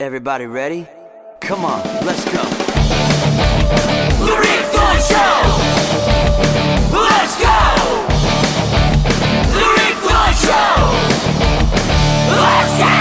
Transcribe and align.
Everybody 0.00 0.46
ready? 0.46 0.86
Come 1.40 1.64
on, 1.64 1.82
let's 2.06 2.24
go. 2.26 2.30
The 4.24 4.36
Rick 4.38 4.66
Thorne 4.70 5.00
Show! 5.02 5.42
Let's 6.96 7.34
go! 7.42 7.58
The 9.58 9.66
Rick 9.74 9.96
Thorne 9.98 10.34
Show! 10.38 10.70
Let's 12.30 12.78
go! 12.78 12.94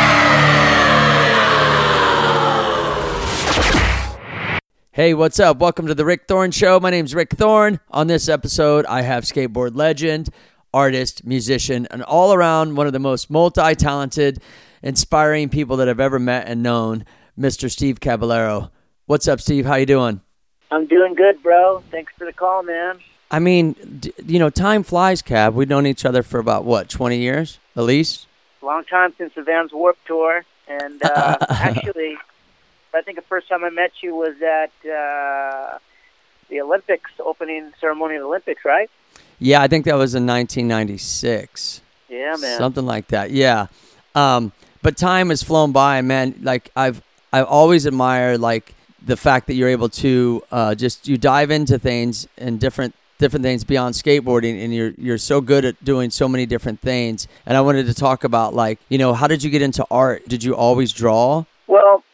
Hey, 4.91 5.13
what's 5.13 5.39
up? 5.39 5.59
Welcome 5.59 5.85
to 5.85 5.93
the 5.93 6.03
Rick 6.03 6.27
Thorne 6.27 6.49
Show. 6.49 6.79
My 6.79 6.89
name's 6.89 7.13
Rick 7.13 7.33
Thorne. 7.35 7.79
On 7.91 8.07
this 8.07 8.27
episode, 8.27 8.87
I 8.87 9.03
have 9.03 9.23
skateboard 9.23 9.75
legend, 9.75 10.29
artist, 10.73 11.23
musician, 11.23 11.87
and 11.91 12.01
all 12.01 12.33
around 12.33 12.75
one 12.75 12.87
of 12.87 12.93
the 12.93 12.99
most 12.99 13.29
multi 13.29 13.75
talented, 13.75 14.41
inspiring 14.81 15.49
people 15.49 15.77
that 15.77 15.89
I've 15.89 15.99
ever 15.99 16.19
met 16.19 16.47
and 16.47 16.63
known, 16.63 17.05
Mr. 17.37 17.69
Steve 17.69 17.99
Caballero. 17.99 18.71
What's 19.05 19.27
up, 19.27 19.39
Steve? 19.39 19.65
How 19.65 19.75
you 19.75 19.85
doing? 19.85 20.21
I'm 20.71 20.85
doing 20.85 21.13
good, 21.15 21.41
bro. 21.41 21.83
Thanks 21.91 22.13
for 22.17 22.25
the 22.25 22.33
call, 22.33 22.63
man. 22.63 22.99
I 23.29 23.39
mean, 23.39 23.73
d- 23.99 24.13
you 24.25 24.39
know, 24.39 24.49
time 24.49 24.83
flies, 24.83 25.21
Cab. 25.21 25.53
We've 25.53 25.67
known 25.67 25.85
each 25.85 26.05
other 26.05 26.23
for 26.23 26.39
about 26.39 26.65
what, 26.65 26.89
20 26.89 27.17
years 27.17 27.59
at 27.75 27.83
least? 27.83 28.27
Long 28.61 28.83
time 28.85 29.13
since 29.17 29.33
the 29.35 29.43
Vans 29.43 29.71
Warp 29.71 29.97
Tour, 30.05 30.43
and 30.67 31.01
uh, 31.03 31.37
actually, 31.49 32.17
I 32.93 33.01
think 33.01 33.17
the 33.17 33.23
first 33.23 33.47
time 33.47 33.63
I 33.63 33.69
met 33.69 33.91
you 34.01 34.15
was 34.15 34.35
at 34.41 34.71
uh, 34.89 35.77
the 36.49 36.61
Olympics 36.61 37.11
opening 37.19 37.71
ceremony 37.79 38.15
of 38.15 38.21
the 38.21 38.27
Olympics, 38.27 38.65
right? 38.65 38.89
Yeah, 39.39 39.61
I 39.61 39.67
think 39.67 39.85
that 39.85 39.95
was 39.95 40.15
in 40.15 40.25
1996. 40.25 41.81
Yeah, 42.09 42.35
man. 42.39 42.57
something 42.57 42.85
like 42.85 43.07
that. 43.09 43.31
Yeah, 43.31 43.67
um, 44.15 44.51
but 44.87 44.95
time 44.95 45.31
has 45.31 45.43
flown 45.43 45.73
by, 45.73 45.97
and 45.97 46.07
man, 46.07 46.33
like 46.41 46.71
I've 46.73 47.01
I've 47.33 47.47
always 47.47 47.85
admired 47.85 48.39
like 48.39 48.73
the 49.05 49.17
fact 49.17 49.47
that 49.47 49.55
you're 49.55 49.67
able 49.67 49.89
to 49.89 50.41
uh, 50.49 50.75
just 50.75 51.09
you 51.09 51.17
dive 51.17 51.51
into 51.51 51.77
things 51.77 52.25
and 52.37 52.57
different 52.57 52.95
different 53.17 53.43
things 53.43 53.65
beyond 53.65 53.95
skateboarding, 53.95 54.63
and 54.63 54.73
you're 54.73 54.93
you're 54.97 55.17
so 55.17 55.41
good 55.41 55.65
at 55.65 55.83
doing 55.83 56.09
so 56.09 56.29
many 56.29 56.45
different 56.45 56.79
things. 56.79 57.27
And 57.45 57.57
I 57.57 57.61
wanted 57.67 57.87
to 57.87 57.93
talk 57.93 58.23
about 58.23 58.53
like 58.53 58.79
you 58.87 58.97
know 58.97 59.13
how 59.13 59.27
did 59.27 59.43
you 59.43 59.49
get 59.49 59.61
into 59.61 59.85
art? 59.91 60.25
Did 60.25 60.41
you 60.41 60.55
always 60.55 60.93
draw? 60.93 61.43
Well, 61.67 62.05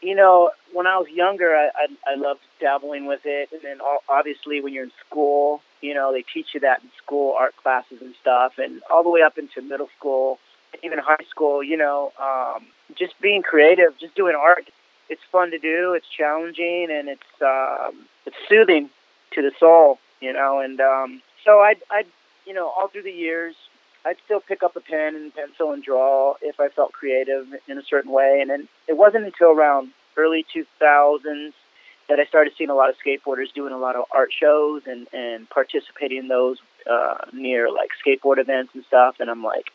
you 0.00 0.14
know, 0.14 0.52
when 0.72 0.86
I 0.86 0.96
was 0.96 1.08
younger, 1.10 1.54
I, 1.54 1.66
I, 1.66 2.12
I 2.12 2.14
loved 2.14 2.40
dabbling 2.58 3.04
with 3.04 3.26
it, 3.26 3.50
and 3.52 3.60
then 3.60 3.82
all, 3.82 3.98
obviously 4.08 4.62
when 4.62 4.72
you're 4.72 4.84
in 4.84 4.92
school, 5.06 5.60
you 5.82 5.92
know, 5.92 6.14
they 6.14 6.24
teach 6.32 6.54
you 6.54 6.60
that 6.60 6.82
in 6.82 6.88
school, 6.96 7.34
art 7.38 7.54
classes 7.56 8.00
and 8.00 8.14
stuff, 8.22 8.54
and 8.56 8.80
all 8.90 9.02
the 9.02 9.10
way 9.10 9.20
up 9.20 9.36
into 9.36 9.60
middle 9.60 9.90
school, 9.98 10.38
even 10.82 10.98
high 10.98 11.24
school, 11.30 11.62
you 11.62 11.76
know, 11.76 12.12
um, 12.20 12.66
just 12.96 13.14
being 13.20 13.42
creative, 13.42 13.96
just 13.98 14.14
doing 14.14 14.34
art. 14.34 14.68
It's 15.08 15.22
fun 15.30 15.50
to 15.50 15.58
do. 15.58 15.92
It's 15.94 16.08
challenging, 16.08 16.88
and 16.90 17.08
it's 17.08 17.42
um, 17.42 18.06
it's 18.26 18.36
soothing 18.48 18.90
to 19.32 19.42
the 19.42 19.52
soul, 19.58 19.98
you 20.20 20.32
know. 20.32 20.60
And 20.60 20.80
um, 20.80 21.22
so 21.44 21.60
I, 21.60 21.74
I, 21.90 22.04
you 22.46 22.54
know, 22.54 22.68
all 22.68 22.88
through 22.88 23.02
the 23.02 23.12
years, 23.12 23.54
I'd 24.04 24.16
still 24.24 24.40
pick 24.40 24.62
up 24.62 24.76
a 24.76 24.80
pen 24.80 25.14
and 25.14 25.34
pencil 25.34 25.72
and 25.72 25.82
draw 25.82 26.34
if 26.40 26.60
I 26.60 26.68
felt 26.68 26.92
creative 26.92 27.46
in 27.68 27.78
a 27.78 27.82
certain 27.82 28.10
way. 28.10 28.38
And 28.40 28.50
then 28.50 28.68
it 28.88 28.96
wasn't 28.96 29.24
until 29.24 29.50
around 29.50 29.90
early 30.16 30.44
2000s 30.54 31.52
that 32.08 32.18
I 32.18 32.24
started 32.24 32.52
seeing 32.58 32.70
a 32.70 32.74
lot 32.74 32.90
of 32.90 32.96
skateboarders 33.04 33.52
doing 33.54 33.72
a 33.72 33.78
lot 33.78 33.96
of 33.96 34.04
art 34.10 34.32
shows 34.32 34.82
and, 34.86 35.06
and 35.12 35.48
participating 35.50 36.18
in 36.18 36.28
those 36.28 36.58
uh, 36.90 37.18
near 37.32 37.70
like 37.70 37.90
skateboard 38.04 38.38
events 38.38 38.74
and 38.74 38.84
stuff. 38.84 39.16
And 39.20 39.30
I'm 39.30 39.42
like, 39.42 39.70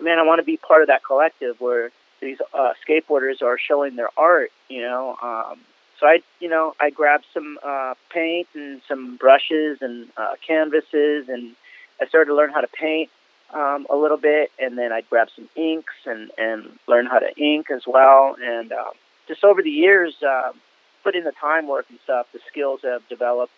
man, 0.00 0.18
I 0.18 0.22
want 0.22 0.40
to 0.40 0.44
be 0.44 0.56
part 0.56 0.82
of 0.82 0.88
that 0.88 1.04
collective 1.04 1.60
where 1.60 1.90
these 2.20 2.38
uh, 2.52 2.72
skateboarders 2.86 3.42
are 3.42 3.58
showing 3.58 3.96
their 3.96 4.10
art, 4.16 4.52
you 4.68 4.82
know. 4.82 5.16
Um, 5.22 5.60
so 5.98 6.06
I, 6.06 6.20
you 6.38 6.48
know, 6.48 6.74
I 6.80 6.90
grabbed 6.90 7.26
some 7.32 7.58
uh, 7.62 7.94
paint 8.10 8.48
and 8.54 8.80
some 8.88 9.16
brushes 9.16 9.78
and 9.82 10.08
uh, 10.16 10.34
canvases, 10.46 11.28
and 11.28 11.54
I 12.00 12.06
started 12.06 12.30
to 12.30 12.34
learn 12.34 12.50
how 12.50 12.60
to 12.60 12.68
paint 12.68 13.10
um, 13.52 13.86
a 13.90 13.96
little 13.96 14.16
bit, 14.16 14.50
and 14.58 14.78
then 14.78 14.92
I'd 14.92 15.08
grab 15.10 15.28
some 15.34 15.48
inks 15.56 15.94
and 16.06 16.30
and 16.38 16.78
learn 16.86 17.06
how 17.06 17.18
to 17.18 17.30
ink 17.36 17.70
as 17.70 17.82
well. 17.86 18.36
And 18.42 18.72
um, 18.72 18.92
just 19.28 19.44
over 19.44 19.62
the 19.62 19.70
years, 19.70 20.14
uh, 20.22 20.52
put 21.02 21.14
in 21.14 21.24
the 21.24 21.32
time 21.32 21.66
work 21.68 21.86
and 21.90 21.98
stuff, 22.04 22.26
the 22.32 22.40
skills 22.48 22.80
have 22.82 23.06
developed 23.08 23.52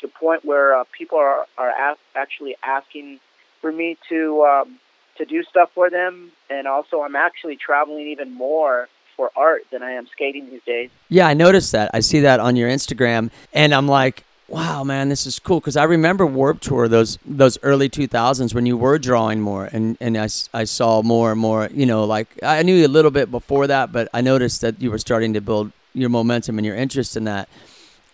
to 0.00 0.06
a 0.06 0.10
point 0.10 0.44
where 0.44 0.74
uh, 0.76 0.84
people 0.92 1.18
are 1.18 1.46
are 1.58 1.70
a- 1.70 1.98
actually 2.14 2.56
asking 2.62 3.20
for 3.60 3.72
me 3.72 3.96
to 4.08 4.42
um, 4.44 4.78
to 5.20 5.26
do 5.26 5.42
stuff 5.44 5.70
for 5.74 5.90
them, 5.90 6.32
and 6.48 6.66
also 6.66 7.02
I'm 7.02 7.16
actually 7.16 7.56
traveling 7.56 8.08
even 8.08 8.32
more 8.32 8.88
for 9.16 9.30
art 9.36 9.62
than 9.70 9.82
I 9.82 9.92
am 9.92 10.06
skating 10.06 10.50
these 10.50 10.62
days. 10.64 10.90
Yeah, 11.08 11.28
I 11.28 11.34
noticed 11.34 11.72
that. 11.72 11.90
I 11.92 12.00
see 12.00 12.20
that 12.20 12.40
on 12.40 12.56
your 12.56 12.68
Instagram, 12.68 13.30
and 13.52 13.74
I'm 13.74 13.86
like, 13.86 14.24
wow, 14.48 14.82
man, 14.82 15.08
this 15.10 15.26
is 15.26 15.38
cool 15.38 15.60
because 15.60 15.76
I 15.76 15.84
remember 15.84 16.26
Warp 16.26 16.60
Tour 16.60 16.88
those 16.88 17.18
those 17.24 17.58
early 17.62 17.88
2000s 17.88 18.54
when 18.54 18.66
you 18.66 18.76
were 18.76 18.98
drawing 18.98 19.40
more, 19.40 19.66
and 19.66 19.96
and 20.00 20.16
I, 20.16 20.28
I 20.52 20.64
saw 20.64 21.02
more 21.02 21.32
and 21.32 21.40
more. 21.40 21.68
You 21.72 21.86
know, 21.86 22.04
like 22.04 22.28
I 22.42 22.62
knew 22.62 22.74
you 22.74 22.86
a 22.86 22.88
little 22.88 23.10
bit 23.10 23.30
before 23.30 23.66
that, 23.66 23.92
but 23.92 24.08
I 24.12 24.20
noticed 24.22 24.62
that 24.62 24.80
you 24.80 24.90
were 24.90 24.98
starting 24.98 25.34
to 25.34 25.40
build 25.40 25.72
your 25.92 26.08
momentum 26.08 26.58
and 26.58 26.66
your 26.66 26.76
interest 26.76 27.16
in 27.16 27.24
that. 27.24 27.48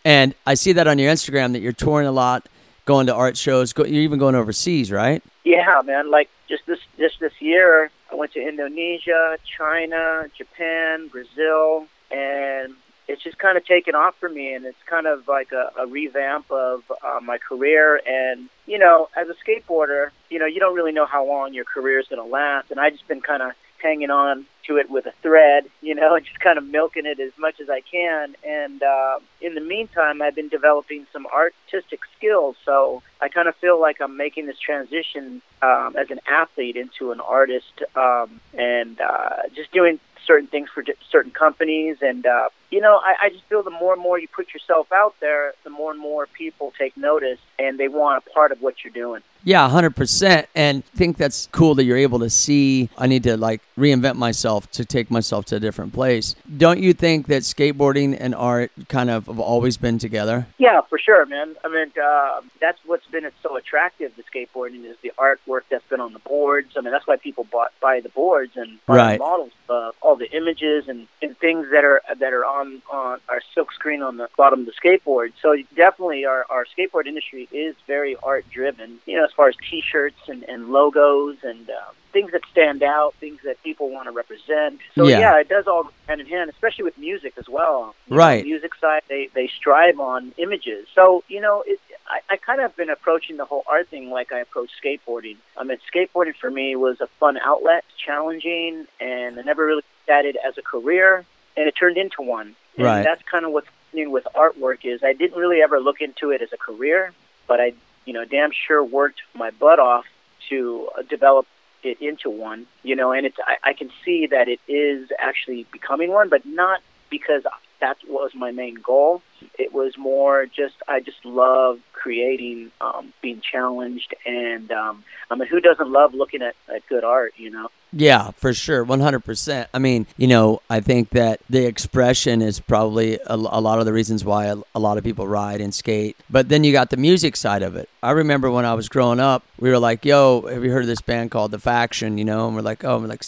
And 0.05 0.35
I 0.47 0.55
see 0.55 0.73
that 0.73 0.87
on 0.87 0.99
your 0.99 1.13
Instagram 1.13 1.53
that 1.53 1.61
you're 1.61 1.73
touring 1.73 2.07
a 2.07 2.13
lot, 2.13 2.49
going 2.87 3.09
to 3.09 3.15
art 3.15 3.37
shows. 3.37 3.75
Go, 3.75 3.85
you're 3.85 4.03
even 4.03 4.19
going 4.19 4.35
overseas, 4.35 4.91
right? 4.91 5.23
Yeah, 5.45 5.83
man. 5.85 6.11
Like 6.11 6.31
just 6.49 6.65
this 6.65 6.81
just 6.97 7.21
this 7.21 7.35
year, 7.41 7.91
I 8.11 8.15
went 8.15 8.33
to 8.33 8.41
Indonesia, 8.41 9.37
China, 9.59 10.25
Japan, 10.37 11.09
Brazil, 11.09 11.87
and 12.11 12.75
it's 13.09 13.23
just 13.23 13.39
kind 13.39 13.59
of 13.59 13.65
taken 13.67 13.95
off 13.95 14.17
for 14.19 14.29
me. 14.29 14.55
And 14.55 14.65
it's 14.65 14.83
kind 14.87 15.07
of 15.07 15.29
like 15.29 15.53
a, 15.53 15.71
a 15.79 15.87
revamp 15.87 16.51
of 16.51 16.83
uh, 17.05 17.21
my 17.23 17.37
career. 17.37 18.01
And 18.07 18.49
you 18.67 18.79
know, 18.79 19.09
as 19.15 19.29
a 19.29 19.35
skateboarder, 19.35 20.11
you 20.31 20.39
know, 20.39 20.47
you 20.47 20.61
don't 20.61 20.75
really 20.75 20.93
know 20.93 21.07
how 21.07 21.27
long 21.27 21.53
your 21.53 21.67
career 21.67 21.99
is 21.99 22.09
going 22.09 22.23
to 22.23 22.29
last. 22.29 22.71
And 22.71 22.81
I 22.81 22.91
just 22.91 23.07
been 23.07 23.21
kind 23.21 23.43
of 23.43 23.53
hanging 23.81 24.11
on 24.11 24.47
to 24.67 24.77
it 24.77 24.91
with 24.91 25.07
a 25.07 25.13
thread, 25.23 25.65
you 25.81 25.95
know, 25.95 26.15
and 26.17 26.25
just 26.25 26.41
kind 26.41 26.59
of 26.59 26.65
milking 26.65 27.07
it 27.07 27.21
as 27.21 27.33
much 27.39 27.61
as 27.61 27.69
I 27.71 27.81
can. 27.81 28.37
And 28.47 28.83
uh, 28.83 29.19
in 29.41 29.55
the 29.55 29.61
meantime, 29.61 30.23
I've 30.23 30.35
been 30.35 30.49
developing 30.49 31.07
some 31.13 31.27
artistic 31.27 32.01
skills. 32.17 32.57
So 32.65 33.03
I 33.21 33.29
kind 33.29 33.49
of 33.49 33.57
feel 33.57 33.81
like 33.81 34.01
I'm 34.01 34.17
making 34.17 34.47
this 34.47 34.59
transition 34.59 35.43
um, 35.63 35.97
as 35.97 36.11
an 36.11 36.21
athlete 36.27 36.77
into 36.77 37.13
an 37.13 37.21
artist 37.21 37.83
um, 37.95 38.41
and 38.55 39.01
uh, 39.01 39.49
just 39.55 39.73
doing 39.73 40.01
certain 40.27 40.49
things 40.49 40.69
for 40.75 40.85
certain 41.11 41.31
companies. 41.31 41.99
And, 42.01 42.27
uh, 42.27 42.49
you 42.71 42.81
know, 42.81 43.01
I, 43.03 43.27
I 43.27 43.29
just 43.31 43.45
feel 43.45 43.63
the 43.63 43.71
more 43.71 43.93
and 43.93 44.03
more 44.03 44.19
you 44.19 44.29
put 44.29 44.53
yourself 44.53 44.91
out 44.93 45.15
there, 45.21 45.53
the 45.65 45.71
more 45.71 45.91
and 45.93 46.01
more 46.01 46.27
people 46.27 46.73
take 46.79 46.97
notice 46.97 47.39
and 47.59 47.79
they 47.79 47.89
want 47.89 48.25
a 48.27 48.31
part 48.31 48.53
of 48.53 48.61
what 48.63 48.85
you're 48.85 48.93
doing. 48.93 49.23
Yeah, 49.45 49.69
100%. 49.69 50.47
And 50.57 50.83
I 50.93 50.97
think 50.97 51.17
that's 51.19 51.49
cool 51.53 51.77
that 51.77 51.85
you're 51.85 51.97
able 51.97 52.19
to 52.19 52.31
see, 52.31 52.91
I 52.99 53.07
need 53.07 53.23
to 53.25 53.37
like 53.37 53.61
reinvent 53.79 54.17
myself 54.17 54.69
to 54.73 54.85
take 54.85 55.09
myself 55.09 55.45
to 55.47 55.57
a 55.57 55.61
different 55.61 55.93
place. 55.93 56.35
Don't 56.57 56.81
you 56.81 56.93
think 56.93 57.29
that 57.29 57.43
skateboarding 57.43 58.17
and 58.19 58.35
art 58.35 58.73
kind 58.89 59.09
of 59.09 59.27
have 59.29 59.39
always 59.39 59.77
been 59.77 59.99
together? 59.99 60.49
Yeah, 60.59 60.81
for 60.89 60.99
sure, 60.99 61.25
man. 61.27 61.55
I 61.65 61.69
mean, 61.69 61.93
uh, 62.03 62.41
that's 62.61 62.81
what's 62.87 63.07
been 63.07 63.31
so 63.41 63.57
attractive 63.57 64.17
to 64.17 64.23
skateboarding 64.25 64.85
is 64.85 64.97
the 65.03 65.13
artwork 65.17 65.61
that's 65.71 65.87
been 65.89 66.01
on 66.01 66.13
the 66.13 66.19
boards. 66.21 66.73
I 66.77 66.81
mean, 66.81 66.91
that's 66.91 67.07
why 67.07 67.17
people 67.17 67.45
bought 67.45 67.73
buy 67.81 68.01
the 68.01 68.09
boards 68.09 68.53
and 68.57 68.85
buy 68.87 68.97
Right. 68.97 69.19
the 69.19 69.25
models, 69.25 69.53
uh, 69.71 69.93
all 70.03 70.17
the 70.17 70.31
images 70.37 70.89
and, 70.89 71.07
and 71.23 71.39
things 71.39 71.69
that 71.71 71.85
are 71.85 72.03
that 72.19 72.33
are 72.33 72.45
on 72.45 72.56
on 72.57 73.21
our 73.29 73.41
silk 73.55 73.73
screen 73.73 74.03
on 74.03 74.17
the 74.17 74.29
bottom 74.37 74.61
of 74.61 74.67
the 74.67 74.73
skateboard. 74.73 75.33
So 75.43 75.57
definitely, 75.75 76.25
our 76.25 76.45
our 76.51 76.65
skateboard 76.67 77.07
industry 77.07 77.49
is 77.53 77.75
very 77.87 78.17
art 78.23 78.45
driven. 78.53 78.99
You 79.07 79.17
know, 79.17 79.25
as 79.25 79.33
far 79.33 79.49
as 79.49 79.55
T-shirts 79.71 80.17
and, 80.29 80.43
and 80.45 80.69
logos 80.71 81.37
and 81.43 81.69
uh, 81.69 81.75
things 82.13 82.33
that 82.33 82.43
stand 82.51 82.83
out, 82.83 83.15
things 83.21 83.41
that 83.45 83.63
people 83.63 83.91
want 83.91 84.07
to 84.07 84.13
represent. 84.13 84.81
So 84.95 85.07
Yeah. 85.09 85.19
yeah, 85.21 85.41
it 85.41 85.49
does 85.49 85.67
all 85.67 85.85
hand 86.09 86.21
in 86.21 86.27
hand, 86.27 86.51
especially 86.51 86.85
with 86.85 86.97
music 86.99 87.35
as 87.39 87.49
well. 87.49 87.95
You 88.09 88.17
know, 88.17 88.23
Right. 88.25 88.45
music 88.45 88.73
side, 88.81 89.03
they 89.09 89.29
they 89.35 89.49
strive 89.49 90.01
on 90.01 90.33
images. 90.39 90.87
So 90.95 91.25
you 91.29 91.41
know, 91.41 91.63
it, 91.67 91.79
I, 92.09 92.21
I 92.35 92.37
kind 92.37 92.61
of 92.61 92.75
been 92.77 92.91
approaching 92.91 93.37
the 93.37 93.45
whole 93.45 93.65
art 93.67 93.89
thing 93.89 94.11
like 94.11 94.33
I 94.33 94.39
approach 94.39 94.71
skateboarding. 94.83 95.37
I 95.57 95.65
mean, 95.65 95.79
skateboarding 95.93 96.37
for 96.37 96.51
me 96.51 96.77
was 96.77 97.01
a 97.01 97.09
fun 97.19 97.37
outlet, 97.39 97.85
challenging, 98.05 98.87
and 99.01 99.39
I 99.39 99.43
never 99.43 99.67
really 99.67 99.83
at 100.09 100.25
it 100.25 100.37
as 100.47 100.57
a 100.57 100.63
career, 100.63 101.25
and 101.57 101.67
it 101.69 101.73
turned 101.73 101.97
into 101.97 102.23
one. 102.23 102.55
And 102.77 102.85
Right. 102.85 103.03
that's 103.03 103.23
kind 103.23 103.45
of 103.45 103.53
what's 103.53 103.69
happening 103.69 104.11
with 104.11 104.27
artwork 104.35 104.85
is 104.85 105.03
I 105.03 105.13
didn't 105.13 105.39
really 105.39 105.63
ever 105.63 105.81
look 105.81 106.01
into 106.01 106.31
it 106.31 106.43
as 106.43 106.53
a 106.53 106.57
career, 106.57 107.13
but 107.47 107.61
I, 107.61 107.73
you 108.05 108.13
know, 108.13 108.25
damn 108.25 108.51
sure 108.53 108.83
worked 108.85 109.21
my 109.35 109.51
butt 109.51 109.79
off 109.79 110.05
to 110.49 110.89
uh, 110.97 111.03
develop 111.03 111.47
it 111.83 112.01
into 112.01 112.31
one. 112.31 112.67
You 112.83 112.97
know, 112.97 113.13
and 113.13 113.27
it's 113.27 113.39
I, 113.45 113.71
I 113.71 113.73
can 113.73 113.91
see 114.05 114.27
that 114.27 114.49
it 114.49 114.61
is 114.69 115.11
actually 115.19 115.67
becoming 115.73 116.11
one, 116.11 116.29
but 116.29 116.45
not 116.45 116.81
because 117.11 117.45
that 117.81 117.97
was 118.09 118.35
my 118.35 118.51
main 118.51 118.75
goal. 118.75 119.23
It 119.59 119.73
was 119.73 119.97
more 119.97 120.47
just 120.47 120.75
I 120.89 121.01
just 121.01 121.25
love 121.25 121.81
creating, 121.93 122.71
um, 122.81 123.13
being 123.23 123.41
challenged, 123.41 124.15
and 124.25 124.71
um, 124.73 125.05
I 125.31 125.35
mean, 125.37 125.49
who 125.49 125.61
doesn't 125.61 125.91
love 125.91 126.15
looking 126.15 126.43
at, 126.43 126.55
at 126.69 126.87
good 126.89 127.05
art? 127.05 127.35
You 127.37 127.51
know. 127.51 127.69
Yeah, 127.93 128.33
for 128.33 128.53
sure, 128.53 128.85
one 128.85 129.01
hundred 129.01 129.21
percent. 129.21 129.69
I 129.73 129.79
mean, 129.79 130.07
you 130.17 130.27
know, 130.27 130.61
I 130.69 130.81
think 130.81 131.11
that 131.11 131.41
the 131.49 131.65
expression 131.65 132.43
is 132.43 132.61
probably 132.61 133.15
a, 133.15 133.35
a 133.35 133.61
lot 133.61 133.79
of 133.79 133.87
the 133.87 133.93
reasons 133.93 134.25
why 134.25 134.47
a, 134.47 134.57
a, 134.75 134.81
lot 134.81 134.99
of 134.99 135.05
people 135.05 135.27
ride 135.27 135.61
and 135.61 135.73
skate. 135.73 136.17
But 136.29 136.49
then 136.49 136.65
you 136.65 136.73
got 136.73 136.91
the 136.91 136.97
music 136.97 137.37
side 137.37 137.63
of 137.63 137.77
it. 137.77 137.89
I 138.03 138.11
remember 138.11 138.51
when 138.51 138.65
I 138.65 138.75
was 138.75 138.89
growing 138.89 139.21
up, 139.21 139.45
we 139.59 139.71
were 139.71 139.79
like, 139.79 140.05
"Yo, 140.05 140.43
have 140.43 140.65
you 140.65 140.71
heard 140.73 140.83
of 140.83 140.89
this 140.89 141.01
band 141.01 141.31
called 141.31 141.53
The 141.53 141.59
Faction?" 141.59 142.19
You 142.19 142.25
know, 142.25 142.47
and 142.49 142.57
we're 142.57 142.63
like, 142.63 142.85
"Oh, 142.85 142.99
we're 142.99 143.07
like." 143.07 143.23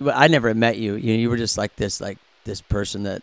I 0.00 0.28
never 0.28 0.52
met 0.52 0.76
you. 0.76 0.94
You 0.94 1.14
you 1.14 1.30
were 1.30 1.38
just 1.38 1.56
like 1.56 1.74
this, 1.76 2.00
like 2.00 2.18
this 2.44 2.60
person 2.60 3.04
that 3.04 3.22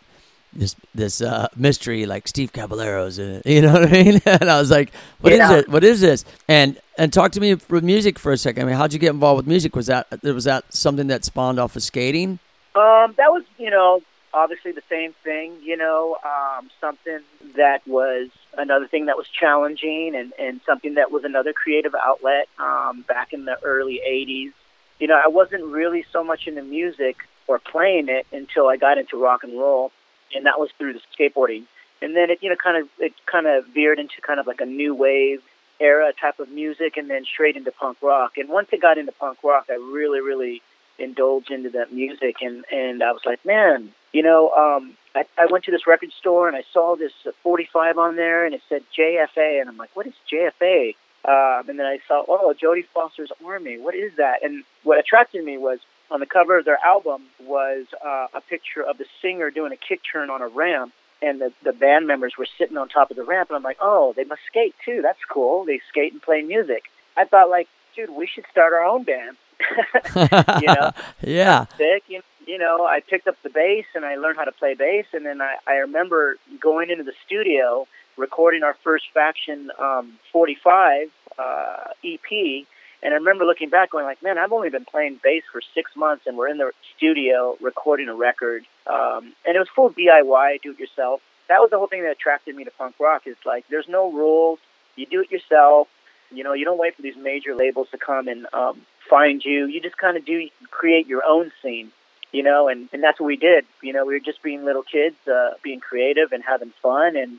this 0.54 0.76
this 0.94 1.20
uh, 1.20 1.48
mystery 1.56 2.06
like 2.06 2.28
Steve 2.28 2.52
Caballero's 2.52 3.18
in 3.18 3.36
it. 3.36 3.46
You 3.54 3.62
know 3.62 3.72
what 3.72 3.88
I 3.88 3.90
mean? 3.90 4.20
and 4.26 4.50
I 4.50 4.58
was 4.58 4.70
like, 4.70 4.92
"What 5.20 5.32
yeah. 5.32 5.52
is 5.52 5.58
it? 5.58 5.68
What 5.68 5.84
is 5.84 6.00
this?" 6.00 6.24
And 6.48 6.80
and 6.98 7.12
talk 7.12 7.32
to 7.32 7.40
me 7.40 7.54
with 7.54 7.84
music 7.84 8.18
for 8.18 8.32
a 8.32 8.36
second. 8.36 8.62
I 8.62 8.66
mean, 8.66 8.76
how'd 8.76 8.92
you 8.92 8.98
get 8.98 9.10
involved 9.10 9.38
with 9.38 9.46
music? 9.46 9.76
Was 9.76 9.86
that 9.86 10.06
was 10.22 10.44
that 10.44 10.72
something 10.72 11.08
that 11.08 11.24
spawned 11.24 11.58
off 11.58 11.76
of 11.76 11.82
skating? 11.82 12.38
Um, 12.74 13.14
that 13.16 13.30
was 13.30 13.44
you 13.58 13.70
know 13.70 14.02
obviously 14.32 14.72
the 14.72 14.82
same 14.88 15.14
thing. 15.24 15.54
You 15.62 15.76
know, 15.76 16.18
um, 16.24 16.70
something 16.80 17.20
that 17.56 17.86
was 17.86 18.28
another 18.56 18.86
thing 18.86 19.06
that 19.06 19.16
was 19.16 19.28
challenging 19.28 20.14
and 20.14 20.32
and 20.38 20.60
something 20.66 20.94
that 20.94 21.10
was 21.10 21.24
another 21.24 21.52
creative 21.52 21.94
outlet 21.94 22.48
um, 22.58 23.04
back 23.06 23.32
in 23.32 23.44
the 23.44 23.58
early 23.62 24.00
'80s. 24.06 24.52
You 24.98 25.08
know, 25.08 25.20
I 25.22 25.28
wasn't 25.28 25.64
really 25.64 26.04
so 26.12 26.22
much 26.22 26.46
into 26.46 26.62
music 26.62 27.16
or 27.46 27.58
playing 27.58 28.08
it 28.08 28.26
until 28.32 28.68
I 28.68 28.76
got 28.76 28.96
into 28.98 29.20
rock 29.20 29.44
and 29.44 29.58
roll 29.58 29.92
and 30.34 30.46
that 30.46 30.58
was 30.58 30.70
through 30.78 30.94
the 30.94 31.00
skateboarding. 31.16 31.64
And 32.02 32.14
then 32.14 32.30
it, 32.30 32.38
you 32.42 32.50
know, 32.50 32.56
kind 32.56 32.76
of 32.76 32.88
it 32.98 33.14
kind 33.26 33.46
of 33.46 33.66
veered 33.68 33.98
into 33.98 34.20
kind 34.20 34.38
of 34.40 34.46
like 34.46 34.60
a 34.60 34.66
new 34.66 34.94
wave 34.94 35.42
era 35.80 36.12
type 36.12 36.38
of 36.38 36.48
music, 36.50 36.96
and 36.96 37.10
then 37.10 37.24
straight 37.24 37.56
into 37.56 37.72
punk 37.72 37.98
rock. 38.02 38.36
And 38.36 38.48
once 38.48 38.68
it 38.72 38.80
got 38.80 38.98
into 38.98 39.12
punk 39.12 39.38
rock, 39.42 39.66
I 39.70 39.74
really, 39.74 40.20
really 40.20 40.62
indulged 40.98 41.50
into 41.50 41.70
that 41.70 41.92
music, 41.92 42.36
and 42.40 42.64
and 42.70 43.02
I 43.02 43.12
was 43.12 43.22
like, 43.24 43.44
man, 43.44 43.92
you 44.12 44.22
know, 44.22 44.50
um, 44.50 44.96
I, 45.14 45.24
I 45.36 45.46
went 45.50 45.64
to 45.64 45.70
this 45.70 45.86
record 45.86 46.12
store 46.12 46.48
and 46.48 46.56
I 46.56 46.62
saw 46.72 46.96
this 46.96 47.12
45 47.42 47.98
on 47.98 48.16
there, 48.16 48.44
and 48.44 48.54
it 48.54 48.62
said 48.68 48.82
JFA, 48.96 49.60
and 49.60 49.68
I'm 49.68 49.76
like, 49.76 49.94
what 49.94 50.06
is 50.06 50.14
JFA? 50.30 50.94
Um, 51.26 51.68
and 51.68 51.78
then 51.78 51.86
I 51.86 51.98
saw, 52.06 52.22
oh, 52.28 52.54
Jodie 52.60 52.86
Foster's 52.92 53.32
Army. 53.44 53.78
What 53.78 53.94
is 53.94 54.12
that? 54.16 54.42
And 54.42 54.62
what 54.82 54.98
attracted 54.98 55.42
me 55.44 55.56
was 55.56 55.78
on 56.10 56.20
the 56.20 56.26
cover 56.26 56.58
of 56.58 56.64
their 56.64 56.78
album 56.84 57.22
was 57.40 57.86
uh, 58.04 58.26
a 58.34 58.40
picture 58.40 58.82
of 58.82 58.98
the 58.98 59.06
singer 59.22 59.50
doing 59.50 59.72
a 59.72 59.76
kick 59.76 60.00
turn 60.10 60.30
on 60.30 60.42
a 60.42 60.48
ramp, 60.48 60.92
and 61.22 61.40
the, 61.40 61.52
the 61.62 61.72
band 61.72 62.06
members 62.06 62.34
were 62.38 62.46
sitting 62.58 62.76
on 62.76 62.88
top 62.88 63.10
of 63.10 63.16
the 63.16 63.24
ramp. 63.24 63.50
And 63.50 63.56
I'm 63.56 63.62
like, 63.62 63.78
oh, 63.80 64.12
they 64.16 64.24
must 64.24 64.42
skate 64.46 64.74
too. 64.84 65.00
That's 65.02 65.24
cool. 65.28 65.64
They 65.64 65.80
skate 65.88 66.12
and 66.12 66.20
play 66.20 66.42
music. 66.42 66.84
I 67.16 67.24
thought, 67.24 67.48
like, 67.48 67.68
dude, 67.96 68.10
we 68.10 68.26
should 68.26 68.44
start 68.50 68.72
our 68.72 68.84
own 68.84 69.04
band. 69.04 69.36
you 70.62 70.66
know? 70.66 70.90
yeah. 71.22 71.66
Sick. 71.76 72.04
You, 72.08 72.22
you 72.46 72.58
know, 72.58 72.84
I 72.84 73.00
picked 73.00 73.26
up 73.26 73.36
the 73.42 73.50
bass 73.50 73.86
and 73.94 74.04
I 74.04 74.16
learned 74.16 74.36
how 74.36 74.44
to 74.44 74.52
play 74.52 74.74
bass. 74.74 75.06
And 75.12 75.24
then 75.24 75.40
I, 75.40 75.56
I 75.66 75.74
remember 75.76 76.36
going 76.60 76.90
into 76.90 77.04
the 77.04 77.14
studio, 77.24 77.86
recording 78.16 78.62
our 78.62 78.76
first 78.84 79.06
Faction 79.14 79.70
um, 79.78 80.18
45 80.32 81.10
uh, 81.38 81.84
EP 82.04 82.66
and 83.04 83.12
I 83.12 83.18
remember 83.18 83.44
looking 83.44 83.68
back, 83.68 83.90
going 83.90 84.06
like, 84.06 84.22
"Man, 84.22 84.38
I've 84.38 84.52
only 84.52 84.70
been 84.70 84.86
playing 84.86 85.20
bass 85.22 85.42
for 85.52 85.60
six 85.74 85.94
months, 85.94 86.26
and 86.26 86.38
we're 86.38 86.48
in 86.48 86.56
the 86.56 86.72
studio 86.96 87.56
recording 87.60 88.08
a 88.08 88.14
record." 88.14 88.64
Um, 88.86 89.34
and 89.46 89.54
it 89.54 89.58
was 89.58 89.68
full 89.68 89.90
DIY, 89.90 90.62
do 90.62 90.70
it 90.70 90.78
yourself. 90.78 91.20
That 91.48 91.60
was 91.60 91.68
the 91.70 91.76
whole 91.76 91.86
thing 91.86 92.02
that 92.02 92.12
attracted 92.12 92.56
me 92.56 92.64
to 92.64 92.70
punk 92.70 92.94
rock. 92.98 93.26
Is 93.26 93.36
like, 93.44 93.66
there's 93.68 93.88
no 93.88 94.10
rules. 94.10 94.58
You 94.96 95.04
do 95.04 95.20
it 95.20 95.30
yourself. 95.30 95.88
You 96.32 96.44
know, 96.44 96.54
you 96.54 96.64
don't 96.64 96.78
wait 96.78 96.96
for 96.96 97.02
these 97.02 97.16
major 97.16 97.54
labels 97.54 97.88
to 97.90 97.98
come 97.98 98.26
and 98.26 98.46
um, 98.54 98.80
find 99.10 99.44
you. 99.44 99.66
You 99.66 99.82
just 99.82 99.98
kind 99.98 100.16
of 100.16 100.24
do 100.24 100.48
create 100.70 101.06
your 101.06 101.22
own 101.28 101.52
scene. 101.62 101.92
You 102.32 102.42
know, 102.42 102.68
and 102.68 102.88
and 102.94 103.02
that's 103.02 103.20
what 103.20 103.26
we 103.26 103.36
did. 103.36 103.66
You 103.82 103.92
know, 103.92 104.06
we 104.06 104.14
were 104.14 104.20
just 104.20 104.42
being 104.42 104.64
little 104.64 104.82
kids, 104.82 105.16
uh, 105.28 105.50
being 105.62 105.78
creative 105.78 106.32
and 106.32 106.42
having 106.42 106.72
fun, 106.82 107.16
and 107.16 107.38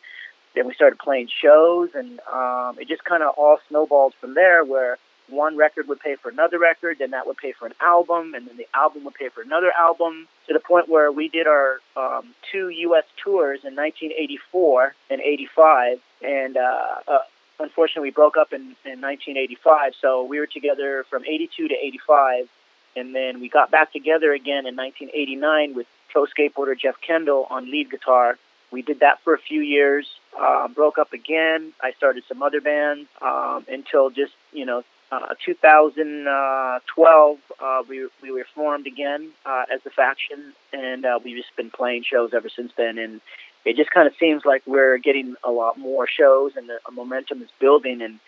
then 0.54 0.68
we 0.68 0.76
started 0.76 1.00
playing 1.00 1.28
shows, 1.42 1.90
and 1.96 2.20
um, 2.32 2.78
it 2.80 2.88
just 2.88 3.04
kind 3.04 3.24
of 3.24 3.34
all 3.36 3.58
snowballed 3.68 4.14
from 4.22 4.36
there. 4.36 4.64
Where 4.64 4.98
one 5.30 5.58
record 5.58 5.88
would 5.88 6.00
pay 6.00 6.16
for 6.16 6.30
another 6.30 6.60
record, 6.60 6.98
then 7.00 7.12
that 7.12 7.26
would 7.28 7.38
pay 7.38 7.52
for 7.52 7.66
an 7.66 7.74
album, 7.82 8.34
and 8.34 8.48
then 8.48 8.58
the 8.58 8.68
album 8.74 9.04
would 9.06 9.16
pay 9.16 9.30
for 9.30 9.42
another 9.42 9.72
album, 9.78 10.28
to 10.48 10.54
the 10.54 10.60
point 10.60 10.88
where 10.88 11.12
we 11.12 11.28
did 11.28 11.48
our 11.48 11.80
um, 11.96 12.34
two 12.52 12.70
U.S. 12.70 13.06
tours 13.24 13.62
in 13.64 13.76
1984 13.76 14.94
and 15.10 15.22
85, 15.22 16.00
and 16.22 16.58
uh, 16.58 16.86
uh, 17.08 17.18
unfortunately 17.60 18.10
we 18.10 18.12
broke 18.12 18.38
up 18.38 18.54
in, 18.54 18.62
in 18.86 19.02
1985, 19.02 19.94
so 20.00 20.24
we 20.24 20.40
were 20.40 20.48
together 20.48 21.06
from 21.10 21.24
82 21.26 21.68
to 21.68 21.74
85, 21.74 22.48
and 22.96 23.16
then 23.16 23.42
we 23.42 23.50
got 23.50 23.72
back 23.72 23.92
together 23.92 24.32
again 24.32 24.66
in 24.66 24.76
1989 24.76 25.76
with 25.76 25.88
pro 26.10 26.26
skateboarder 26.26 26.78
Jeff 26.80 26.96
Kendall 27.02 27.48
on 27.50 27.70
lead 27.70 27.90
guitar. 27.90 28.38
We 28.72 28.82
did 28.82 29.02
that 29.02 29.22
for 29.24 29.34
a 29.34 29.38
few 29.38 29.62
years, 29.62 30.08
uh, 30.38 30.68
broke 30.68 30.98
up 30.98 31.14
again. 31.14 31.74
I 31.82 31.92
started 31.92 32.24
some 32.28 32.42
other 32.42 32.62
bands 32.62 33.08
um, 33.22 33.66
until 33.70 34.10
just, 34.10 34.34
you 34.52 34.66
know, 34.66 34.84
uh, 35.12 35.36
2012, 35.44 37.38
uh, 37.60 37.84
we 37.88 38.08
we 38.22 38.32
were 38.32 38.46
formed 38.56 38.88
again 38.88 39.30
uh, 39.46 39.66
as 39.72 39.86
a 39.86 39.90
faction, 39.90 40.54
and 40.74 41.06
uh, 41.06 41.20
we've 41.24 41.38
just 41.38 41.56
been 41.56 41.70
playing 41.70 42.04
shows 42.04 42.34
ever 42.34 42.50
since 42.50 42.72
then. 42.76 42.98
And 42.98 43.22
it 43.66 43.76
just 43.76 43.92
kind 43.92 44.08
of 44.08 44.14
seems 44.20 44.46
like 44.46 44.64
we're 44.66 44.98
getting 44.98 45.36
a 45.44 45.52
lot 45.52 45.78
more 45.78 46.08
shows, 46.08 46.56
and 46.56 46.68
the 46.68 46.80
momentum 46.92 47.42
is 47.42 47.50
building. 47.60 48.02
And 48.02 48.20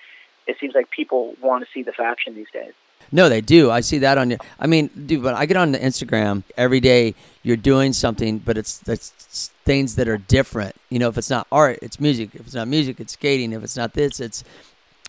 it 0.46 0.58
seems 0.60 0.76
like 0.76 0.90
people 0.92 1.36
want 1.42 1.66
to 1.66 1.72
see 1.74 1.84
the 1.84 1.92
faction 1.92 2.36
these 2.36 2.52
days. 2.54 2.74
No, 3.12 3.30
they 3.30 3.42
do. 3.42 3.72
I 3.72 3.82
see 3.82 4.00
that 4.00 4.18
on 4.18 4.32
you. 4.32 4.38
I 4.60 4.68
mean, 4.68 4.90
dude, 5.06 5.24
but 5.24 5.34
I 5.34 5.46
get 5.46 5.58
on 5.58 5.72
the 5.72 5.80
Instagram 5.80 6.44
every 6.58 6.80
day. 6.80 7.16
You're 7.42 7.58
doing 7.58 7.94
something, 7.94 8.40
but 8.40 8.58
it's 8.58 8.82
it's 8.88 9.52
things 9.66 9.96
that 9.96 10.08
are 10.08 10.18
different. 10.18 10.76
You 10.90 11.00
know, 11.00 11.10
if 11.10 11.18
it's 11.18 11.30
not 11.30 11.48
art, 11.52 11.80
it's 11.82 12.00
music. 12.00 12.32
If 12.34 12.42
it's 12.42 12.56
not 12.56 12.68
music, 12.68 13.00
it's 13.00 13.14
skating. 13.14 13.54
If 13.54 13.64
it's 13.64 13.78
not 13.78 13.94
this, 13.94 14.20
it's 14.20 14.44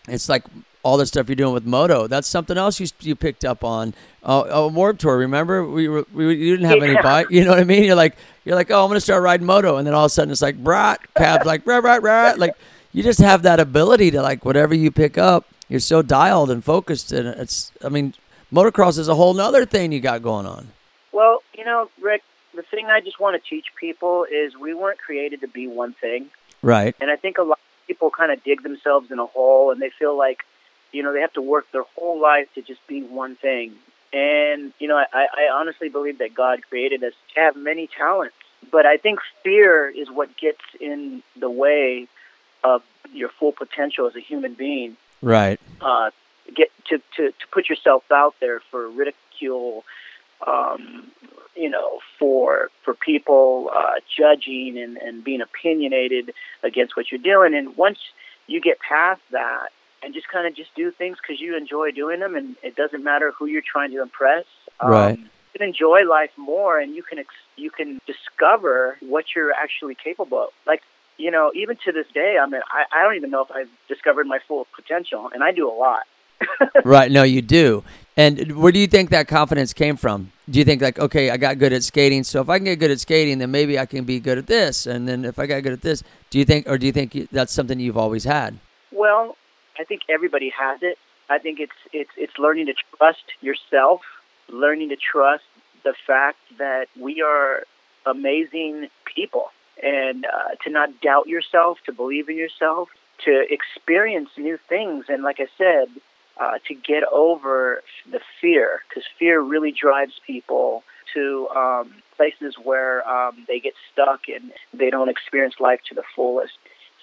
it's 0.07 0.29
like 0.29 0.45
all 0.89 0.97
the 0.97 1.05
stuff 1.05 1.29
you're 1.29 1.37
doing 1.37 1.53
with 1.53 1.67
moto. 1.67 2.07
That's 2.07 2.27
something 2.27 2.57
else 2.57 2.81
you 2.81 2.87
you 3.01 3.15
picked 3.15 3.45
up 3.45 3.63
on. 3.63 3.93
Uh, 4.23 4.45
a 4.49 4.69
Warped 4.69 5.03
Tour. 5.03 5.19
Remember, 5.19 5.65
we 5.67 5.87
were 5.87 6.07
we 6.15 6.35
you 6.35 6.57
didn't 6.57 6.71
have 6.71 6.79
yeah. 6.79 6.85
any 6.85 7.03
bike. 7.03 7.27
You 7.31 7.45
know 7.45 7.51
what 7.51 7.61
I 7.61 7.65
mean? 7.65 7.85
You're 7.85 7.95
like 7.95 8.17
you're 8.45 8.57
like, 8.57 8.71
oh, 8.71 8.83
I'm 8.83 8.89
gonna 8.89 9.01
start 9.01 9.23
riding 9.23 9.47
moto, 9.47 9.77
and 9.77 9.87
then 9.87 9.93
all 9.93 10.07
of 10.07 10.11
a 10.11 10.11
sudden 10.11 10.33
it's 10.33 10.41
like, 10.41 10.57
brat, 10.57 11.01
cabs 11.15 11.45
like, 11.45 11.65
brat, 11.65 11.83
brat, 11.83 12.01
brat. 12.01 12.39
Like 12.39 12.57
you 12.93 13.03
just 13.03 13.21
have 13.21 13.43
that 13.43 13.61
ability 13.61 14.11
to 14.13 14.23
like 14.23 14.47
whatever 14.47 14.75
you 14.75 14.91
pick 14.91 15.19
up, 15.19 15.47
you're 15.69 15.81
so 15.81 16.01
dialed 16.01 16.51
and 16.51 16.65
focused, 16.65 17.13
and 17.13 17.29
it's. 17.29 17.71
I 17.85 17.91
mean, 17.91 18.15
motocross 18.51 18.99
is 18.99 19.09
a 19.09 19.15
whole 19.15 19.35
nother 19.35 19.67
thing 19.67 19.93
you 19.93 20.01
got 20.01 20.23
going 20.23 20.47
on. 20.47 20.69
Well, 21.13 21.43
you 21.55 21.65
know, 21.65 21.91
Rick, 22.01 22.23
the 22.55 22.63
thing 22.63 22.87
I 22.87 23.01
just 23.01 23.21
want 23.21 23.43
to 23.43 23.51
teach 23.51 23.67
people 23.79 24.25
is 24.25 24.57
we 24.57 24.73
weren't 24.73 24.99
created 24.99 25.43
to 25.43 25.49
be 25.49 25.69
one 25.69 25.93
thing. 25.93 26.31
Right. 26.63 26.97
And 27.01 27.11
I 27.11 27.17
think 27.17 27.37
a 27.37 27.43
lot 27.43 27.59
of 27.59 27.87
people 27.87 28.11
kind 28.11 28.33
of 28.33 28.43
dig 28.43 28.63
themselves 28.63 29.11
in 29.11 29.19
a 29.19 29.27
hole, 29.27 29.71
and 29.71 29.83
they 29.83 29.91
feel 29.91 30.17
like 30.17 30.39
you 30.93 31.03
know, 31.03 31.13
they 31.13 31.21
have 31.21 31.33
to 31.35 31.43
work 31.43 31.67
their 31.73 31.85
whole 31.95 32.21
life 32.21 32.49
to 32.55 32.63
just 32.63 32.87
be 32.87 33.03
one 33.03 33.37
thing. 33.37 33.75
And, 34.13 34.73
you 34.79 34.89
know, 34.89 34.97
I, 34.97 35.05
I 35.13 35.49
honestly 35.53 35.89
believe 35.89 36.19
that 36.19 36.35
God 36.35 36.63
created 36.69 37.05
us 37.05 37.13
to 37.35 37.41
have 37.41 37.57
many 37.57 37.87
talents. 37.87 38.35
But 38.73 38.87
I 38.87 38.97
think 38.97 39.21
fear 39.45 39.89
is 39.89 40.11
what 40.11 40.37
gets 40.37 40.63
in 40.81 41.23
the 41.39 41.51
way 41.51 42.09
of 42.65 42.83
your 43.13 43.29
full 43.29 43.53
potential 43.53 44.07
as 44.07 44.17
a 44.17 44.21
human 44.21 44.55
being. 44.55 44.97
Right. 45.23 45.61
Uh, 45.81 46.11
get 46.55 46.71
to, 46.87 46.99
to, 47.17 47.29
to 47.31 47.47
put 47.53 47.69
yourself 47.69 48.05
out 48.11 48.35
there 48.41 48.61
for 48.71 48.89
ridicule, 48.89 49.85
um, 50.47 51.11
you 51.55 51.69
know, 51.69 52.01
for 52.19 52.71
for 52.83 52.95
people 52.95 53.71
uh, 53.75 53.95
judging 54.17 54.79
and, 54.79 54.97
and 54.97 55.23
being 55.23 55.41
opinionated 55.41 56.33
against 56.63 56.97
what 56.97 57.11
you're 57.11 57.21
doing. 57.21 57.55
And 57.55 57.77
once 57.77 57.99
you 58.47 58.61
get 58.61 58.79
past 58.81 59.21
that, 59.33 59.69
and 60.03 60.15
just 60.15 60.29
kind 60.29 60.47
of 60.47 60.55
just 60.55 60.75
do 60.75 60.91
things 60.91 61.19
because 61.21 61.41
you 61.41 61.57
enjoy 61.57 61.91
doing 61.91 62.21
them, 62.21 62.35
and 62.37 62.57
it 62.63 62.77
doesn't 62.77 63.03
matter 63.03 63.33
who 63.39 63.47
you're 63.47 63.63
trying 63.63 63.91
to 63.93 64.03
impress. 64.03 64.45
Right. 64.83 65.13
Um, 65.13 65.19
you 65.21 65.59
can 65.59 65.69
enjoy 65.69 66.09
life 66.09 66.31
more, 66.37 66.79
and 66.79 66.95
you 66.95 67.03
can 67.03 67.19
ex- 67.19 67.35
you 67.57 67.71
can 67.71 68.01
discover 68.07 68.97
what 69.01 69.25
you're 69.35 69.53
actually 69.53 69.97
capable 69.97 70.45
of. 70.45 70.49
Like 70.67 70.83
you 71.19 71.31
know, 71.31 71.51
even 71.55 71.77
to 71.85 71.93
this 71.93 72.07
day, 72.15 72.39
I 72.41 72.47
mean, 72.47 72.63
I, 72.71 72.85
I 72.97 73.03
don't 73.03 73.17
even 73.17 73.31
know 73.31 73.43
if 73.43 73.51
I've 73.51 73.69
discovered 73.89 74.27
my 74.27 74.39
full 74.47 74.67
potential, 74.75 75.31
and 75.35 75.43
I 75.43 75.53
do 75.53 75.69
a 75.69 75.75
lot. 75.75 76.05
right. 76.85 77.11
No, 77.11 77.25
you 77.25 77.43
do. 77.43 77.83
And 78.17 78.57
where 78.57 78.73
do 78.73 78.79
you 78.79 78.87
think 78.87 79.11
that 79.11 79.29
confidence 79.29 79.73
came 79.73 79.97
from? 79.97 80.33
Do 80.51 80.59
you 80.59 80.65
think 80.65 80.83
like, 80.83 80.99
okay, 80.99 81.31
I 81.31 81.37
got 81.37 81.59
good 81.59 81.73
at 81.73 81.85
skating, 81.85 82.25
so 82.25 82.41
if 82.41 82.49
I 82.49 82.59
can 82.59 82.65
get 82.65 82.79
good 82.79 82.91
at 82.91 83.01
skating, 83.01 83.39
then 83.39 83.51
maybe 83.51 83.79
I 83.79 83.87
can 83.87 84.05
be 84.05 84.19
good 84.19 84.39
at 84.39 84.47
this, 84.47 84.87
and 84.87 85.07
then 85.07 85.25
if 85.25 85.39
I 85.39 85.47
got 85.47 85.63
good 85.63 85.73
at 85.73 85.83
this, 85.83 86.03
do 86.31 86.39
you 86.39 86.45
think, 86.45 86.69
or 86.69 86.79
do 86.79 86.87
you 86.87 86.93
think 86.93 87.31
that's 87.31 87.53
something 87.53 87.79
you've 87.79 87.97
always 87.97 88.25
had? 88.25 88.59
Well, 88.91 89.37
I 89.79 89.85
think 89.85 90.03
everybody 90.09 90.51
has 90.51 90.83
it. 90.83 90.99
I 91.31 91.39
think 91.39 91.61
it's 91.61 91.73
it's 91.93 92.11
it's 92.17 92.39
learning 92.39 92.67
to 92.67 92.75
trust 92.97 93.25
yourself, 93.41 94.01
learning 94.49 94.89
to 94.91 94.97
trust 94.97 95.45
the 95.85 95.95
fact 96.07 96.39
that 96.59 96.89
we 96.99 97.23
are 97.23 97.65
amazing 98.07 98.89
people, 99.05 99.51
and 99.83 100.25
uh, 100.25 100.55
to 100.65 100.71
not 100.71 101.01
doubt 101.01 101.29
yourself, 101.29 101.79
to 101.87 101.93
believe 101.93 102.29
in 102.29 102.37
yourself, 102.37 102.89
to 103.25 103.45
experience 103.53 104.31
new 104.37 104.59
things. 104.69 105.07
And 105.09 105.23
like 105.23 105.39
I 105.39 105.49
said, 105.57 105.89
uh, 106.41 106.59
to 106.67 106.75
get 106.75 107.05
over 107.13 107.83
the 108.11 108.21
fear, 108.41 108.83
because 108.89 109.05
fear 109.19 109.41
really 109.41 109.73
drives 109.73 110.15
people 110.27 110.83
to 111.15 111.49
um, 111.55 111.95
places 112.17 112.55
where 112.63 113.09
um, 113.09 113.45
they 113.47 113.61
get 113.61 113.75
stuck 113.93 114.29
and 114.29 114.53
they 114.73 114.91
don't 114.91 115.09
experience 115.09 115.55
life 115.61 115.81
to 115.89 115.95
the 115.95 116.03
fullest. 116.15 116.55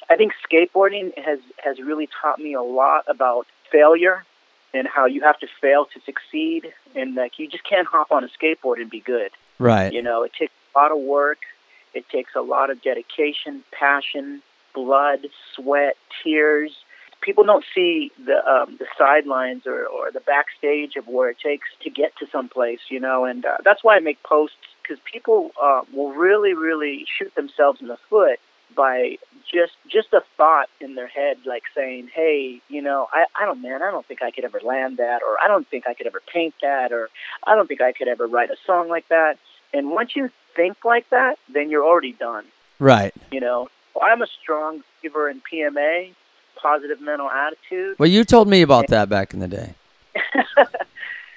I 0.10 0.16
think 0.16 0.34
skateboarding 0.50 1.18
has 1.18 1.40
has 1.64 1.80
really 1.80 2.08
taught 2.22 2.40
me 2.40 2.54
a 2.54 2.62
lot 2.62 3.06
about 3.08 3.48
failure 3.72 4.24
and 4.74 4.88
how 4.88 5.06
you 5.06 5.22
have 5.22 5.40
to 5.40 5.48
fail 5.62 5.86
to 5.86 6.00
succeed, 6.02 6.74
and 6.96 7.16
like 7.16 7.40
you 7.40 7.48
just 7.48 7.64
can't 7.64 7.88
hop 7.88 8.12
on 8.12 8.24
a 8.24 8.28
skateboard 8.28 8.82
and 8.82 8.90
be 8.90 9.00
good. 9.00 9.32
Right. 9.58 9.92
You 9.92 10.02
know, 10.02 10.24
it 10.24 10.34
takes 10.38 10.54
a 10.76 10.80
lot 10.80 10.92
of 10.92 11.00
work. 11.00 11.40
It 11.94 12.08
takes 12.10 12.36
a 12.36 12.42
lot 12.42 12.70
of 12.70 12.82
dedication, 12.82 13.64
passion, 13.72 14.42
blood, 14.74 15.20
sweat, 15.56 15.96
tears. 16.24 16.72
People 17.22 17.46
don't 17.46 17.64
see 17.74 18.12
the 18.24 18.46
um, 18.48 18.76
the 18.78 18.86
sidelines 18.98 19.66
or, 19.66 19.86
or 19.86 20.12
the 20.12 20.20
backstage 20.20 20.98
of 20.98 21.08
where 21.08 21.30
it 21.30 21.38
takes 21.40 21.70
to 21.82 21.90
get 21.90 22.16
to 22.18 22.28
someplace, 22.32 22.82
you 22.90 23.00
know, 23.00 23.26
and 23.26 23.46
uh, 23.46 23.58
that's 23.64 23.84
why 23.84 23.96
I 23.96 24.00
make 24.00 24.22
posts 24.24 24.58
because 24.84 25.02
people 25.12 25.52
uh, 25.60 25.82
will 25.94 26.12
really, 26.12 26.54
really 26.54 27.06
shoot 27.18 27.34
themselves 27.34 27.82
in 27.82 27.88
the 27.88 27.98
foot 28.10 28.40
by 28.76 29.18
just 29.52 29.74
just 29.88 30.14
a 30.14 30.22
thought 30.38 30.70
in 30.82 30.96
their 30.96 31.08
head, 31.08 31.38
like 31.46 31.64
saying, 31.74 32.10
"Hey, 32.14 32.62
you 32.70 32.82
know, 32.82 33.08
I, 33.12 33.26
I 33.40 33.46
don't, 33.46 33.62
man, 33.62 33.82
I 33.82 33.92
don't 33.92 34.06
think 34.06 34.22
I 34.22 34.32
could 34.32 34.44
ever 34.44 34.60
land 34.64 34.98
that, 34.98 35.22
or 35.22 35.38
I 35.44 35.48
don't 35.48 35.68
think 35.68 35.88
I 35.88 35.94
could 35.94 36.08
ever 36.08 36.22
paint 36.32 36.56
that, 36.62 36.92
or 36.92 37.10
I 37.46 37.56
don't 37.56 37.68
think 37.68 37.82
I 37.82 37.92
could 37.92 38.08
ever 38.08 38.28
write 38.28 38.50
a 38.50 38.58
song 38.66 38.90
like 38.90 39.08
that." 39.10 39.38
And 39.74 39.92
once 39.92 40.16
you 40.16 40.30
think 40.56 40.86
like 40.86 41.10
that, 41.10 41.38
then 41.54 41.70
you're 41.70 41.86
already 41.86 42.14
done. 42.14 42.46
Right. 42.80 43.14
You 43.32 43.42
know, 43.42 43.70
I'm 44.02 44.22
a 44.22 44.28
strong 44.42 44.84
believer 45.02 45.30
in 45.30 45.42
PMA, 45.42 46.14
positive 46.56 47.02
mental 47.02 47.30
attitude. 47.30 47.98
Well, 48.00 48.10
you 48.10 48.24
told 48.24 48.48
me 48.48 48.62
about 48.62 48.88
that 48.88 49.10
back 49.10 49.34
in 49.34 49.40
the 49.40 49.48
day. 49.48 49.76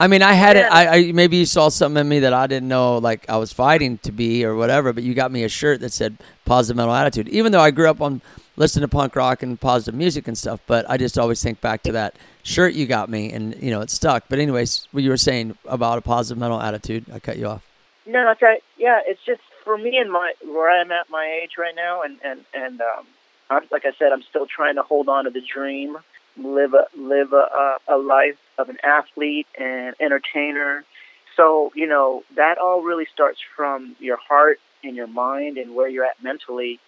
I 0.00 0.06
mean, 0.06 0.22
I 0.22 0.32
had 0.32 0.56
it. 0.56 0.64
I, 0.70 0.86
I 0.86 1.12
maybe 1.12 1.38
you 1.38 1.44
saw 1.44 1.68
something 1.68 2.00
in 2.00 2.08
me 2.08 2.20
that 2.20 2.32
I 2.32 2.46
didn't 2.46 2.68
know, 2.68 2.98
like 2.98 3.28
I 3.28 3.36
was 3.36 3.52
fighting 3.52 3.98
to 3.98 4.12
be 4.12 4.44
or 4.44 4.54
whatever. 4.54 4.92
But 4.92 5.02
you 5.02 5.12
got 5.12 5.32
me 5.32 5.42
a 5.42 5.48
shirt 5.48 5.80
that 5.80 5.92
said 5.92 6.18
"positive 6.44 6.76
mental 6.76 6.94
attitude," 6.94 7.28
even 7.28 7.50
though 7.50 7.60
I 7.60 7.72
grew 7.72 7.90
up 7.90 8.00
on 8.00 8.22
listening 8.56 8.82
to 8.82 8.88
punk 8.88 9.16
rock 9.16 9.42
and 9.42 9.60
positive 9.60 9.94
music 9.94 10.28
and 10.28 10.38
stuff. 10.38 10.60
But 10.66 10.88
I 10.88 10.98
just 10.98 11.18
always 11.18 11.42
think 11.42 11.60
back 11.60 11.82
to 11.82 11.92
that 11.92 12.14
shirt 12.44 12.74
you 12.74 12.86
got 12.86 13.10
me, 13.10 13.32
and 13.32 13.60
you 13.60 13.72
know 13.72 13.80
it 13.80 13.90
stuck. 13.90 14.24
But 14.28 14.38
anyways, 14.38 14.86
what 14.92 15.02
you 15.02 15.10
were 15.10 15.16
saying 15.16 15.58
about 15.66 15.98
a 15.98 16.00
positive 16.00 16.38
mental 16.38 16.60
attitude, 16.60 17.06
I 17.12 17.18
cut 17.18 17.36
you 17.36 17.46
off. 17.46 17.64
No, 18.06 18.24
that's 18.24 18.40
right. 18.40 18.62
Yeah, 18.76 19.00
it's 19.04 19.24
just 19.26 19.42
for 19.64 19.76
me 19.76 19.98
and 19.98 20.12
my 20.12 20.32
where 20.44 20.70
I'm 20.70 20.92
at 20.92 21.10
my 21.10 21.40
age 21.42 21.52
right 21.58 21.74
now, 21.74 22.02
and 22.02 22.18
and 22.22 22.44
and 22.54 22.80
um, 22.80 23.06
I'm 23.50 23.64
like 23.72 23.84
I 23.84 23.90
said, 23.98 24.12
I'm 24.12 24.22
still 24.22 24.46
trying 24.46 24.76
to 24.76 24.82
hold 24.82 25.08
on 25.08 25.24
to 25.24 25.30
the 25.30 25.40
dream, 25.42 25.98
live 26.36 26.72
a 26.74 26.86
live 26.96 27.32
a 27.32 27.78
a, 27.88 27.96
a 27.96 27.98
life 27.98 28.36
of 28.58 28.68
an 28.68 28.78
athlete 28.82 29.46
and 29.58 29.94
entertainer. 30.00 30.84
So 31.36 31.72
you 31.74 31.86
know 31.86 32.24
that 32.36 32.58
all 32.58 32.82
really 32.82 33.06
starts 33.12 33.38
from 33.56 33.96
your 33.98 34.16
heart 34.16 34.60
and 34.82 34.96
your 34.96 35.06
mind 35.06 35.58
and 35.58 35.74
where 35.74 35.88
you're 35.88 36.04
at 36.04 36.22
mentally. 36.22 36.80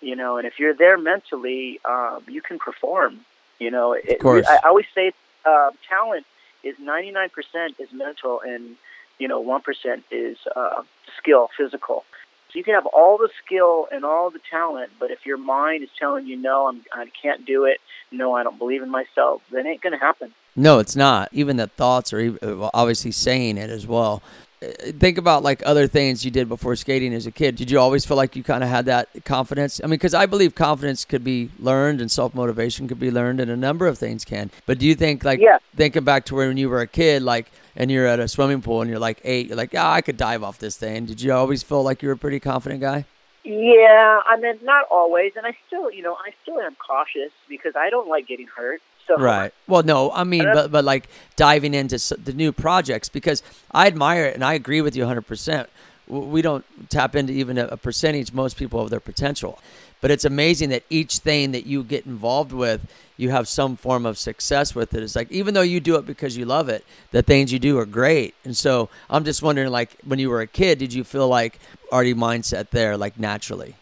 You 0.00 0.16
know, 0.16 0.36
and 0.36 0.46
if 0.46 0.58
you're 0.58 0.74
there 0.74 0.98
mentally, 0.98 1.80
um, 1.84 2.24
you 2.28 2.42
can 2.42 2.58
perform. 2.58 3.20
You 3.58 3.70
know, 3.70 3.92
it, 3.92 4.20
course. 4.20 4.46
I, 4.46 4.56
I 4.56 4.68
always 4.68 4.86
say 4.94 5.12
uh, 5.46 5.70
talent 5.88 6.26
is 6.62 6.76
99% 6.76 7.30
is 7.78 7.92
mental 7.92 8.40
and 8.40 8.76
you 9.18 9.28
know, 9.28 9.40
one 9.40 9.60
percent 9.60 10.04
is 10.10 10.38
uh, 10.56 10.82
skill, 11.18 11.48
physical. 11.56 12.04
So 12.48 12.58
you 12.58 12.64
can 12.64 12.74
have 12.74 12.86
all 12.86 13.18
the 13.18 13.28
skill 13.44 13.88
and 13.90 14.04
all 14.04 14.30
the 14.30 14.40
talent, 14.50 14.90
but 14.98 15.10
if 15.10 15.26
your 15.26 15.38
mind 15.38 15.82
is 15.82 15.90
telling 15.98 16.26
you 16.26 16.36
no, 16.36 16.68
I'm, 16.68 16.82
I 16.92 17.06
can't 17.20 17.44
do 17.44 17.64
it, 17.64 17.80
no, 18.10 18.34
I 18.34 18.42
don't 18.42 18.58
believe 18.58 18.82
in 18.82 18.90
myself, 18.90 19.42
then 19.50 19.66
it 19.66 19.70
ain't 19.70 19.80
gonna 19.80 19.98
happen. 19.98 20.32
No, 20.56 20.78
it's 20.78 20.94
not. 20.96 21.28
Even 21.32 21.56
the 21.56 21.66
thoughts 21.66 22.12
are 22.12 22.36
obviously 22.72 23.10
saying 23.10 23.58
it 23.58 23.70
as 23.70 23.86
well. 23.86 24.22
Uh, 24.62 24.66
Think 24.98 25.18
about 25.18 25.42
like 25.42 25.62
other 25.66 25.86
things 25.88 26.24
you 26.24 26.30
did 26.30 26.48
before 26.48 26.76
skating 26.76 27.12
as 27.12 27.26
a 27.26 27.32
kid. 27.32 27.56
Did 27.56 27.70
you 27.72 27.78
always 27.80 28.04
feel 28.06 28.16
like 28.16 28.36
you 28.36 28.42
kind 28.44 28.62
of 28.62 28.70
had 28.70 28.86
that 28.86 29.08
confidence? 29.24 29.80
I 29.82 29.86
mean, 29.86 29.92
because 29.98 30.14
I 30.14 30.26
believe 30.26 30.54
confidence 30.54 31.04
could 31.04 31.24
be 31.24 31.50
learned 31.58 32.00
and 32.00 32.10
self 32.10 32.34
motivation 32.36 32.86
could 32.86 33.00
be 33.00 33.10
learned, 33.10 33.40
and 33.40 33.50
a 33.50 33.56
number 33.56 33.86
of 33.88 33.98
things 33.98 34.24
can. 34.24 34.50
But 34.64 34.78
do 34.78 34.86
you 34.86 34.94
think 34.94 35.24
like 35.24 35.40
Yeah. 35.40 35.58
thinking 35.76 36.04
back 36.04 36.24
to 36.26 36.36
when 36.36 36.56
you 36.56 36.68
were 36.70 36.80
a 36.80 36.86
kid, 36.86 37.22
like, 37.22 37.50
and 37.76 37.90
you're 37.90 38.06
at 38.06 38.20
a 38.20 38.28
swimming 38.28 38.62
pool 38.62 38.80
and 38.80 38.88
you're 38.88 39.00
like 39.00 39.20
eight, 39.24 39.48
you're 39.48 39.56
like, 39.56 39.72
yeah, 39.72 39.90
I 39.90 40.00
could 40.02 40.16
dive 40.16 40.44
off 40.44 40.58
this 40.60 40.76
thing. 40.76 41.06
Did 41.06 41.20
you 41.20 41.32
always 41.32 41.64
feel 41.64 41.82
like 41.82 42.00
you 42.00 42.08
were 42.08 42.14
a 42.14 42.18
pretty 42.18 42.38
confident 42.38 42.80
guy? 42.80 43.06
Yeah, 43.42 44.20
I 44.26 44.36
mean, 44.38 44.54
not 44.62 44.86
always, 44.90 45.32
and 45.36 45.44
I 45.44 45.54
still, 45.66 45.90
you 45.90 46.02
know, 46.02 46.14
I 46.14 46.30
still 46.42 46.60
am 46.60 46.76
cautious 46.76 47.30
because 47.48 47.74
I 47.76 47.90
don't 47.90 48.08
like 48.08 48.26
getting 48.26 48.46
hurt. 48.46 48.80
So 49.06 49.16
Right. 49.18 49.52
Well, 49.66 49.82
no, 49.82 50.10
I 50.12 50.24
mean, 50.24 50.44
but 50.44 50.70
but 50.72 50.84
like 50.84 51.08
diving 51.36 51.74
into 51.74 51.98
the 52.16 52.32
new 52.32 52.52
projects 52.52 53.08
because 53.08 53.42
I 53.70 53.86
admire 53.86 54.24
it 54.26 54.34
and 54.34 54.44
I 54.44 54.54
agree 54.54 54.80
with 54.80 54.96
you 54.96 55.02
100. 55.02 55.22
percent 55.22 55.68
We 56.06 56.42
don't 56.42 56.64
tap 56.90 57.14
into 57.16 57.32
even 57.32 57.58
a, 57.58 57.66
a 57.66 57.76
percentage 57.76 58.32
most 58.32 58.56
people 58.56 58.80
of 58.80 58.90
their 58.90 59.00
potential, 59.00 59.58
but 60.00 60.10
it's 60.10 60.24
amazing 60.24 60.70
that 60.70 60.84
each 60.90 61.18
thing 61.18 61.52
that 61.52 61.66
you 61.66 61.82
get 61.82 62.06
involved 62.06 62.52
with, 62.52 62.80
you 63.16 63.30
have 63.30 63.46
some 63.48 63.76
form 63.76 64.04
of 64.06 64.18
success 64.18 64.74
with 64.74 64.92
it. 64.94 65.02
It's 65.02 65.16
like 65.16 65.30
even 65.30 65.54
though 65.54 65.62
you 65.62 65.80
do 65.80 65.96
it 65.96 66.04
because 66.06 66.36
you 66.36 66.44
love 66.44 66.68
it, 66.68 66.84
the 67.10 67.22
things 67.22 67.52
you 67.52 67.58
do 67.58 67.78
are 67.78 67.86
great. 67.86 68.34
And 68.44 68.56
so 68.56 68.88
I'm 69.08 69.24
just 69.24 69.42
wondering, 69.42 69.70
like 69.70 69.96
when 70.04 70.18
you 70.18 70.30
were 70.30 70.40
a 70.40 70.46
kid, 70.46 70.78
did 70.78 70.92
you 70.92 71.04
feel 71.04 71.28
like 71.28 71.58
already 71.92 72.14
mindset 72.14 72.70
there, 72.70 72.96
like 72.96 73.18
naturally? 73.18 73.76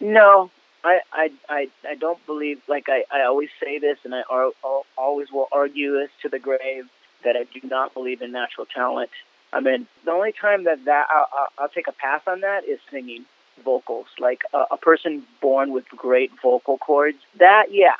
No, 0.00 0.50
I, 0.86 1.00
I, 1.12 1.30
I, 1.48 1.68
I 1.86 1.94
don't 1.96 2.24
believe. 2.26 2.60
Like 2.68 2.88
I, 2.88 3.04
I 3.12 3.22
always 3.22 3.48
say 3.60 3.80
this, 3.80 3.98
and 4.04 4.14
I 4.14 4.22
al- 4.30 4.86
always 4.96 5.32
will 5.32 5.48
argue 5.50 5.98
this 5.98 6.10
to 6.22 6.28
the 6.28 6.38
grave 6.38 6.88
that 7.24 7.34
I 7.36 7.42
do 7.42 7.66
not 7.66 7.92
believe 7.92 8.22
in 8.22 8.30
natural 8.30 8.66
talent. 8.66 9.10
I 9.52 9.58
mean, 9.58 9.88
the 10.04 10.12
only 10.12 10.32
time 10.32 10.62
that 10.64 10.84
that 10.84 11.08
I'll, 11.10 11.48
I'll, 11.58 11.68
take 11.68 11.88
a 11.88 11.92
pass 11.92 12.20
on 12.28 12.42
that 12.42 12.64
is 12.64 12.78
singing 12.88 13.24
vocals. 13.64 14.06
Like 14.20 14.44
a, 14.54 14.64
a 14.72 14.76
person 14.76 15.24
born 15.40 15.72
with 15.72 15.88
great 15.88 16.30
vocal 16.40 16.78
cords, 16.78 17.18
that 17.38 17.72
yeah. 17.72 17.96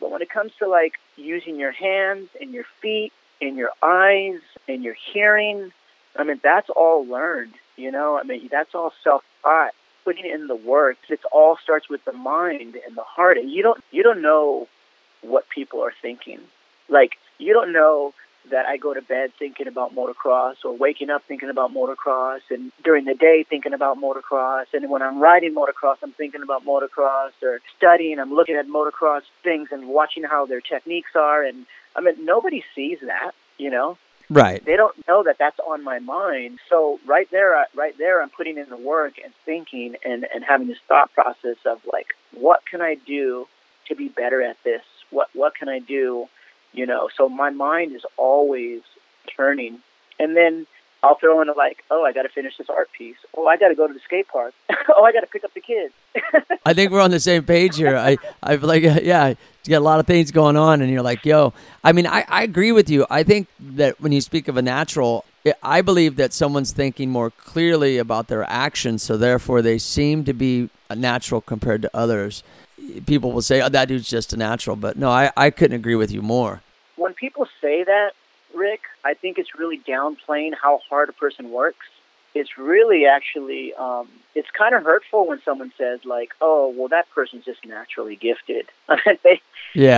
But 0.00 0.10
when 0.10 0.22
it 0.22 0.30
comes 0.30 0.52
to 0.60 0.66
like 0.66 0.94
using 1.16 1.56
your 1.56 1.72
hands 1.72 2.30
and 2.40 2.52
your 2.52 2.64
feet 2.80 3.12
and 3.42 3.56
your 3.58 3.70
eyes 3.82 4.40
and 4.66 4.82
your 4.82 4.96
hearing, 5.12 5.72
I 6.16 6.24
mean 6.24 6.40
that's 6.42 6.70
all 6.70 7.04
learned. 7.04 7.52
You 7.76 7.90
know, 7.90 8.18
I 8.18 8.22
mean 8.22 8.48
that's 8.50 8.74
all 8.74 8.94
self-taught 9.02 9.74
putting 10.04 10.24
in 10.24 10.46
the 10.46 10.54
work. 10.54 10.96
It 11.08 11.20
all 11.32 11.56
starts 11.62 11.88
with 11.88 12.04
the 12.04 12.12
mind 12.12 12.76
and 12.86 12.96
the 12.96 13.02
heart, 13.02 13.38
and 13.38 13.50
you 13.50 13.62
don't 13.62 13.82
you 13.90 14.02
don't 14.02 14.22
know 14.22 14.68
what 15.22 15.48
people 15.48 15.80
are 15.82 15.92
thinking. 16.02 16.40
Like 16.88 17.12
you 17.38 17.52
don't 17.52 17.72
know 17.72 18.14
that 18.50 18.66
I 18.66 18.76
go 18.76 18.92
to 18.92 19.00
bed 19.00 19.32
thinking 19.38 19.66
about 19.66 19.94
motocross, 19.94 20.56
or 20.64 20.76
waking 20.76 21.08
up 21.08 21.22
thinking 21.26 21.48
about 21.48 21.72
motocross, 21.72 22.40
and 22.50 22.70
during 22.84 23.06
the 23.06 23.14
day 23.14 23.44
thinking 23.48 23.72
about 23.72 23.96
motocross, 23.98 24.66
and 24.74 24.90
when 24.90 25.00
I'm 25.00 25.18
riding 25.18 25.54
motocross, 25.54 25.96
I'm 26.02 26.12
thinking 26.12 26.42
about 26.42 26.64
motocross, 26.66 27.30
or 27.42 27.60
studying, 27.78 28.18
I'm 28.18 28.34
looking 28.34 28.56
at 28.56 28.66
motocross 28.66 29.22
things 29.42 29.68
and 29.72 29.88
watching 29.88 30.24
how 30.24 30.44
their 30.44 30.60
techniques 30.60 31.12
are, 31.14 31.42
and 31.42 31.64
I 31.96 32.02
mean 32.02 32.24
nobody 32.24 32.62
sees 32.74 32.98
that, 33.00 33.32
you 33.56 33.70
know 33.70 33.96
Right. 34.30 34.64
they 34.64 34.76
don't 34.76 34.96
know 35.06 35.22
that 35.24 35.36
that's 35.38 35.58
on 35.60 35.84
my 35.84 35.98
mind. 35.98 36.58
So 36.68 36.98
right 37.06 37.30
there, 37.30 37.66
right 37.74 37.96
there, 37.98 38.22
I'm 38.22 38.30
putting 38.30 38.58
in 38.58 38.68
the 38.68 38.76
work 38.76 39.14
and 39.22 39.32
thinking 39.44 39.96
and 40.04 40.26
and 40.34 40.44
having 40.44 40.68
this 40.68 40.78
thought 40.88 41.12
process 41.12 41.56
of 41.66 41.80
like, 41.92 42.14
what 42.32 42.64
can 42.66 42.80
I 42.80 42.94
do 42.94 43.46
to 43.88 43.94
be 43.94 44.08
better 44.08 44.42
at 44.42 44.56
this? 44.64 44.82
What 45.10 45.28
what 45.34 45.54
can 45.54 45.68
I 45.68 45.78
do? 45.78 46.26
You 46.72 46.86
know, 46.86 47.08
so 47.16 47.28
my 47.28 47.50
mind 47.50 47.94
is 47.94 48.04
always 48.16 48.80
turning, 49.36 49.78
and 50.18 50.36
then 50.36 50.66
I'll 51.04 51.16
throw 51.18 51.40
in 51.42 51.48
a 51.48 51.52
like, 51.52 51.84
oh, 51.90 52.04
I 52.04 52.12
got 52.12 52.22
to 52.22 52.28
finish 52.30 52.54
this 52.56 52.68
art 52.70 52.88
piece. 52.96 53.16
Oh, 53.36 53.46
I 53.46 53.56
got 53.56 53.68
to 53.68 53.74
go 53.74 53.86
to 53.86 53.92
the 53.92 54.00
skate 54.04 54.26
park. 54.28 54.54
oh, 54.96 55.02
I 55.04 55.12
got 55.12 55.20
to 55.20 55.26
pick 55.26 55.44
up 55.44 55.52
the 55.54 55.60
kids. 55.60 55.92
I 56.64 56.72
think 56.74 56.90
we're 56.92 57.00
on 57.00 57.10
the 57.10 57.20
same 57.20 57.44
page 57.44 57.76
here. 57.76 57.96
I, 57.96 58.16
I've 58.42 58.62
like, 58.62 58.82
yeah, 59.02 59.28
you 59.28 59.70
got 59.70 59.78
a 59.78 59.80
lot 59.80 60.00
of 60.00 60.06
things 60.06 60.30
going 60.30 60.56
on, 60.56 60.80
and 60.80 60.90
you're 60.90 61.02
like, 61.02 61.24
yo. 61.24 61.52
I 61.84 61.92
mean, 61.92 62.06
I, 62.06 62.24
I 62.28 62.42
agree 62.42 62.72
with 62.72 62.88
you. 62.88 63.06
I 63.10 63.22
think 63.22 63.48
that 63.60 64.00
when 64.00 64.12
you 64.12 64.20
speak 64.20 64.48
of 64.48 64.56
a 64.56 64.62
natural, 64.62 65.24
I- 65.46 65.54
I 65.62 65.82
believe 65.82 66.16
that 66.16 66.32
someone's 66.32 66.72
thinking 66.72 67.10
more 67.10 67.30
clearly 67.30 67.98
about 67.98 68.28
their 68.28 68.44
actions, 68.44 69.02
so 69.02 69.16
therefore 69.18 69.60
they 69.62 69.76
seem 69.78 70.24
to 70.24 70.32
be 70.32 70.70
a 70.88 70.96
natural 70.96 71.40
compared 71.42 71.82
to 71.82 71.90
others. 71.94 72.42
People 73.06 73.32
will 73.32 73.42
say, 73.42 73.60
oh, 73.62 73.68
that 73.68 73.88
dude's 73.88 74.08
just 74.08 74.32
a 74.32 74.36
natural, 74.36 74.76
but 74.76 74.96
no, 74.96 75.10
I, 75.10 75.30
I 75.36 75.50
couldn't 75.50 75.76
agree 75.76 75.94
with 75.96 76.10
you 76.10 76.22
more. 76.22 76.60
when 76.96 77.12
people 77.14 77.46
say 77.60 77.84
that, 77.84 78.10
Rick, 78.54 78.82
I 79.04 79.14
think 79.14 79.38
it's 79.38 79.58
really 79.58 79.78
downplaying 79.78 80.54
how 80.60 80.80
hard 80.88 81.08
a 81.08 81.12
person 81.12 81.50
works. 81.50 81.86
It's 82.34 82.58
really 82.58 83.06
actually, 83.06 83.74
um, 83.74 84.08
it's 84.34 84.50
kind 84.50 84.74
of 84.74 84.82
hurtful 84.82 85.26
when 85.28 85.40
someone 85.44 85.72
says 85.78 86.04
like, 86.04 86.34
"Oh, 86.40 86.74
well, 86.76 86.88
that 86.88 87.08
person's 87.10 87.44
just 87.44 87.64
naturally 87.64 88.16
gifted." 88.16 88.66
I 88.88 88.96
mean, 89.06 89.18
they 89.22 89.40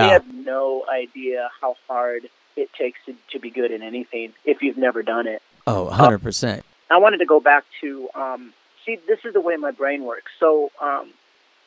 they 0.05 0.09
have 0.09 0.31
no 0.33 0.85
idea 0.87 1.49
how 1.59 1.75
hard 1.87 2.29
it 2.55 2.71
takes 2.73 2.99
to, 3.05 3.15
to 3.31 3.39
be 3.39 3.49
good 3.49 3.71
at 3.71 3.81
anything 3.81 4.33
if 4.45 4.61
you've 4.61 4.77
never 4.77 5.03
done 5.03 5.27
it. 5.27 5.41
Oh, 5.65 5.89
100%. 5.91 6.63
I 6.89 6.97
wanted 6.97 7.17
to 7.17 7.25
go 7.25 7.39
back 7.39 7.65
to 7.81 8.09
um, 8.15 8.53
see. 8.85 8.97
This 9.07 9.19
is 9.25 9.33
the 9.33 9.41
way 9.41 9.55
my 9.57 9.71
brain 9.71 10.03
works. 10.03 10.31
So 10.39 10.71
um, 10.81 11.09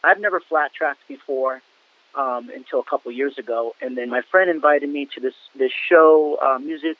I've 0.02 0.20
never 0.20 0.40
flat 0.40 0.72
tracked 0.72 1.06
before, 1.08 1.62
um, 2.14 2.50
until 2.54 2.80
a 2.80 2.84
couple 2.84 3.10
years 3.12 3.38
ago. 3.38 3.74
And 3.80 3.96
then 3.96 4.10
my 4.10 4.22
friend 4.22 4.50
invited 4.50 4.88
me 4.88 5.06
to 5.14 5.20
this 5.20 5.34
this 5.54 5.72
show, 5.72 6.38
uh, 6.42 6.58
music, 6.58 6.96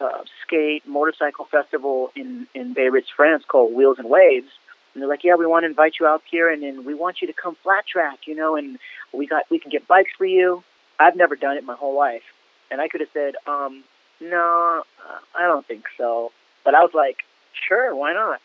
uh, 0.00 0.22
skate, 0.42 0.86
motorcycle 0.86 1.46
festival 1.46 2.10
in 2.14 2.46
in 2.54 2.74
Biarritz, 2.74 3.08
France, 3.14 3.44
called 3.46 3.74
Wheels 3.74 3.98
and 3.98 4.08
Waves. 4.08 4.50
And 4.92 5.02
they're 5.02 5.08
like, 5.08 5.24
"Yeah, 5.24 5.34
we 5.34 5.46
want 5.46 5.64
to 5.64 5.68
invite 5.68 5.94
you 5.98 6.06
out 6.06 6.22
here, 6.30 6.48
and 6.48 6.62
then 6.62 6.84
we 6.84 6.94
want 6.94 7.20
you 7.20 7.26
to 7.26 7.32
come 7.32 7.56
flat 7.56 7.86
track, 7.86 8.26
you 8.26 8.34
know, 8.34 8.56
and 8.56 8.78
we 9.12 9.26
got 9.26 9.44
we 9.50 9.58
can 9.58 9.70
get 9.70 9.86
bikes 9.86 10.12
for 10.16 10.26
you." 10.26 10.62
I've 10.98 11.16
never 11.16 11.34
done 11.34 11.56
it 11.56 11.64
my 11.64 11.74
whole 11.74 11.96
life, 11.96 12.22
and 12.70 12.80
I 12.80 12.88
could 12.88 13.00
have 13.00 13.10
said, 13.12 13.34
um, 13.46 13.82
"No, 14.20 14.84
uh, 15.08 15.18
I 15.34 15.42
don't 15.42 15.66
think 15.66 15.86
so," 15.98 16.32
but 16.64 16.74
I 16.74 16.80
was 16.82 16.94
like, 16.94 17.24
"Sure, 17.52 17.94
why 17.94 18.12
not?" 18.12 18.40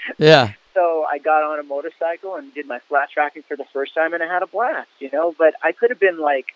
Yeah. 0.18 0.52
So 0.78 1.04
I 1.04 1.18
got 1.18 1.42
on 1.42 1.58
a 1.58 1.62
motorcycle 1.64 2.36
and 2.36 2.54
did 2.54 2.66
my 2.68 2.78
flat 2.88 3.10
tracking 3.10 3.42
for 3.42 3.56
the 3.56 3.64
first 3.72 3.94
time, 3.94 4.14
and 4.14 4.22
I 4.22 4.32
had 4.32 4.42
a 4.44 4.46
blast, 4.46 4.88
you 5.00 5.10
know. 5.12 5.34
But 5.36 5.54
I 5.62 5.72
could 5.72 5.90
have 5.90 5.98
been 5.98 6.18
like, 6.20 6.46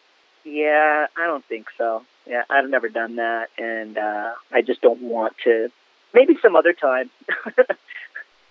"Yeah, 0.44 1.06
I 1.16 1.26
don't 1.26 1.44
think 1.46 1.66
so. 1.76 2.04
Yeah, 2.26 2.44
I've 2.48 2.70
never 2.70 2.88
done 2.88 3.16
that, 3.16 3.48
and 3.58 3.98
uh, 3.98 4.34
I 4.52 4.62
just 4.62 4.80
don't 4.80 5.02
want 5.02 5.34
to. 5.44 5.70
Maybe 6.14 6.36
some 6.40 6.54
other 6.56 6.72
time." 6.72 7.10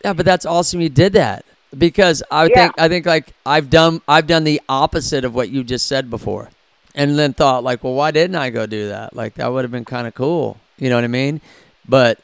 Yeah, 0.03 0.13
but 0.13 0.25
that's 0.25 0.47
awesome 0.47 0.81
you 0.81 0.89
did 0.89 1.13
that. 1.13 1.45
Because 1.77 2.23
I 2.31 2.47
Yeah. 2.47 2.55
think 2.55 2.73
I 2.79 2.87
think 2.89 3.05
like 3.05 3.33
I've 3.45 3.69
done 3.69 4.01
I've 4.07 4.25
done 4.25 4.43
the 4.45 4.59
opposite 4.67 5.23
of 5.23 5.35
what 5.35 5.49
you 5.49 5.63
just 5.63 5.85
said 5.85 6.09
before. 6.09 6.49
And 6.95 7.19
then 7.19 7.33
thought 7.33 7.63
like, 7.63 7.83
well, 7.83 7.93
why 7.93 8.09
didn't 8.09 8.35
I 8.35 8.49
go 8.49 8.65
do 8.65 8.89
that? 8.89 9.15
Like 9.15 9.35
that 9.35 9.47
would 9.53 9.63
have 9.63 9.71
been 9.71 9.85
kind 9.85 10.07
of 10.07 10.15
cool. 10.15 10.57
You 10.79 10.89
know 10.89 10.95
what 10.95 11.03
I 11.03 11.07
mean? 11.07 11.39
But 11.87 12.19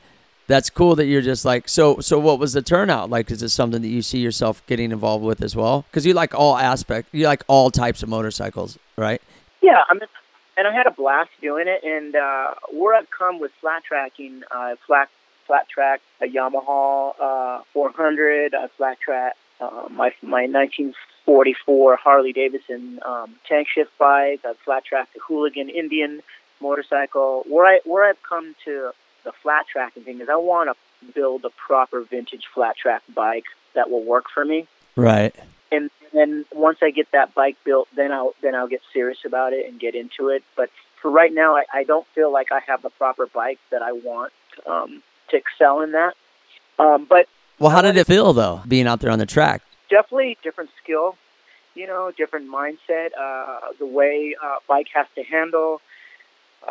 that's 0.48 0.70
cool 0.70 0.96
that 0.96 1.06
you're 1.06 1.22
just 1.22 1.46
like 1.46 1.68
so 1.70 2.00
so 2.00 2.18
what 2.18 2.39
was 2.39 2.54
the 2.54 2.62
turnout 2.62 3.10
like 3.10 3.30
is 3.30 3.44
it 3.44 3.50
something 3.50 3.82
that 3.82 3.89
you 3.89 4.01
see 4.01 4.20
yourself 4.20 4.66
getting 4.66 4.92
involved 4.92 5.24
with 5.24 5.44
as 5.44 5.56
well 5.56 5.86
because 5.89 6.06
you 6.06 6.13
like 6.13 6.34
all 6.34 6.58
aspect 6.58 7.08
you 7.12 7.25
like 7.25 7.44
all 7.48 7.70
types 7.70 8.01
of 8.01 8.10
motorcycles 8.10 8.80
right 8.98 9.22
Yeah, 9.62 9.84
I 9.89 9.94
mean, 9.96 10.08
and 10.56 10.68
I 10.68 10.74
had 10.74 10.88
a 10.88 10.92
blast 10.92 11.30
doing 11.42 11.68
it. 11.68 11.84
And 11.84 12.16
uh, 12.16 12.54
where 12.72 12.96
I've 12.96 13.10
come 13.10 13.39
with 13.39 13.51
flat 13.60 13.84
tracking, 13.84 14.44
uh, 14.51 14.75
flat 14.86 15.10
flat 15.46 15.68
track 15.70 16.01
a 16.22 16.25
Yamaha 16.25 17.13
uh, 17.20 17.63
400, 17.74 18.54
I 18.54 18.68
flat 18.77 19.00
track 19.00 19.36
uh, 19.60 19.88
my 19.89 20.12
my 20.22 20.44
1944 20.46 21.96
Harley 21.98 22.34
Davidson 22.34 23.00
um, 23.06 23.36
tank 23.48 23.68
shift 23.68 23.92
bike. 23.98 24.42
I 24.46 24.54
flat 24.63 24.86
tracked 24.86 25.16
a 25.16 25.20
Hooligan 25.20 25.70
Indian 25.70 26.22
motorcycle. 26.62 27.44
Where 27.48 27.66
I 27.66 27.80
where 27.84 28.08
I've 28.10 28.22
come 28.24 28.56
to 28.66 28.92
the 29.27 29.34
flat 29.43 29.65
tracking 29.72 30.03
thing 30.03 30.19
is 30.22 30.29
I 30.29 30.38
want 30.38 30.69
to 30.69 31.12
build 31.13 31.46
a 31.46 31.51
proper 31.51 32.01
vintage 32.01 32.46
flat 32.53 32.75
track 32.75 33.03
bike 33.13 33.46
that 33.75 33.89
will 33.91 34.03
work 34.03 34.25
for 34.34 34.43
me 34.43 34.67
right 34.96 35.36
and 35.72 35.89
then 36.13 36.46
once 36.53 36.77
I 36.81 36.91
get 36.91 37.12
that 37.12 37.36
bike 37.36 37.57
built, 37.65 37.89
then 37.96 38.13
I'll 38.13 38.34
then 38.41 38.55
I'll 38.55 38.69
get 38.69 38.81
serious 38.93 39.19
about 39.25 39.51
it 39.51 39.67
and 39.67 39.77
get 39.77 39.96
into 39.96 40.29
it. 40.29 40.41
But 40.55 40.69
for 41.01 41.12
right 41.12 41.34
now, 41.34 41.57
I, 41.57 41.65
I 41.74 41.84
don't 41.84 42.07
feel 42.15 42.31
like 42.31 42.53
I 42.53 42.62
have 42.65 42.81
the 42.81 42.89
proper 42.91 43.27
bike 43.27 43.60
that 43.72 43.81
I 43.81 43.91
want 43.91 44.31
um, 44.65 45.03
to 45.29 45.38
excel 45.38 45.81
in 45.81 45.91
that. 45.91 46.13
Um, 46.79 47.05
but 47.05 47.27
well 47.60 47.72
how 47.72 47.81
did 47.81 47.98
it 47.98 48.07
feel 48.07 48.34
though 48.34 48.62
being 48.67 48.88
out 48.88 49.01
there 49.01 49.12
on 49.12 49.19
the 49.19 49.25
track 49.25 49.62
definitely 49.89 50.38
different 50.43 50.69
skill, 50.81 51.15
you 51.75 51.88
know, 51.88 52.12
different 52.15 52.50
mindset. 52.50 53.10
Uh, 53.17 53.72
the 53.79 53.86
way 53.86 54.36
uh, 54.41 54.57
bike 54.67 54.88
has 54.93 55.07
to 55.15 55.24
handle, 55.24 55.81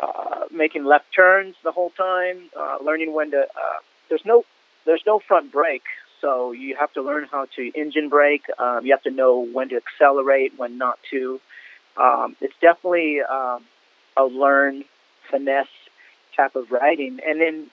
uh, 0.01 0.45
making 0.51 0.85
left 0.85 1.05
turns 1.13 1.55
the 1.63 1.71
whole 1.71 1.91
time, 1.91 2.49
uh, 2.57 2.77
learning 2.83 3.13
when 3.13 3.31
to. 3.31 3.41
Uh, 3.41 3.79
there's 4.09 4.25
no 4.25 4.43
there's 4.85 5.03
no 5.05 5.19
front 5.19 5.51
brake, 5.51 5.83
so 6.21 6.51
you 6.51 6.75
have 6.75 6.91
to 6.93 7.01
learn 7.01 7.27
how 7.29 7.45
to 7.55 7.71
engine 7.75 8.09
brake. 8.09 8.43
Um, 8.59 8.85
you 8.85 8.93
have 8.93 9.03
to 9.03 9.11
know 9.11 9.45
when 9.45 9.69
to 9.69 9.75
accelerate, 9.75 10.53
when 10.57 10.77
not 10.77 10.99
to. 11.11 11.39
Um, 11.97 12.35
it's 12.41 12.53
definitely 12.61 13.21
um, 13.21 13.65
a 14.15 14.25
learn 14.25 14.83
finesse 15.29 15.67
type 16.35 16.55
of 16.55 16.71
riding, 16.71 17.19
and 17.27 17.41
then 17.41 17.67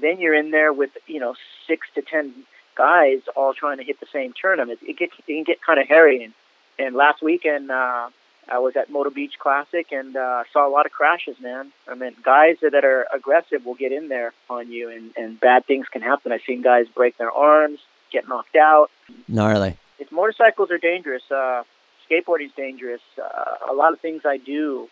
then 0.00 0.20
you're 0.20 0.34
in 0.34 0.50
there 0.50 0.72
with 0.72 0.90
you 1.06 1.20
know 1.20 1.34
six 1.66 1.86
to 1.94 2.02
ten 2.02 2.34
guys 2.74 3.20
all 3.36 3.54
trying 3.54 3.78
to 3.78 3.84
hit 3.84 4.00
the 4.00 4.06
same 4.12 4.32
tournament. 4.40 4.80
It 4.82 4.98
gets 4.98 5.14
it 5.18 5.26
can 5.26 5.44
get 5.44 5.62
kind 5.62 5.80
of 5.80 5.88
hairy. 5.88 6.24
And, 6.24 6.34
and 6.78 6.96
last 6.96 7.22
weekend 7.22 7.70
uh, 7.70 8.08
I 8.48 8.58
was 8.58 8.76
at 8.76 8.90
Moto 8.90 9.10
Beach 9.10 9.38
Classic 9.38 9.90
and 9.92 10.16
uh, 10.16 10.44
saw 10.52 10.68
a 10.68 10.70
lot 10.70 10.86
of 10.86 10.92
crashes. 10.92 11.38
Man, 11.40 11.72
I 11.88 11.94
mean, 11.94 12.14
guys 12.22 12.56
that 12.62 12.84
are 12.84 13.06
aggressive 13.12 13.64
will 13.64 13.74
get 13.74 13.92
in 13.92 14.08
there 14.08 14.32
on 14.50 14.70
you, 14.70 14.90
and 14.90 15.12
and 15.16 15.38
bad 15.40 15.66
things 15.66 15.88
can 15.88 16.02
happen. 16.02 16.32
I've 16.32 16.42
seen 16.42 16.62
guys 16.62 16.86
break 16.88 17.16
their 17.18 17.30
arms, 17.30 17.78
get 18.10 18.28
knocked 18.28 18.56
out. 18.56 18.90
gnarly 19.28 19.76
It's 19.98 20.12
motorcycles 20.12 20.70
are 20.70 20.78
dangerous. 20.78 21.22
Uh, 21.30 21.62
skateboarding's 22.08 22.54
dangerous. 22.54 23.00
Uh, 23.18 23.70
a 23.70 23.74
lot 23.74 23.92
of 23.92 24.00
things 24.00 24.22
I 24.24 24.36
do 24.36 24.88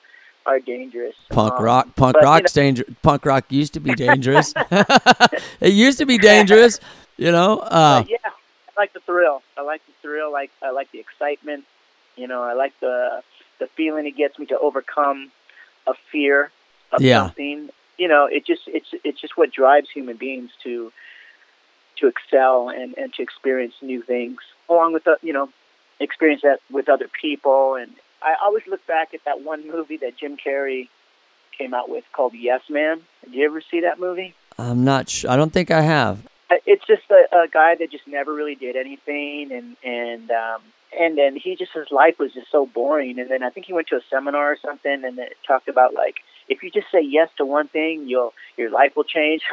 are 0.47 0.61
dangerous. 0.61 1.15
Punk 1.31 1.55
Um, 1.55 1.65
rock, 1.65 1.97
punk 1.97 2.15
but, 2.15 2.23
you 2.23 2.29
rock's 2.29 2.53
dangerous. 2.53 2.91
Punk 3.03 3.27
rock 3.27 3.45
used 3.51 3.75
to 3.75 3.81
be 3.81 3.95
dangerous. 3.95 4.55
it 5.61 5.73
used 5.73 5.99
to 5.99 6.07
be 6.07 6.19
dangerous, 6.19 6.81
you 7.17 7.33
know. 7.33 7.59
Uh, 7.71 8.05
yeah, 8.09 8.17
I 8.25 8.81
like 8.81 8.93
the 8.93 9.01
thrill. 9.01 9.43
I 9.57 9.63
like 9.63 9.85
the 9.87 9.93
thrill. 10.03 10.33
Like 10.33 10.51
I 10.63 10.71
like 10.71 10.91
the 10.93 10.99
excitement. 10.99 11.65
You 12.17 12.27
know, 12.27 12.43
I 12.43 12.55
like 12.55 12.79
the 12.81 13.23
the 13.61 13.69
feeling 13.77 14.07
it 14.07 14.17
gets 14.17 14.39
me 14.39 14.47
to 14.47 14.59
overcome 14.59 15.31
a 15.87 15.95
fear 16.11 16.51
of 16.93 17.01
Yeah. 17.03 17.27
something. 17.27 17.71
You 17.99 18.09
know, 18.09 18.27
it 18.27 18.45
just 18.47 18.63
it's 18.67 18.89
it's 19.05 19.21
just 19.21 19.37
what 19.37 19.53
drives 19.53 19.89
human 19.91 20.17
beings 20.17 20.51
to 20.65 20.93
to 21.99 22.07
excel 22.09 22.69
and 22.71 22.97
and 22.99 23.13
to 23.15 23.23
experience 23.23 23.75
new 23.83 24.03
things, 24.03 24.41
along 24.69 24.93
with 24.95 25.05
the 25.05 25.19
you 25.23 25.33
know 25.33 25.49
experience 26.01 26.43
that 26.43 26.61
with 26.71 26.89
other 26.89 27.09
people. 27.09 27.75
And 27.77 27.93
I 28.23 28.35
always 28.43 28.67
look 28.67 28.85
back 28.87 29.15
at 29.15 29.25
that 29.25 29.43
one 29.43 29.71
movie 29.71 29.99
that 29.99 30.17
Jim 30.17 30.37
Carrey 30.37 30.89
came 31.57 31.75
out 31.75 31.89
with 31.91 32.05
called 32.13 32.35
Yes 32.35 32.63
Man. 32.71 33.03
Did 33.25 33.35
you 33.35 33.45
ever 33.47 33.61
see 33.61 33.81
that 33.83 34.01
movie? 34.01 34.35
I'm 34.59 34.83
not 34.85 35.09
sure. 35.09 35.31
I 35.31 35.37
don't 35.37 35.53
think 35.53 35.71
I 35.71 35.83
have. 35.83 36.27
Uh, 36.51 36.57
it's 36.67 36.85
just 36.87 37.03
a, 37.11 37.37
a 37.45 37.49
guy 37.49 37.75
that 37.77 37.91
just 37.91 38.09
never 38.09 38.33
really 38.35 38.55
did 38.55 38.77
anything 38.77 39.53
and 39.53 39.77
and 39.85 40.31
um 40.31 40.63
and 40.99 41.17
then 41.17 41.37
he 41.37 41.57
just 41.57 41.73
his 41.73 41.91
life 41.91 42.19
was 42.19 42.33
just 42.33 42.51
so 42.51 42.67
boring. 42.67 43.19
And 43.19 43.31
then 43.31 43.43
i 43.43 43.51
think 43.51 43.67
he 43.67 43.73
went 43.73 43.89
to 43.89 43.97
a 43.97 44.01
seminar 44.11 44.53
or 44.53 44.57
something 44.57 45.05
and 45.05 45.19
it 45.19 45.37
talked 45.47 45.69
about 45.69 45.95
like 45.95 46.17
if 46.49 46.63
you 46.63 46.71
just 46.71 46.91
say 46.91 47.01
yes 47.01 47.29
to 47.37 47.45
one 47.45 47.69
thing 47.69 48.09
you'll 48.09 48.33
your 48.57 48.71
life 48.71 48.97
will 48.97 49.05
change. 49.05 49.43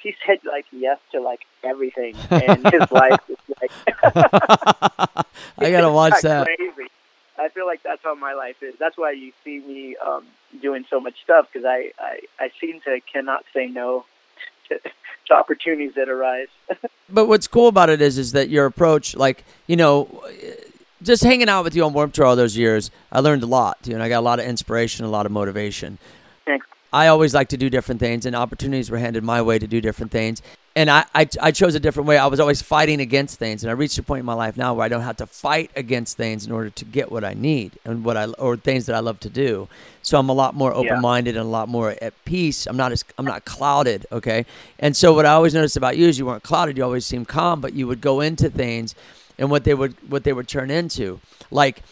He 0.00 0.14
said 0.24 0.38
like 0.44 0.64
yes 0.70 0.98
to 1.10 1.20
like 1.20 1.40
everything. 1.64 2.14
And 2.30 2.64
his 2.64 2.90
life 2.92 3.20
was 3.28 3.38
like 3.60 3.72
I 5.58 5.70
gotta 5.70 5.90
watch 5.90 6.22
that. 6.22 6.46
crazy. 6.46 6.88
i 7.36 7.48
feel 7.48 7.66
like 7.66 7.82
that's 7.82 8.02
how 8.04 8.14
my 8.14 8.34
life 8.34 8.62
is. 8.62 8.74
That's 8.78 8.96
why 8.96 9.12
you 9.12 9.32
see 9.44 9.58
me 9.58 9.96
um 9.96 10.24
doing 10.62 10.84
so 10.88 11.00
much 11.00 11.20
stuff 11.22 11.48
because 11.52 11.66
I, 11.66 11.92
I 11.98 12.20
i 12.38 12.50
seem 12.60 12.80
to 12.82 13.00
cannot 13.12 13.44
say 13.52 13.66
no 13.66 14.04
to, 14.68 14.78
to 15.26 15.34
opportunities 15.34 15.94
that 15.94 16.08
arise. 16.08 16.48
But 17.08 17.26
what's 17.26 17.46
cool 17.46 17.68
about 17.68 17.90
it 17.90 18.02
is, 18.02 18.18
is 18.18 18.32
that 18.32 18.48
your 18.50 18.66
approach, 18.66 19.16
like 19.16 19.44
you 19.66 19.76
know, 19.76 20.22
just 21.02 21.22
hanging 21.22 21.48
out 21.48 21.64
with 21.64 21.74
you 21.74 21.84
on 21.84 21.92
Warped 21.92 22.14
Tour 22.14 22.26
all 22.26 22.36
those 22.36 22.56
years, 22.56 22.90
I 23.12 23.20
learned 23.20 23.42
a 23.42 23.46
lot, 23.46 23.78
you 23.84 23.96
know. 23.96 24.04
I 24.04 24.08
got 24.08 24.20
a 24.20 24.20
lot 24.20 24.40
of 24.40 24.46
inspiration, 24.46 25.04
a 25.04 25.08
lot 25.08 25.26
of 25.26 25.32
motivation. 25.32 25.98
Thanks. 26.44 26.66
I 26.92 27.08
always 27.08 27.34
like 27.34 27.48
to 27.48 27.56
do 27.56 27.68
different 27.68 28.00
things, 28.00 28.26
and 28.26 28.34
opportunities 28.34 28.90
were 28.90 28.98
handed 28.98 29.22
my 29.22 29.42
way 29.42 29.58
to 29.58 29.66
do 29.66 29.80
different 29.80 30.10
things. 30.10 30.42
And 30.74 30.88
I, 30.88 31.04
I, 31.12 31.28
I 31.40 31.50
chose 31.50 31.74
a 31.74 31.80
different 31.80 32.06
way. 32.06 32.18
I 32.18 32.28
was 32.28 32.38
always 32.38 32.62
fighting 32.62 33.00
against 33.00 33.38
things, 33.38 33.64
and 33.64 33.70
I 33.70 33.74
reached 33.74 33.98
a 33.98 34.02
point 34.02 34.20
in 34.20 34.26
my 34.26 34.34
life 34.34 34.56
now 34.56 34.74
where 34.74 34.84
I 34.84 34.88
don't 34.88 35.02
have 35.02 35.16
to 35.16 35.26
fight 35.26 35.72
against 35.74 36.16
things 36.16 36.46
in 36.46 36.52
order 36.52 36.70
to 36.70 36.84
get 36.84 37.10
what 37.10 37.24
I 37.24 37.34
need 37.34 37.72
and 37.84 38.04
what 38.04 38.16
I 38.16 38.26
or 38.26 38.56
things 38.56 38.86
that 38.86 38.94
I 38.94 39.00
love 39.00 39.18
to 39.20 39.28
do. 39.28 39.68
So 40.02 40.18
I'm 40.18 40.28
a 40.28 40.32
lot 40.32 40.54
more 40.54 40.72
open-minded 40.72 41.36
and 41.36 41.44
a 41.44 41.50
lot 41.50 41.68
more 41.68 41.96
at 42.00 42.14
peace. 42.24 42.66
I'm 42.66 42.76
not 42.76 42.92
as 42.92 43.04
I'm 43.18 43.24
not 43.24 43.44
clouded, 43.44 44.06
okay. 44.12 44.46
And 44.78 44.96
so 44.96 45.12
what 45.12 45.26
I 45.26 45.32
always 45.32 45.52
noticed 45.52 45.76
about 45.76 45.96
you 45.96 46.06
is 46.06 46.18
you 46.18 46.26
weren't 46.26 46.44
clouded. 46.44 46.76
You 46.76 46.84
always 46.84 47.04
seemed 47.04 47.26
calm, 47.26 47.60
but 47.60 47.72
you 47.72 47.88
would 47.88 48.00
go 48.00 48.20
into 48.20 48.48
things, 48.48 48.94
and 49.38 49.50
what 49.50 49.64
they 49.64 49.74
would 49.74 49.94
what 50.10 50.24
they 50.24 50.32
would 50.32 50.48
turn 50.48 50.70
into, 50.70 51.20
like 51.50 51.82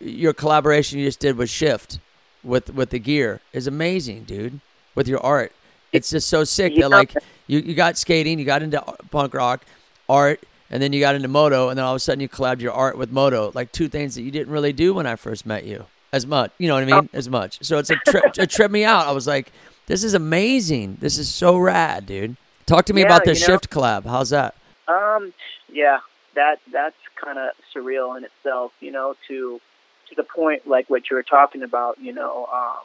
your 0.00 0.32
collaboration 0.32 0.98
you 0.98 1.04
just 1.06 1.20
did 1.20 1.36
with 1.36 1.50
Shift 1.50 1.98
with 2.44 2.72
with 2.74 2.90
the 2.90 2.98
gear 2.98 3.40
is 3.52 3.66
amazing, 3.66 4.24
dude. 4.24 4.60
With 4.94 5.08
your 5.08 5.20
art, 5.20 5.52
it's 5.92 6.08
just 6.10 6.28
so 6.28 6.42
sick 6.44 6.72
Yeah. 6.74 6.82
that 6.82 6.88
like 6.90 7.14
you, 7.46 7.58
you 7.58 7.74
got 7.74 7.98
skating, 7.98 8.38
you 8.38 8.44
got 8.46 8.62
into 8.62 8.80
punk 9.10 9.34
rock, 9.34 9.64
art, 10.08 10.40
and 10.70 10.82
then 10.82 10.92
you 10.94 11.00
got 11.00 11.14
into 11.14 11.28
moto, 11.28 11.68
and 11.68 11.76
then 11.78 11.84
all 11.84 11.92
of 11.92 11.96
a 11.96 12.00
sudden 12.00 12.20
you 12.20 12.28
collabed 12.30 12.60
your 12.60 12.72
art 12.72 12.96
with 12.96 13.12
moto, 13.12 13.52
like 13.54 13.72
two 13.72 13.88
things 13.88 14.14
that 14.14 14.22
you 14.22 14.30
didn't 14.30 14.52
really 14.52 14.72
do 14.72 14.94
when 14.94 15.06
I 15.06 15.16
first 15.16 15.44
met 15.44 15.64
you, 15.64 15.84
as 16.14 16.26
much. 16.26 16.50
You 16.58 16.68
know 16.68 16.74
what 16.74 16.82
I 16.90 17.00
mean? 17.00 17.10
As 17.12 17.28
much. 17.28 17.58
So 17.62 17.76
it's 17.78 17.90
a 17.90 17.96
trip. 17.96 18.24
it 18.38 18.48
tripped 18.50 18.72
me 18.72 18.84
out. 18.84 19.06
I 19.06 19.12
was 19.12 19.26
like, 19.26 19.52
this 19.86 20.02
is 20.02 20.14
amazing. 20.14 20.96
This 21.00 21.18
is 21.18 21.28
so 21.28 21.58
rad, 21.58 22.06
dude. 22.06 22.36
Talk 22.64 22.86
to 22.86 22.94
me 22.94 23.02
Yeah, 23.02 23.08
about 23.08 23.24
this 23.24 23.40
you 23.42 23.48
know- 23.48 23.54
shift 23.54 23.68
collab. 23.70 24.06
How's 24.06 24.30
that? 24.30 24.54
Um, 24.88 25.34
yeah, 25.70 25.98
that 26.36 26.60
that's 26.72 26.96
kind 27.22 27.38
of 27.38 27.50
surreal 27.74 28.16
in 28.16 28.24
itself, 28.24 28.72
you 28.80 28.92
know, 28.92 29.14
to 29.28 29.60
to 30.08 30.14
the 30.14 30.22
point 30.22 30.66
like 30.66 30.88
what 30.88 31.10
you 31.10 31.16
were 31.16 31.22
talking 31.22 31.62
about, 31.62 31.98
you 32.00 32.12
know, 32.12 32.46
um, 32.52 32.84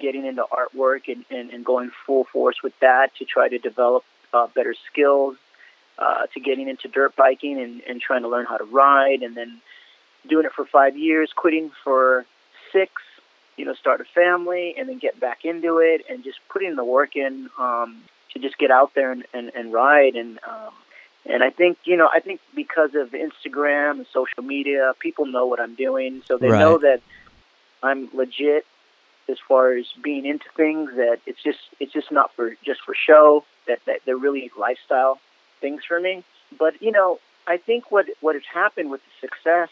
getting 0.00 0.24
into 0.24 0.44
artwork 0.44 1.08
and, 1.08 1.24
and, 1.30 1.50
and 1.50 1.64
going 1.64 1.90
full 2.06 2.24
force 2.24 2.62
with 2.62 2.72
that 2.80 3.10
to 3.18 3.24
try 3.24 3.48
to 3.48 3.58
develop 3.58 4.04
uh, 4.32 4.46
better 4.54 4.74
skills, 4.90 5.36
uh, 5.98 6.26
to 6.32 6.40
getting 6.40 6.68
into 6.68 6.88
dirt 6.88 7.14
biking 7.16 7.60
and, 7.60 7.82
and 7.88 8.00
trying 8.00 8.22
to 8.22 8.28
learn 8.28 8.46
how 8.46 8.56
to 8.56 8.64
ride, 8.64 9.22
and 9.22 9.36
then 9.36 9.60
doing 10.28 10.46
it 10.46 10.52
for 10.52 10.64
five 10.64 10.96
years, 10.96 11.30
quitting 11.34 11.70
for 11.82 12.24
six, 12.72 12.92
you 13.56 13.64
know, 13.64 13.74
start 13.74 14.00
a 14.00 14.04
family, 14.04 14.74
and 14.78 14.88
then 14.88 14.98
get 14.98 15.18
back 15.20 15.44
into 15.44 15.78
it, 15.78 16.02
and 16.08 16.24
just 16.24 16.38
putting 16.48 16.76
the 16.76 16.84
work 16.84 17.16
in 17.16 17.50
um, 17.58 18.02
to 18.32 18.38
just 18.38 18.56
get 18.56 18.70
out 18.70 18.92
there 18.94 19.12
and, 19.12 19.24
and, 19.34 19.50
and 19.54 19.72
ride. 19.72 20.14
And 20.14 20.38
um, 20.48 20.72
and 21.26 21.42
I 21.42 21.50
think 21.50 21.78
you 21.84 21.96
know, 21.96 22.08
I 22.12 22.20
think 22.20 22.40
because 22.54 22.94
of 22.94 23.10
Instagram 23.10 23.92
and 23.92 24.06
social 24.12 24.42
media, 24.42 24.92
people 24.98 25.26
know 25.26 25.46
what 25.46 25.60
I'm 25.60 25.74
doing, 25.74 26.22
so 26.26 26.36
they 26.38 26.48
Right. 26.50 26.58
know 26.58 26.78
that 26.78 27.00
I'm 27.82 28.08
legit 28.12 28.66
as 29.28 29.38
far 29.46 29.72
as 29.72 29.86
being 30.02 30.26
into 30.26 30.46
things. 30.56 30.90
That 30.96 31.20
it's 31.26 31.42
just 31.42 31.60
it's 31.80 31.92
just 31.92 32.10
not 32.10 32.34
for 32.34 32.54
just 32.64 32.80
for 32.82 32.94
show. 32.94 33.44
That 33.66 33.80
that 33.86 34.00
they're 34.04 34.16
really 34.16 34.50
lifestyle 34.58 35.20
things 35.60 35.84
for 35.84 36.00
me. 36.00 36.24
But 36.58 36.80
you 36.82 36.90
know, 36.92 37.18
I 37.46 37.56
think 37.56 37.90
what 37.90 38.06
what 38.20 38.34
has 38.34 38.44
happened 38.52 38.90
with 38.90 39.00
the 39.02 39.26
success 39.28 39.70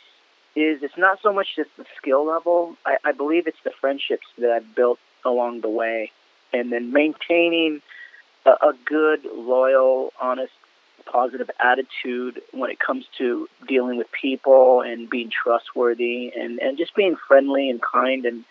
is 0.56 0.82
it's 0.82 0.96
not 0.98 1.20
so 1.22 1.32
much 1.32 1.56
just 1.56 1.70
the 1.76 1.86
skill 1.96 2.24
level. 2.26 2.76
I, 2.84 2.96
I 3.04 3.12
believe 3.12 3.46
it's 3.46 3.62
the 3.64 3.70
friendships 3.70 4.26
that 4.38 4.50
I've 4.50 4.74
built 4.74 4.98
along 5.24 5.60
the 5.60 5.68
way, 5.68 6.10
and 6.52 6.72
then 6.72 6.92
maintaining 6.92 7.82
a, 8.46 8.50
a 8.50 8.72
good, 8.84 9.24
loyal, 9.34 10.12
honest, 10.20 10.52
positive 11.10 11.50
attitude 11.58 12.40
when 12.52 12.70
it 12.70 12.78
comes 12.78 13.04
to 13.18 13.48
dealing 13.66 13.96
with 13.96 14.06
people 14.12 14.80
and 14.82 15.08
being 15.10 15.30
trustworthy 15.30 16.32
and 16.34 16.58
and 16.60 16.78
just 16.78 16.94
being 16.94 17.16
friendly 17.28 17.70
and 17.70 17.80
kind 17.82 18.24
and 18.26 18.44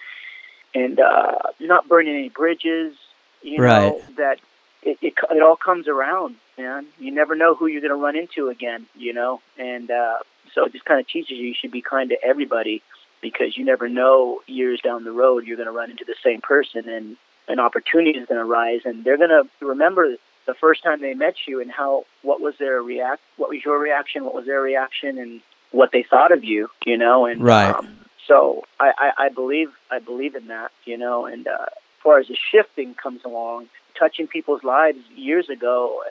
and 0.76 1.00
uh, 1.00 1.38
not 1.60 1.88
burning 1.88 2.15
any 2.15 2.30
bridges. 2.30 2.95
You 3.41 3.62
Right. 3.62 3.93
know 3.93 4.02
that 4.17 4.39
it, 4.84 4.98
it 5.02 5.13
it 5.32 5.41
all 5.41 5.56
comes 5.56 5.88
around, 5.88 6.36
man. 6.58 6.88
You 7.00 7.12
never 7.12 7.36
know 7.36 7.56
who 7.56 7.67
you're 7.67 7.82
going 7.82 7.98
to 7.98 8.04
run 8.04 8.15
into 8.17 8.50
again. 8.50 8.86
You 8.95 9.13
know, 9.13 9.41
and 9.58 9.89
uh, 9.89 10.17
so 10.54 10.65
it 10.65 10.74
just 10.74 10.86
kind 10.86 11.00
of 11.00 11.08
teaches 11.08 11.32
you 11.32 11.48
you 11.48 11.56
should 11.60 11.72
be 11.72 11.82
kind 11.82 12.10
to 12.10 12.17
everybody 12.24 12.82
because 13.22 13.58
you 13.58 13.65
never 13.65 13.89
know 13.89 14.41
years 14.48 14.80
down 14.82 15.04
the 15.04 15.12
road 15.12 15.45
you're 15.45 15.58
going 15.58 15.67
to 15.67 15.74
run 15.74 15.91
into 15.91 16.06
the 16.06 16.15
same 16.24 16.41
person 16.41 16.88
and 16.88 17.17
an 17.50 17.60
opportunity 17.60 18.17
is 18.17 18.26
going 18.28 18.39
to 18.39 18.50
arise 18.50 18.82
and 18.86 19.04
they're 19.04 19.17
going 19.17 19.30
to 19.30 19.48
remember 19.65 20.15
the 20.49 20.55
first 20.55 20.81
time 20.83 20.99
they 20.99 21.13
met 21.13 21.35
you 21.47 21.62
and 21.62 21.71
how 21.71 22.05
what 22.23 22.41
was 22.41 22.55
their 22.57 22.81
react 22.81 23.21
what 23.38 23.49
was 23.49 23.63
your 23.63 23.77
reaction 23.77 24.25
what 24.25 24.33
was 24.33 24.45
their 24.45 24.62
reaction 24.62 25.19
and 25.19 25.41
what 25.71 25.91
they 25.91 26.01
thought 26.03 26.31
of 26.31 26.43
you 26.43 26.69
you 26.85 26.97
know 26.97 27.25
and 27.27 27.41
Right. 27.41 27.73
um, 27.75 27.88
so 28.27 28.63
I, 28.79 28.91
I 28.97 29.25
I 29.25 29.29
believe 29.29 29.69
I 29.91 29.99
believe 29.99 30.33
in 30.35 30.47
that 30.47 30.71
you 30.85 30.97
know 30.97 31.25
and 31.27 31.47
uh, 31.47 31.67
as 31.69 32.01
far 32.03 32.17
as 32.19 32.27
the 32.27 32.38
shifting 32.51 32.95
comes 32.95 33.23
along 33.23 33.67
touching 33.97 34.27
people's 34.27 34.63
lives 34.63 34.99
years 35.15 35.49
ago 35.49 36.01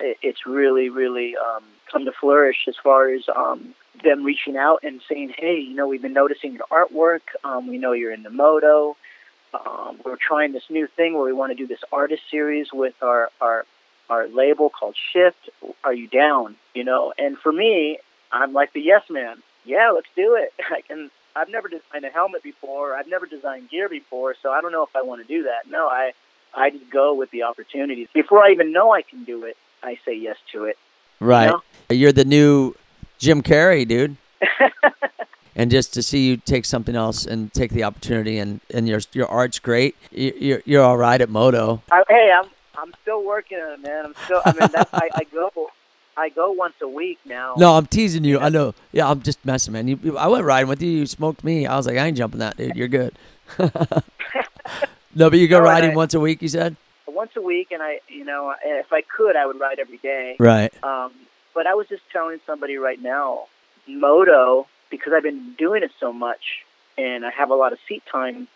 it, 0.00 0.18
it's 0.22 0.44
really 0.44 0.88
really 0.88 1.36
um, 1.36 1.62
come 1.92 2.04
to 2.04 2.12
flourish 2.12 2.66
as 2.66 2.76
far 2.82 3.08
as 3.10 3.22
um, 3.34 3.74
them 4.02 4.24
reaching 4.24 4.56
out 4.56 4.80
and 4.82 5.00
saying 5.08 5.32
hey 5.38 5.58
you 5.60 5.74
know 5.74 5.86
we've 5.86 6.02
been 6.02 6.12
noticing 6.24 6.54
your 6.54 6.66
artwork 6.80 7.22
um, 7.44 7.68
we 7.68 7.78
know 7.78 7.92
you're 7.92 8.12
in 8.12 8.24
the 8.24 8.30
moto 8.30 8.96
um, 9.64 10.00
we're 10.04 10.16
trying 10.16 10.52
this 10.52 10.68
new 10.68 10.86
thing 10.86 11.14
where 11.14 11.24
we 11.24 11.32
want 11.32 11.50
to 11.50 11.56
do 11.56 11.66
this 11.66 11.80
artist 11.92 12.22
series 12.30 12.68
with 12.72 12.94
our 13.02 13.30
our 13.40 13.64
our 14.08 14.28
label 14.28 14.70
called 14.70 14.96
Shift. 15.12 15.50
Are 15.84 15.94
you 15.94 16.08
down? 16.08 16.56
You 16.74 16.84
know, 16.84 17.12
and 17.18 17.38
for 17.38 17.52
me, 17.52 17.98
I'm 18.32 18.52
like 18.52 18.72
the 18.72 18.80
yes 18.80 19.02
man. 19.10 19.42
Yeah, 19.64 19.90
let's 19.90 20.08
do 20.14 20.36
it. 20.36 20.52
I 20.70 20.80
can. 20.82 21.10
I've 21.34 21.50
never 21.50 21.68
designed 21.68 22.04
a 22.04 22.08
helmet 22.08 22.42
before. 22.42 22.94
I've 22.94 23.08
never 23.08 23.26
designed 23.26 23.68
gear 23.68 23.90
before, 23.90 24.34
so 24.42 24.50
I 24.50 24.62
don't 24.62 24.72
know 24.72 24.84
if 24.84 24.96
I 24.96 25.02
want 25.02 25.20
to 25.20 25.28
do 25.28 25.42
that. 25.44 25.70
No, 25.70 25.86
I 25.86 26.12
I 26.54 26.70
just 26.70 26.90
go 26.90 27.14
with 27.14 27.30
the 27.30 27.42
opportunities. 27.42 28.08
Before 28.14 28.42
I 28.42 28.52
even 28.52 28.72
know 28.72 28.92
I 28.92 29.02
can 29.02 29.24
do 29.24 29.44
it, 29.44 29.56
I 29.82 29.98
say 30.04 30.14
yes 30.16 30.36
to 30.52 30.64
it. 30.64 30.78
Right. 31.20 31.50
know? 31.50 31.62
You're 31.90 32.12
the 32.12 32.24
new 32.24 32.74
Jim 33.18 33.42
Carrey, 33.42 33.86
dude. 33.86 34.16
and 35.56 35.70
just 35.70 35.92
to 35.94 36.02
see 36.02 36.28
you 36.28 36.36
take 36.36 36.64
something 36.64 36.94
else 36.94 37.26
and 37.26 37.52
take 37.52 37.72
the 37.72 37.82
opportunity 37.82 38.38
and, 38.38 38.60
and 38.72 38.86
your 38.86 39.00
your 39.12 39.26
art's 39.26 39.58
great. 39.58 39.96
You- 40.12 40.34
You're 40.38 40.62
you're 40.64 40.82
all 40.84 40.96
right 40.98 41.20
at 41.20 41.28
moto. 41.30 41.82
I, 41.90 42.04
hey, 42.08 42.30
I'm 42.38 42.48
I'm 42.78 42.94
still 43.02 43.24
working 43.24 43.58
on 43.58 43.72
it, 43.72 43.80
man. 43.80 44.04
I'm 44.06 44.14
still. 44.24 44.42
I 44.44 44.52
mean, 44.52 44.68
that's, 44.72 44.92
I, 44.92 45.08
I 45.14 45.24
go 45.24 45.50
I 46.18 46.28
go 46.28 46.50
once 46.52 46.74
a 46.82 46.88
week 46.88 47.18
now. 47.24 47.54
No, 47.58 47.72
I'm 47.74 47.86
teasing 47.86 48.22
you. 48.24 48.38
I 48.38 48.48
know. 48.50 48.74
Yeah, 48.92 49.10
I'm 49.10 49.20
just 49.22 49.44
messing, 49.44 49.72
man. 49.72 49.88
You, 49.88 49.98
you- 50.02 50.18
I 50.18 50.26
went 50.28 50.44
riding 50.44 50.68
with 50.68 50.80
you. 50.82 50.90
You 50.90 51.06
smoked 51.06 51.42
me. 51.42 51.66
I 51.66 51.76
was 51.76 51.86
like, 51.86 51.96
I 51.96 52.06
ain't 52.06 52.16
jumping 52.16 52.40
that, 52.40 52.56
dude. 52.56 52.76
You're 52.76 52.88
good. 52.88 53.14
no, 55.14 55.30
but 55.30 55.38
you 55.38 55.48
go 55.48 55.56
All 55.60 55.62
riding 55.62 55.90
right. 55.90 55.96
once 55.96 56.14
a 56.14 56.20
week. 56.20 56.42
You 56.42 56.48
said. 56.48 56.76
once 57.06 57.32
a 57.36 57.40
week, 57.42 57.70
and 57.72 57.82
I, 57.82 58.00
you 58.08 58.24
know, 58.24 58.54
if 58.64 58.92
I 58.92 59.02
could, 59.02 59.36
I 59.36 59.46
would 59.46 59.58
ride 59.58 59.78
every 59.78 59.98
day. 59.98 60.36
Right. 60.38 60.72
Um, 60.84 61.12
but 61.54 61.66
I 61.66 61.74
was 61.74 61.88
just 61.88 62.02
telling 62.12 62.40
somebody 62.46 62.76
right 62.76 63.00
now, 63.00 63.44
moto, 63.86 64.66
because 64.90 65.12
I've 65.14 65.22
been 65.22 65.54
doing 65.58 65.82
it 65.82 65.92
so 65.98 66.12
much, 66.12 66.64
and 66.96 67.24
I 67.24 67.30
have 67.30 67.50
a 67.50 67.54
lot 67.54 67.72
of 67.72 67.78
seat 67.88 68.02
time 68.10 68.48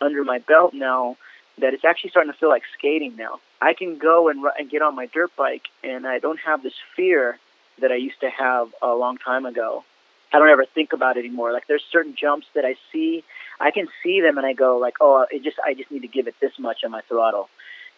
under 0.00 0.24
my 0.24 0.38
belt 0.38 0.74
now, 0.74 1.16
that 1.58 1.74
it's 1.74 1.84
actually 1.84 2.10
starting 2.10 2.32
to 2.32 2.38
feel 2.38 2.48
like 2.48 2.62
skating 2.78 3.16
now. 3.16 3.40
I 3.60 3.74
can 3.74 3.98
go 3.98 4.28
and, 4.28 4.44
and 4.58 4.70
get 4.70 4.82
on 4.82 4.94
my 4.94 5.06
dirt 5.06 5.30
bike, 5.36 5.68
and 5.84 6.06
I 6.06 6.18
don't 6.18 6.40
have 6.40 6.62
this 6.62 6.74
fear 6.96 7.38
that 7.80 7.92
I 7.92 7.96
used 7.96 8.20
to 8.20 8.30
have 8.30 8.68
a 8.82 8.94
long 8.94 9.18
time 9.18 9.46
ago. 9.46 9.84
I 10.32 10.38
don't 10.38 10.48
ever 10.48 10.64
think 10.64 10.92
about 10.92 11.16
it 11.16 11.20
anymore. 11.24 11.52
Like 11.52 11.66
there's 11.66 11.84
certain 11.90 12.14
jumps 12.14 12.46
that 12.54 12.64
I 12.64 12.76
see, 12.92 13.24
I 13.58 13.70
can 13.70 13.88
see 14.02 14.20
them, 14.20 14.38
and 14.38 14.46
I 14.46 14.52
go 14.52 14.78
like, 14.78 14.94
oh, 15.00 15.26
it 15.30 15.42
just 15.42 15.58
I 15.64 15.74
just 15.74 15.90
need 15.90 16.02
to 16.02 16.08
give 16.08 16.28
it 16.28 16.34
this 16.40 16.52
much 16.58 16.84
on 16.84 16.90
my 16.90 17.02
throttle. 17.02 17.48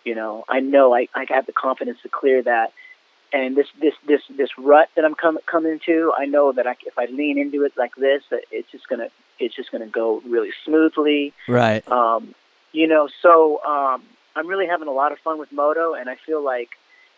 You 0.04 0.14
know, 0.14 0.44
I 0.48 0.60
know 0.60 0.94
I, 0.94 1.08
I 1.14 1.26
have 1.28 1.46
the 1.46 1.52
confidence 1.52 1.98
to 2.02 2.08
clear 2.08 2.42
that. 2.42 2.72
And 3.32 3.56
this 3.56 3.66
this 3.80 3.94
this 4.06 4.20
this 4.36 4.50
rut 4.58 4.90
that 4.94 5.04
I'm 5.04 5.14
com- 5.14 5.38
coming 5.46 5.72
into, 5.72 6.12
I 6.16 6.26
know 6.26 6.52
that 6.52 6.66
I, 6.66 6.76
if 6.86 6.98
I 6.98 7.06
lean 7.06 7.38
into 7.38 7.64
it 7.64 7.72
like 7.76 7.94
this, 7.96 8.22
that 8.30 8.42
it's 8.50 8.70
just 8.70 8.88
gonna 8.88 9.08
it's 9.38 9.54
just 9.54 9.72
gonna 9.72 9.86
go 9.86 10.20
really 10.26 10.50
smoothly. 10.64 11.32
Right. 11.48 11.86
Um, 11.90 12.34
you 12.72 12.86
know, 12.86 13.08
so 13.20 13.62
um, 13.64 14.02
I'm 14.34 14.46
really 14.46 14.66
having 14.66 14.88
a 14.88 14.92
lot 14.92 15.12
of 15.12 15.18
fun 15.18 15.38
with 15.38 15.52
moto, 15.52 15.94
and 15.94 16.08
I 16.08 16.16
feel 16.16 16.42
like, 16.42 16.70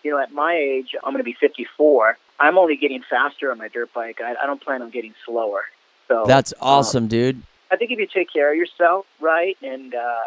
you 0.03 0.11
know, 0.11 0.19
at 0.19 0.33
my 0.33 0.55
age, 0.55 0.95
I'm 1.03 1.13
going 1.13 1.19
to 1.19 1.25
be 1.25 1.37
54. 1.39 2.19
I'm 2.41 2.59
only 2.59 2.77
getting 2.77 3.03
faster 3.09 3.51
on 3.51 3.59
my 3.59 3.69
dirt 3.69 3.93
bike. 3.95 4.21
I, 4.21 4.35
I 4.43 4.47
don't 4.47 4.61
plan 4.61 4.83
on 4.83 4.91
getting 4.91 5.15
slower. 5.25 5.63
So 6.09 6.25
That's 6.27 6.53
um, 6.55 6.59
awesome, 6.61 7.09
dude. 7.09 7.43
I 7.71 7.77
think 7.77 7.91
if 7.91 7.99
you 7.99 8.07
take 8.07 8.33
care 8.33 8.53
of 8.53 8.59
yourself, 8.59 9.07
right, 9.21 9.57
and 9.63 9.95
uh, 9.95 10.21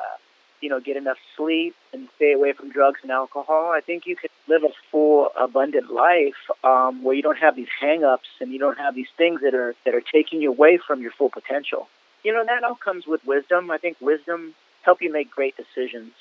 you 0.62 0.70
know, 0.70 0.80
get 0.80 0.98
enough 0.98 1.17
sleep 1.36 1.76
and 1.93 2.08
stay 2.15 2.34
away 2.34 2.54
from 2.54 2.72
drugs 2.72 3.00
and 3.04 3.12
alcohol, 3.12 3.72
I 3.72 3.82
think 3.82 4.06
you 4.06 4.15
could 4.15 4.32
live 4.48 4.63
a 4.63 4.74
full, 4.91 5.30
abundant 5.39 5.91
life 5.91 6.36
um, 6.63 7.04
where 7.04 7.15
you 7.15 7.22
don't 7.22 7.38
have 7.38 7.56
these 7.56 7.67
hang-ups 7.80 8.28
and 8.41 8.52
you 8.52 8.60
don't 8.60 8.78
have 8.78 8.96
these 8.96 9.10
things 9.17 9.41
that 9.41 9.54
are 9.54 9.76
that 9.86 9.93
are 9.93 10.02
taking 10.02 10.41
you 10.41 10.50
away 10.50 10.78
from 10.78 11.02
your 11.02 11.12
full 11.12 11.30
potential. 11.30 11.88
You 12.24 12.34
know, 12.34 12.43
that 12.43 12.63
all 12.63 12.76
comes 12.76 13.06
with 13.06 13.26
wisdom. 13.26 13.70
I 13.72 13.78
think 13.78 13.98
wisdom 14.02 14.56
help 14.82 15.02
you 15.02 15.12
make 15.12 15.30
great 15.30 15.56
decisions. 15.56 16.13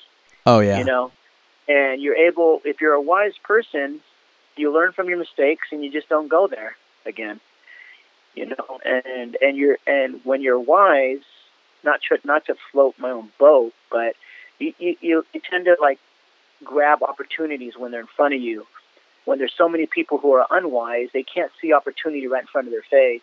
Oh 0.45 0.59
yeah. 0.59 0.77
You 0.77 0.85
know, 0.85 1.11
and 1.67 2.01
you're 2.01 2.15
able. 2.15 2.61
If 2.63 2.79
you're 2.79 2.93
a 2.93 3.01
wise 3.01 3.37
person, 3.43 4.01
you 4.55 4.71
learn 4.73 4.91
from 4.91 5.09
your 5.09 5.17
mistakes 5.17 5.67
and 5.71 5.83
you 5.83 5.91
just 5.91 6.09
don't 6.09 6.27
go 6.27 6.47
there 6.47 6.75
again. 7.05 7.39
You 8.35 8.47
know, 8.47 8.79
and 8.85 9.35
and 9.41 9.57
you're 9.57 9.77
and 9.87 10.21
when 10.23 10.41
you're 10.41 10.59
wise, 10.59 11.25
not 11.83 12.01
to 12.09 12.19
not 12.23 12.45
to 12.45 12.55
float 12.71 12.95
my 12.99 13.09
own 13.09 13.29
boat, 13.39 13.73
but 13.89 14.15
you 14.59 14.73
you, 14.79 15.25
you 15.33 15.41
tend 15.49 15.65
to 15.65 15.77
like 15.79 15.99
grab 16.63 17.03
opportunities 17.03 17.73
when 17.77 17.91
they're 17.91 18.01
in 18.01 18.07
front 18.07 18.33
of 18.33 18.41
you. 18.41 18.65
When 19.25 19.39
there's 19.39 19.53
so 19.57 19.67
many 19.67 19.85
people 19.85 20.17
who 20.17 20.33
are 20.33 20.47
unwise, 20.49 21.09
they 21.13 21.23
can't 21.23 21.51
see 21.61 21.73
opportunity 21.73 22.27
right 22.27 22.41
in 22.41 22.47
front 22.47 22.67
of 22.67 22.71
their 22.71 22.83
face, 22.89 23.21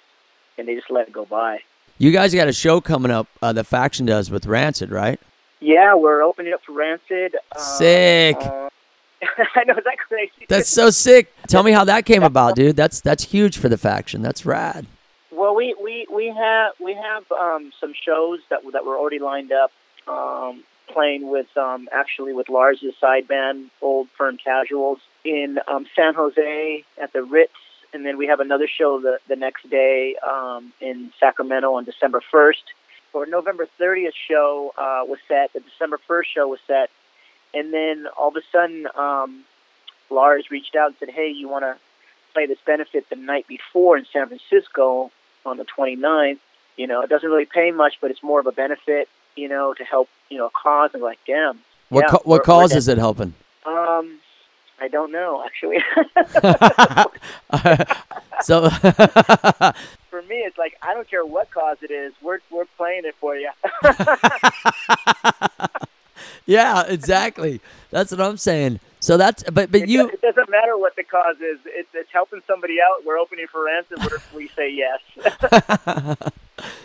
and 0.59 0.69
they 0.69 0.75
just 0.75 0.91
let 0.91 1.09
it 1.09 1.13
go 1.13 1.25
by. 1.25 1.61
You 1.97 2.11
guys 2.11 2.35
got 2.35 2.49
a 2.49 2.53
show 2.53 2.81
coming 2.81 3.11
up. 3.11 3.29
Uh, 3.41 3.53
the 3.53 3.65
faction 3.65 4.05
does 4.05 4.31
with 4.31 4.47
Rancid, 4.47 4.91
right? 4.91 5.19
Yeah, 5.61 5.95
we're 5.95 6.23
opening 6.23 6.53
up 6.53 6.63
for 6.63 6.73
Rancid. 6.73 7.37
Um, 7.57 7.63
Sick. 7.63 8.37
uh, 8.39 8.69
I 9.57 9.65
know, 9.65 9.75
is 9.75 9.85
that 9.85 9.99
crazy? 10.09 10.47
That's 10.49 10.69
so 10.69 10.91
sick. 10.91 11.33
Tell 11.49 11.63
me 11.63 11.73
how 11.73 11.85
that 11.85 12.05
came 12.05 12.23
about, 12.23 12.57
dude. 12.57 12.77
That's 12.77 13.01
that's 13.01 13.25
huge 13.25 13.57
for 13.57 13.69
the 13.69 13.79
faction. 13.79 14.21
That's 14.21 14.45
rad. 14.45 14.87
Well, 15.31 15.55
we 15.55 15.75
we 15.83 16.07
we 16.13 16.27
have 16.27 16.73
we 16.83 16.95
have 16.95 17.31
um, 17.33 17.73
some 17.81 17.95
shows 17.95 18.41
that 18.51 18.61
that 18.73 18.85
were 18.85 18.99
already 18.99 19.19
lined 19.19 19.53
up. 19.53 19.71
Um, 20.07 20.65
playing 20.89 21.29
with 21.29 21.55
um, 21.57 21.89
actually 21.93 22.33
with 22.33 22.49
Lars' 22.49 22.85
side 23.01 23.29
band, 23.29 23.71
Old 23.81 24.09
Firm 24.17 24.37
Casuals, 24.37 24.99
in 25.25 25.59
um, 25.69 25.87
San 25.97 26.15
Jose 26.15 26.85
at 27.01 27.13
the 27.13 27.23
Ritz, 27.23 27.53
and 27.93 28.05
then 28.05 28.17
we 28.17 28.27
have 28.27 28.41
another 28.41 28.69
show 28.69 29.01
the 29.01 29.19
the 29.29 29.37
next 29.37 29.69
day 29.71 30.17
um, 30.17 30.73
in 30.81 31.13
Sacramento 31.19 31.75
on 31.75 31.85
December 31.85 32.21
first. 32.21 32.63
Our 33.15 33.27
November 33.27 33.69
30th 33.81 34.15
show 34.29 34.73
uh, 34.77 35.03
was 35.07 35.21
set. 35.29 35.53
The 35.53 35.61
December 35.61 36.01
1st 36.09 36.25
show 36.25 36.49
was 36.49 36.59
set, 36.67 36.91
and 37.55 37.73
then 37.73 38.09
all 38.19 38.29
of 38.29 38.37
a 38.37 38.43
sudden, 38.51 38.89
um, 38.97 39.45
Lars 40.11 40.51
reached 40.51 40.75
out 40.75 40.89
and 40.89 40.97
said, 40.99 41.11
"Hey, 41.11 41.31
you 41.31 41.49
want 41.49 41.63
to 41.63 41.77
play 42.35 42.47
this 42.47 42.59
benefit 42.67 43.09
the 43.09 43.17
night 43.17 43.47
before 43.47 43.97
in 43.97 44.05
San 44.13 44.27
Francisco 44.27 45.11
on 45.47 45.57
the 45.57 45.65
29th. 45.65 46.41
You 46.77 46.87
know, 46.89 47.03
it 47.03 47.09
doesn't 47.09 47.29
really 47.29 47.47
pay 47.47 47.71
much, 47.71 47.95
but 48.01 48.11
it's 48.11 48.23
more 48.23 48.41
of 48.41 48.47
a 48.47 48.53
benefit, 48.53 49.09
you 49.37 49.49
know, 49.49 49.75
to 49.75 49.85
help, 49.85 50.09
you 50.31 50.39
know, 50.39 50.51
cause. 50.51 50.91
And 50.95 51.03
like, 51.03 51.19
damn. 51.27 51.61
What 51.89 52.05
yeah, 52.05 52.11
ca- 52.11 52.23
what 52.25 52.45
cause 52.45 52.75
is 52.75 52.89
it 52.89 52.99
helping? 52.99 53.35
Um, 53.67 54.19
I 54.81 54.89
don't 54.89 55.13
know, 55.13 55.45
actually. 55.45 55.79
so 58.43 58.71
For 60.11 60.23
me, 60.23 60.35
me, 60.35 60.43
it's 60.43 60.59
like 60.59 60.77
I 60.83 60.95
don't 60.95 61.09
care 61.09 61.25
what 61.25 61.51
cause 61.51 61.79
it 61.83 61.91
is. 61.91 62.13
We're 62.23 62.39
we're 62.51 62.67
playing 62.77 63.05
it 63.05 63.15
for 63.21 63.37
you. 63.37 63.51
Yeah, 66.47 66.85
exactly. 66.87 67.63
That's 67.91 68.11
what 68.11 68.21
I'm 68.21 68.37
saying. 68.37 68.79
So 69.05 69.19
that's 69.19 69.43
but 69.53 69.71
but 69.71 69.87
you 69.87 70.09
it 70.09 70.23
doesn't 70.23 70.49
matter 70.49 70.79
what 70.79 70.97
the 70.97 71.03
cause 71.05 71.37
is. 71.37 71.59
It's, 71.67 71.91
it's 71.93 72.11
helping 72.11 72.41
somebody 72.47 72.79
out. 72.81 73.05
We're 73.05 73.19
opening 73.19 73.47
for 73.53 73.67
Rancid. 73.67 73.99
We're, 73.99 74.19
we 74.35 74.49
say 74.49 74.71
yes. 74.73 74.99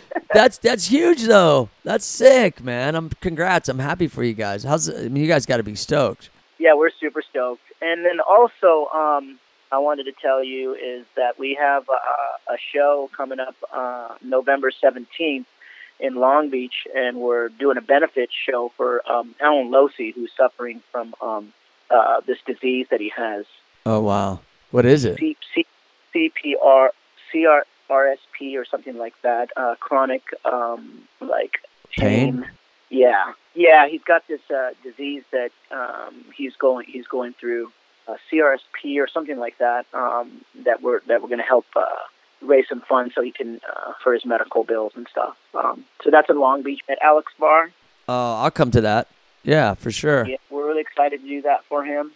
that's 0.34 0.58
that's 0.58 0.84
huge 0.84 1.22
though. 1.22 1.70
That's 1.82 2.04
sick, 2.04 2.62
man. 2.62 2.94
I'm 2.94 3.08
congrats. 3.22 3.70
I'm 3.70 3.78
happy 3.78 4.06
for 4.06 4.22
you 4.22 4.34
guys. 4.34 4.64
How's 4.64 4.90
I 4.90 5.08
mean, 5.08 5.16
you 5.16 5.28
guys 5.28 5.46
got 5.46 5.56
to 5.56 5.62
be 5.62 5.74
stoked. 5.74 6.28
yeah, 6.58 6.74
we're 6.74 6.90
super 6.90 7.22
stoked. 7.22 7.62
And 7.80 8.04
then 8.04 8.20
also, 8.20 8.88
um, 8.94 9.38
I 9.72 9.78
wanted 9.78 10.04
to 10.04 10.12
tell 10.12 10.44
you 10.44 10.74
is 10.74 11.06
that 11.16 11.38
we 11.38 11.54
have 11.58 11.88
a, 11.88 12.52
a 12.52 12.56
show 12.74 13.08
coming 13.16 13.40
up 13.40 13.56
uh, 13.72 14.16
November 14.22 14.70
17th 14.70 15.46
in 15.98 16.14
Long 16.16 16.50
Beach, 16.50 16.86
and 16.94 17.16
we're 17.16 17.48
doing 17.48 17.78
a 17.78 17.82
benefit 17.82 18.28
show 18.30 18.72
for 18.76 19.00
um, 19.10 19.34
Allen 19.40 19.70
Losi, 19.70 20.12
who's 20.14 20.32
suffering 20.36 20.82
from 20.92 21.14
um, 21.22 21.54
uh, 21.90 22.20
this 22.26 22.38
disease 22.46 22.86
that 22.90 23.00
he 23.00 23.10
has, 23.16 23.44
Oh 23.86 24.00
wow. 24.00 24.40
What 24.70 24.86
is 24.86 25.04
it? 25.04 25.18
C- 25.18 25.36
C- 25.54 25.66
CPR, 26.14 26.90
CRRSP, 27.32 28.56
or 28.56 28.64
something 28.64 28.96
like 28.96 29.14
that, 29.22 29.50
uh, 29.56 29.74
chronic, 29.80 30.22
um, 30.44 31.02
like 31.20 31.58
Pain? 31.96 32.46
Yeah, 32.90 33.32
yeah, 33.54 33.88
he's 33.88 34.02
got 34.02 34.26
this 34.28 34.40
uh, 34.50 34.70
disease 34.82 35.22
that 35.32 35.50
um, 35.70 36.24
he's 36.36 36.54
going 36.56 36.86
he's 36.88 37.06
going 37.06 37.34
through, 37.34 37.70
uh, 38.08 38.16
CRSP 38.30 38.98
or 38.98 39.08
something 39.08 39.38
like 39.38 39.58
that. 39.58 39.86
Um, 39.94 40.44
that 40.64 40.82
we're 40.82 41.00
that 41.06 41.22
we're 41.22 41.28
going 41.28 41.38
to 41.38 41.44
help 41.44 41.66
uh, 41.76 41.84
raise 42.42 42.68
some 42.68 42.80
funds 42.80 43.14
so 43.14 43.22
he 43.22 43.32
can 43.32 43.60
uh, 43.68 43.92
for 44.02 44.12
his 44.12 44.24
medical 44.24 44.64
bills 44.64 44.92
and 44.96 45.06
stuff. 45.10 45.36
Um, 45.54 45.84
so 46.02 46.10
that's 46.10 46.28
in 46.28 46.38
Long 46.40 46.62
Beach 46.62 46.80
at 46.88 46.98
Alex 47.00 47.32
Bar. 47.38 47.70
Oh, 48.08 48.34
I'll 48.42 48.50
come 48.50 48.70
to 48.72 48.80
that. 48.80 49.08
Yeah, 49.42 49.74
for 49.74 49.90
sure. 49.90 50.26
Yeah, 50.26 50.36
we're 50.50 50.66
really 50.66 50.80
excited 50.82 51.22
to 51.22 51.28
do 51.28 51.42
that 51.42 51.64
for 51.64 51.84
him 51.84 52.12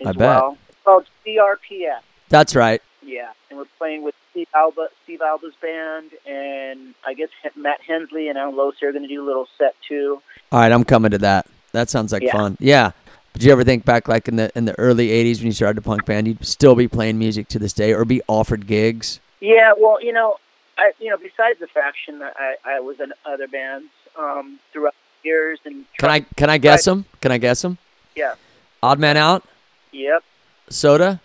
as 0.00 0.08
I 0.08 0.12
bet. 0.12 0.18
well. 0.18 0.58
Called 0.84 1.06
CRPS. 1.26 2.00
That's 2.28 2.54
right. 2.56 2.82
Yeah, 3.02 3.30
and 3.50 3.58
we're 3.58 3.66
playing 3.78 4.02
with 4.02 4.14
Steve 4.30 4.48
Alba, 4.54 4.88
Steve 5.04 5.20
Alba's 5.20 5.54
band, 5.60 6.10
and 6.26 6.94
I 7.06 7.14
guess 7.14 7.28
Matt 7.54 7.80
Hensley 7.86 8.28
and 8.28 8.38
Allen 8.38 8.54
Losi 8.56 8.82
are 8.82 8.92
going 8.92 9.02
to 9.02 9.08
do 9.08 9.22
a 9.22 9.26
little 9.26 9.46
set 9.58 9.74
too. 9.86 10.20
All 10.50 10.60
right, 10.60 10.72
I'm 10.72 10.84
coming 10.84 11.10
to 11.12 11.18
that. 11.18 11.46
That 11.72 11.90
sounds 11.90 12.12
like 12.12 12.22
Yeah. 12.22 12.32
fun. 12.32 12.56
Yeah. 12.60 12.92
Did 13.34 13.42
you 13.44 13.52
ever 13.52 13.64
think 13.64 13.84
back 13.84 14.06
like 14.08 14.28
in 14.28 14.36
the 14.36 14.50
in 14.56 14.64
the 14.64 14.78
early 14.78 15.08
'80s 15.08 15.38
when 15.38 15.46
you 15.46 15.52
started 15.52 15.78
a 15.78 15.82
punk 15.82 16.04
band, 16.06 16.26
you'd 16.28 16.46
still 16.46 16.74
be 16.74 16.86
playing 16.88 17.18
music 17.18 17.48
to 17.48 17.58
this 17.58 17.72
day 17.72 17.92
or 17.92 18.04
be 18.04 18.22
offered 18.28 18.66
gigs? 18.66 19.18
Yeah, 19.40 19.72
well, 19.76 20.00
you 20.02 20.12
know, 20.12 20.36
I 20.78 20.92
you 21.00 21.10
know, 21.10 21.16
besides 21.16 21.58
the 21.60 21.66
faction, 21.66 22.22
I 22.22 22.54
I 22.64 22.80
was 22.80 23.00
in 23.00 23.12
other 23.26 23.48
bands 23.48 23.88
um, 24.18 24.60
throughout 24.72 24.94
years, 25.24 25.58
and 25.64 25.84
Can 25.98 26.10
I 26.10 26.20
can 26.20 26.50
I 26.50 26.58
guess 26.58 26.84
them? 26.84 27.04
Can 27.20 27.32
I 27.32 27.38
guess 27.38 27.62
them? 27.62 27.78
Yeah. 28.14 28.34
Odd 28.82 28.98
Man 28.98 29.16
Out, 29.16 29.44
Yep, 29.92 30.22
Soda. 30.68 31.20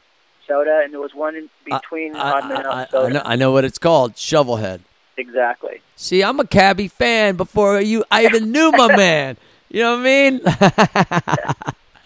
Soda, 0.47 0.81
and 0.83 0.91
there 0.93 0.99
was 1.01 1.13
one 1.13 1.35
in 1.35 1.49
between 1.65 2.15
I, 2.15 2.31
Odd 2.31 2.49
Man 2.49 2.65
Out 2.65 2.65
I- 2.65 2.71
and 2.71 2.81
I 2.81 2.85
Soda. 2.91 3.13
know, 3.13 3.21
I 3.25 3.35
know 3.35 3.51
what 3.51 3.65
it's 3.65 3.77
called. 3.77 4.13
Shovelhead. 4.15 4.79
Exactly. 5.17 5.81
See, 5.97 6.23
I'm 6.23 6.39
a 6.39 6.47
cabbie 6.47 6.87
fan 6.87 7.35
before 7.35 7.81
you. 7.81 8.05
I 8.09 8.23
even 8.25 8.51
knew 8.51 8.71
my 8.71 8.87
man. 8.95 9.37
You 9.69 9.83
know 9.83 9.97
what 9.97 9.99
I 9.99 10.03
mean? 10.03 10.39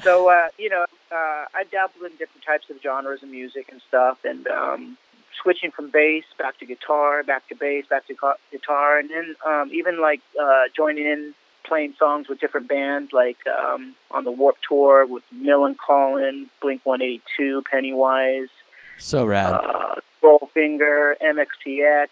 So 0.03 0.29
uh, 0.31 0.47
you 0.57 0.69
know, 0.69 0.83
uh, 1.11 1.45
I 1.53 1.63
dabbled 1.71 2.03
in 2.11 2.17
different 2.17 2.43
types 2.45 2.69
of 2.69 2.81
genres 2.81 3.23
of 3.23 3.29
music 3.29 3.69
and 3.71 3.81
stuff, 3.87 4.17
and 4.25 4.47
um, 4.47 4.97
switching 5.41 5.71
from 5.71 5.89
bass 5.91 6.23
back 6.37 6.57
to 6.59 6.65
guitar, 6.65 7.23
back 7.23 7.47
to 7.49 7.55
bass, 7.55 7.85
back 7.87 8.07
to 8.07 8.15
guitar, 8.51 8.97
and 8.97 9.09
then 9.09 9.35
um, 9.45 9.69
even 9.71 10.01
like 10.01 10.21
uh, 10.41 10.63
joining 10.75 11.05
in 11.05 11.33
playing 11.63 11.93
songs 11.97 12.27
with 12.27 12.39
different 12.39 12.67
bands, 12.67 13.11
like 13.13 13.37
um, 13.47 13.95
on 14.11 14.23
the 14.23 14.31
Warp 14.31 14.57
Tour 14.67 15.05
with 15.05 15.23
Millencolin, 15.35 16.47
Blink 16.61 16.81
182, 16.83 17.63
Pennywise, 17.69 18.49
so 18.97 19.25
rad. 19.25 19.53
uh, 19.53 19.95
Goldfinger, 20.21 21.15
MXPX, 21.21 22.07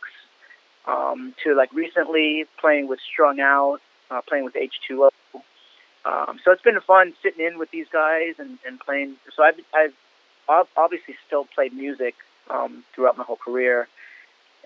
um, 0.87 1.33
to 1.43 1.55
like 1.55 1.71
recently 1.73 2.45
playing 2.59 2.87
with 2.87 2.99
Strung 2.99 3.39
Out, 3.39 3.79
uh, 4.09 4.21
playing 4.27 4.45
with 4.45 4.55
H2O. 4.55 5.09
Um, 6.03 6.39
so 6.43 6.51
it's 6.51 6.63
been 6.63 6.79
fun 6.81 7.13
sitting 7.21 7.45
in 7.45 7.59
with 7.59 7.69
these 7.71 7.85
guys 7.91 8.35
and, 8.39 8.57
and 8.65 8.79
playing. 8.79 9.15
So 9.35 9.43
I've, 9.43 9.93
I've 10.49 10.67
obviously 10.75 11.15
still 11.27 11.45
played 11.45 11.73
music 11.73 12.15
um, 12.49 12.83
throughout 12.93 13.17
my 13.17 13.23
whole 13.23 13.35
career. 13.37 13.87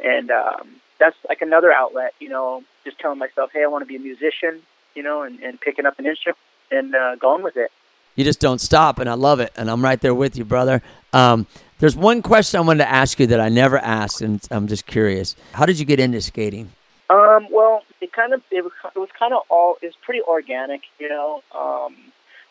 And 0.04 0.32
um, 0.32 0.78
that's 1.00 1.16
like 1.28 1.42
another 1.42 1.72
outlet, 1.72 2.14
you 2.20 2.30
know, 2.30 2.64
just 2.84 3.00
telling 3.00 3.20
myself, 3.20 3.52
hey, 3.54 3.64
I 3.64 3.68
want 3.68 3.82
to 3.82 3.86
be 3.86 3.96
a 3.96 4.00
musician, 4.00 4.62
you 4.96 5.04
know, 5.04 5.24
and, 5.24 5.40
and 5.42 5.60
picking 5.60 5.86
up 5.86 6.00
an 6.00 6.06
instrument 6.06 6.38
and 6.72 6.96
uh, 6.96 7.16
going 7.16 7.44
with 7.44 7.58
it. 7.58 7.72
You 8.16 8.24
just 8.24 8.40
don't 8.40 8.60
stop, 8.60 9.00
and 9.00 9.10
I 9.10 9.14
love 9.14 9.40
it. 9.40 9.52
And 9.58 9.70
I'm 9.70 9.84
right 9.84 10.00
there 10.00 10.16
with 10.16 10.38
you, 10.38 10.46
brother. 10.46 10.82
Um, 11.12 11.48
there's 11.80 11.96
one 11.96 12.22
question 12.22 12.60
I 12.60 12.62
wanted 12.62 12.86
to 12.86 12.90
ask 12.90 13.20
you 13.20 13.28
that 13.28 13.42
I 13.42 13.50
never 13.50 13.78
asked, 13.78 14.22
and 14.22 14.42
I'm 14.50 14.68
just 14.68 14.86
curious. 14.86 15.36
How 15.52 15.66
did 15.66 15.78
you 15.78 15.86
get 15.86 16.00
into 16.00 16.22
skating? 16.22 16.72
Um, 17.10 17.48
well, 17.52 17.84
it 18.02 18.14
kind 18.14 18.34
of 18.34 18.42
it 18.52 18.64
was, 18.64 18.72
it 18.96 19.00
was 19.00 19.10
kind 19.18 19.34
of 19.34 19.42
all 19.50 19.76
it 19.82 19.88
was 19.88 19.96
pretty 20.02 20.22
organic, 20.22 20.82
you 20.98 21.10
know. 21.10 21.44
Um, 21.54 21.96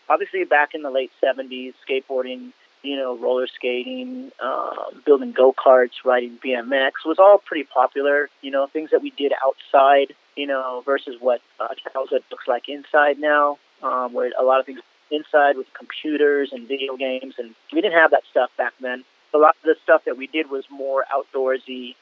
obviously, 0.09 0.45
back 0.45 0.75
in 0.75 0.83
the 0.83 0.91
late 0.91 1.11
'70s, 1.23 1.73
skateboarding, 1.89 2.53
you 2.83 2.97
know, 2.97 3.17
roller 3.17 3.47
skating, 3.47 4.31
um, 4.41 5.03
building 5.07 5.33
go 5.33 5.53
karts, 5.53 6.05
riding 6.05 6.39
BMX 6.45 6.93
was 7.07 7.19
all 7.19 7.39
pretty 7.39 7.65
popular. 7.65 8.29
You 8.43 8.51
know, 8.51 8.67
things 8.67 8.91
that 8.91 9.03
we 9.03 9.11
did 9.11 9.33
outside, 9.45 10.15
you 10.37 10.47
know, 10.47 10.83
versus 10.85 11.17
what 11.21 11.41
uh, 11.61 11.69
childhood 11.93 12.23
looks 12.31 12.49
like 12.49 12.69
inside 12.69 13.19
now, 13.19 13.59
um, 13.83 14.13
where 14.13 14.33
a 14.39 14.45
lot 14.45 14.61
of 14.61 14.67
things 14.67 14.81
inside 15.11 15.57
with 15.57 15.73
computers 15.75 16.53
and 16.53 16.67
video 16.67 16.97
games, 16.97 17.35
and 17.39 17.55
we 17.73 17.81
didn't 17.81 17.99
have 17.99 18.11
that 18.11 18.23
stuff 18.31 18.51
back 18.57 18.73
then. 18.81 19.05
A 19.33 19.39
lot 19.39 19.57
of 19.63 19.65
the 19.65 19.77
stuff 19.83 20.05
that 20.05 20.17
we 20.17 20.27
did 20.27 20.51
was 20.51 20.65
more 20.71 21.05
outdoorsy, 21.13 21.95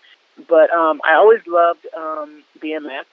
but 0.49 0.71
um, 0.71 1.01
I 1.05 1.15
always 1.15 1.41
loved 1.47 1.87
um, 1.97 2.43
BMX. 2.61 3.05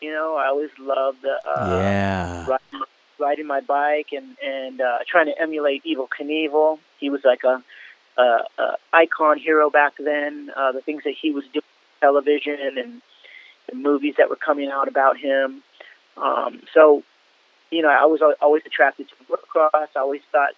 You 0.00 0.12
know, 0.12 0.36
I 0.36 0.46
always 0.46 0.70
loved 0.78 1.22
the 1.22 1.36
uh, 1.48 1.78
yeah. 1.80 2.46
riding, 2.46 2.86
riding 3.18 3.46
my 3.46 3.60
bike 3.60 4.08
and 4.12 4.36
and 4.44 4.80
uh, 4.80 4.98
trying 5.06 5.26
to 5.26 5.40
emulate 5.40 5.84
Evel 5.84 6.08
Knievel. 6.08 6.78
He 6.98 7.10
was 7.10 7.24
like 7.24 7.44
a, 7.44 7.62
a, 8.18 8.44
a 8.58 8.76
icon 8.92 9.38
hero 9.38 9.70
back 9.70 9.94
then. 9.98 10.50
Uh, 10.54 10.72
the 10.72 10.80
things 10.80 11.04
that 11.04 11.14
he 11.20 11.30
was 11.30 11.44
doing 11.52 11.62
on 12.02 12.08
television 12.08 12.78
and 12.78 13.02
the 13.68 13.76
movies 13.76 14.14
that 14.18 14.28
were 14.30 14.36
coming 14.36 14.70
out 14.70 14.88
about 14.88 15.16
him. 15.16 15.62
Um, 16.16 16.60
so, 16.72 17.02
you 17.70 17.82
know, 17.82 17.88
I 17.88 18.06
was 18.06 18.22
al- 18.22 18.34
always 18.40 18.62
attracted 18.66 19.08
to 19.08 19.14
motocross. 19.24 19.88
I 19.96 20.00
always 20.00 20.22
thought, 20.30 20.52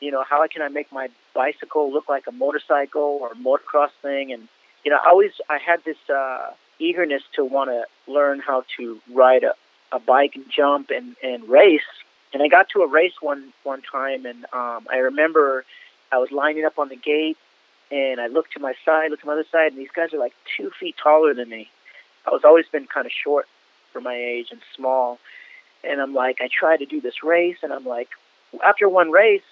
you 0.00 0.10
know, 0.10 0.22
how 0.22 0.46
can 0.46 0.62
I 0.62 0.68
make 0.68 0.90
my 0.92 1.08
bicycle 1.34 1.92
look 1.92 2.08
like 2.08 2.26
a 2.26 2.32
motorcycle 2.32 3.18
or 3.20 3.32
a 3.32 3.34
motocross 3.34 3.90
thing? 4.02 4.32
And 4.32 4.48
you 4.84 4.90
know, 4.90 4.98
I 5.04 5.10
always 5.10 5.32
I 5.48 5.58
had 5.58 5.84
this 5.84 5.98
uh, 6.08 6.52
eagerness 6.78 7.22
to 7.34 7.44
want 7.44 7.70
to 7.70 7.84
learn 8.10 8.40
how 8.40 8.64
to 8.76 9.00
ride 9.12 9.44
a, 9.44 9.54
a 9.92 9.98
bike 9.98 10.36
and 10.36 10.44
jump 10.50 10.90
and, 10.90 11.16
and 11.22 11.48
race. 11.48 11.82
And 12.32 12.42
I 12.42 12.48
got 12.48 12.68
to 12.70 12.82
a 12.82 12.86
race 12.86 13.14
one 13.20 13.52
one 13.64 13.82
time, 13.82 14.24
and 14.24 14.44
um, 14.52 14.86
I 14.90 14.98
remember 14.98 15.64
I 16.12 16.18
was 16.18 16.30
lining 16.30 16.64
up 16.64 16.78
on 16.78 16.88
the 16.88 16.96
gate, 16.96 17.36
and 17.90 18.20
I 18.20 18.28
looked 18.28 18.52
to 18.52 18.60
my 18.60 18.74
side, 18.84 19.10
looked 19.10 19.22
to 19.22 19.26
my 19.26 19.34
other 19.34 19.46
side, 19.50 19.72
and 19.72 19.80
these 19.80 19.90
guys 19.94 20.14
are 20.14 20.18
like 20.18 20.34
two 20.56 20.70
feet 20.78 20.96
taller 20.96 21.34
than 21.34 21.48
me. 21.48 21.68
I 22.26 22.30
was 22.30 22.42
always 22.44 22.66
been 22.70 22.86
kind 22.86 23.06
of 23.06 23.12
short 23.12 23.46
for 23.92 24.00
my 24.00 24.14
age 24.14 24.48
and 24.50 24.60
small, 24.76 25.18
and 25.82 26.00
I'm 26.00 26.14
like, 26.14 26.40
I 26.40 26.48
tried 26.48 26.78
to 26.78 26.86
do 26.86 27.00
this 27.00 27.22
race, 27.22 27.58
and 27.62 27.72
I'm 27.72 27.84
like, 27.84 28.08
after 28.64 28.88
one 28.88 29.10
race, 29.10 29.42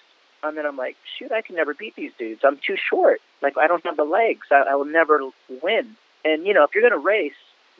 and 0.43 0.57
then 0.57 0.65
I'm 0.65 0.77
like, 0.77 0.95
shoot, 1.17 1.31
I 1.31 1.41
can 1.41 1.55
never 1.55 1.73
beat 1.73 1.95
these 1.95 2.11
dudes. 2.17 2.41
I'm 2.43 2.57
too 2.65 2.77
short. 2.77 3.21
Like 3.41 3.57
I 3.57 3.67
don't 3.67 3.83
have 3.85 3.97
the 3.97 4.03
legs. 4.05 4.47
I, 4.51 4.63
I 4.71 4.75
will 4.75 4.85
never 4.85 5.19
win. 5.61 5.95
And 6.23 6.45
you 6.45 6.53
know, 6.53 6.63
if 6.63 6.73
you're 6.73 6.87
gonna 6.87 7.01
race, 7.01 7.33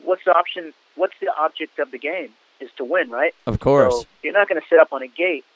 what's 0.04 0.24
the 0.24 0.34
option? 0.34 0.72
What's 0.96 1.14
the 1.20 1.30
object 1.38 1.78
of 1.78 1.90
the 1.90 1.98
game? 1.98 2.30
Is 2.60 2.70
to 2.76 2.84
win, 2.84 3.10
right? 3.10 3.34
Of 3.46 3.58
course. 3.60 4.02
So 4.02 4.06
you're 4.22 4.34
not 4.34 4.46
going 4.46 4.60
to 4.60 4.66
sit 4.68 4.78
up 4.78 4.92
on 4.92 5.02
a 5.02 5.06
gate 5.06 5.46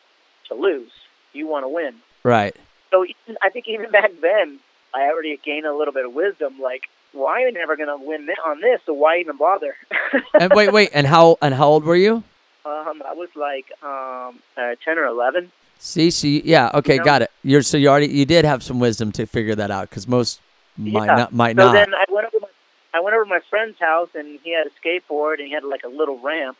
to 0.48 0.54
lose. 0.54 0.90
You 1.34 1.46
want 1.46 1.64
to 1.64 1.68
win. 1.68 1.96
right. 2.22 2.56
So 2.90 3.04
even, 3.04 3.36
I 3.42 3.50
think 3.50 3.68
even 3.68 3.90
back 3.90 4.10
then, 4.22 4.58
I 4.94 5.02
already 5.10 5.36
gained 5.36 5.66
a 5.66 5.74
little 5.74 5.92
bit 5.92 6.06
of 6.06 6.14
wisdom. 6.14 6.58
Like, 6.62 6.84
why 7.14 7.42
are 7.42 7.46
you 7.48 7.52
never 7.52 7.76
going 7.76 7.88
to 7.88 7.96
win 8.04 8.28
on 8.46 8.60
this? 8.60 8.80
So 8.86 8.92
why 8.92 9.18
even 9.18 9.36
bother? 9.36 9.76
And 10.40 10.52
wait, 10.52 10.72
wait. 10.72 10.90
And 10.92 11.06
how 11.06 11.38
and 11.40 11.54
how 11.54 11.68
old 11.68 11.84
were 11.84 11.96
you? 11.96 12.22
um, 12.66 13.02
I 13.06 13.12
was 13.14 13.28
like 13.36 13.66
um, 13.82 14.38
uh, 14.56 14.74
ten 14.84 14.98
or 14.98 15.06
eleven. 15.06 15.50
See, 15.78 16.10
see, 16.10 16.40
yeah, 16.44 16.70
okay, 16.74 16.94
You 16.94 16.98
know? 17.00 17.04
got 17.04 17.22
it. 17.22 17.30
You're 17.42 17.62
so 17.62 17.76
you 17.76 17.88
already 17.88 18.08
you 18.08 18.24
did 18.24 18.44
have 18.44 18.62
some 18.62 18.80
wisdom 18.80 19.12
to 19.12 19.26
figure 19.26 19.54
that 19.54 19.70
out 19.70 19.90
because 19.90 20.08
most 20.08 20.40
might 20.76 21.06
Yeah. 21.06 21.16
not 21.16 21.32
might 21.32 21.56
So 21.56 21.64
not. 21.66 21.72
then 21.74 21.94
I 21.94 22.04
went 22.10 22.26
over 22.26 22.40
my, 22.40 22.48
I 22.94 23.00
went 23.00 23.14
over 23.14 23.24
to 23.24 23.30
my 23.30 23.40
friend's 23.50 23.78
house 23.78 24.08
and 24.14 24.38
he 24.42 24.52
had 24.52 24.66
a 24.66 24.70
skateboard 24.80 25.38
and 25.38 25.46
he 25.48 25.52
had 25.52 25.64
like 25.64 25.84
a 25.84 25.88
little 25.88 26.18
ramp 26.18 26.56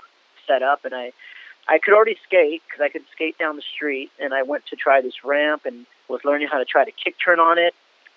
set 0.46 0.62
up 0.62 0.84
and 0.84 0.94
I 0.94 1.12
I 1.68 1.78
could 1.78 1.94
already 1.94 2.16
skate 2.26 2.62
because 2.68 2.82
I 2.82 2.90
could 2.90 3.02
skate 3.12 3.38
down 3.38 3.56
the 3.56 3.62
street 3.62 4.10
and 4.20 4.34
I 4.34 4.42
went 4.42 4.66
to 4.66 4.76
try 4.76 5.00
this 5.00 5.24
ramp 5.24 5.62
and 5.64 5.86
was 6.08 6.20
learning 6.24 6.48
how 6.48 6.58
to 6.58 6.64
try 6.64 6.84
to 6.84 6.92
kick 6.92 7.16
turn 7.24 7.40
on 7.40 7.58
it 7.58 7.74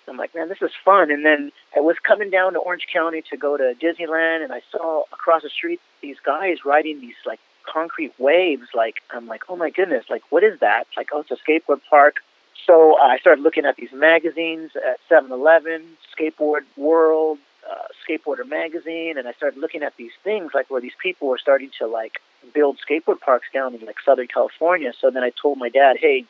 I'm 0.08 0.16
like, 0.16 0.34
man, 0.34 0.48
this 0.48 0.62
is 0.62 0.70
fun. 0.84 1.10
And 1.10 1.24
then 1.24 1.52
I 1.76 1.80
was 1.80 1.96
coming 2.02 2.30
down 2.30 2.52
to 2.54 2.58
Orange 2.58 2.86
County 2.92 3.22
to 3.30 3.36
go 3.36 3.56
to 3.56 3.74
Disneyland, 3.80 4.44
and 4.44 4.52
I 4.52 4.62
saw 4.70 5.04
across 5.12 5.42
the 5.42 5.50
street 5.50 5.80
these 6.00 6.16
guys 6.24 6.64
riding 6.64 7.00
these 7.00 7.16
like 7.26 7.40
concrete 7.64 8.12
waves. 8.18 8.68
Like, 8.74 8.96
I'm 9.10 9.26
like, 9.26 9.42
oh 9.48 9.56
my 9.56 9.70
goodness, 9.70 10.06
like 10.08 10.22
what 10.30 10.44
is 10.44 10.60
that? 10.60 10.84
Like, 10.96 11.08
oh, 11.12 11.20
it's 11.20 11.30
a 11.30 11.36
skateboard 11.36 11.80
park. 11.88 12.16
So 12.66 12.98
uh, 13.00 13.06
I 13.06 13.18
started 13.18 13.42
looking 13.42 13.64
at 13.64 13.76
these 13.76 13.92
magazines 13.92 14.72
at 14.76 14.98
7-Eleven, 15.10 15.84
Skateboard 16.16 16.62
World, 16.76 17.38
uh, 17.68 17.74
Skateboarder 18.06 18.48
magazine, 18.48 19.16
and 19.18 19.28
I 19.28 19.32
started 19.32 19.60
looking 19.60 19.82
at 19.82 19.96
these 19.96 20.12
things 20.24 20.52
like 20.54 20.70
where 20.70 20.80
these 20.80 20.96
people 21.02 21.28
were 21.28 21.38
starting 21.38 21.70
to 21.78 21.86
like 21.86 22.20
build 22.54 22.78
skateboard 22.78 23.20
parks 23.20 23.48
down 23.52 23.74
in 23.74 23.84
like 23.84 23.96
Southern 24.04 24.28
California. 24.28 24.92
So 24.98 25.10
then 25.10 25.22
I 25.22 25.30
told 25.30 25.58
my 25.58 25.68
dad, 25.68 25.96
hey, 25.98 26.24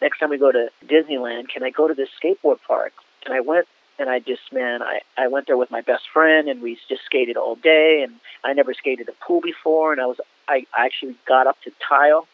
next 0.00 0.18
time 0.18 0.30
we 0.30 0.38
go 0.38 0.52
to 0.52 0.70
Disneyland, 0.86 1.48
can 1.48 1.62
I 1.62 1.70
go 1.70 1.88
to 1.88 1.94
this 1.94 2.08
skateboard 2.22 2.58
park? 2.66 2.92
And 3.24 3.34
I 3.34 3.40
went 3.40 3.66
and 3.98 4.08
I 4.08 4.18
just 4.18 4.52
man, 4.52 4.82
I 4.82 5.00
I 5.16 5.28
went 5.28 5.46
there 5.46 5.56
with 5.56 5.70
my 5.70 5.80
best 5.80 6.04
friend 6.12 6.48
and 6.48 6.62
we 6.62 6.78
just 6.88 7.04
skated 7.04 7.36
all 7.36 7.56
day 7.56 8.02
and 8.02 8.14
I 8.42 8.52
never 8.52 8.74
skated 8.74 9.08
a 9.08 9.24
pool 9.24 9.40
before 9.40 9.92
and 9.92 10.00
I 10.00 10.06
was 10.06 10.20
I, 10.48 10.66
I 10.76 10.86
actually 10.86 11.16
got 11.26 11.46
up 11.46 11.60
to 11.62 11.72
tile. 11.86 12.26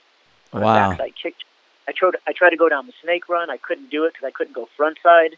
Wow. 0.53 0.61
A 0.61 0.63
backside 0.63 1.15
kick. 1.21 1.35
I 1.89 1.93
tried 1.93 2.15
I 2.27 2.33
tried 2.33 2.51
to 2.51 2.57
go 2.57 2.69
down 2.69 2.87
the 2.87 2.93
snake 3.03 3.29
run. 3.29 3.51
I 3.51 3.57
couldn't 3.57 3.91
do 3.91 4.05
it 4.05 4.15
because 4.15 4.27
I 4.27 4.31
couldn't 4.31 4.55
go 4.55 4.69
front 4.77 4.99
side. 5.03 5.37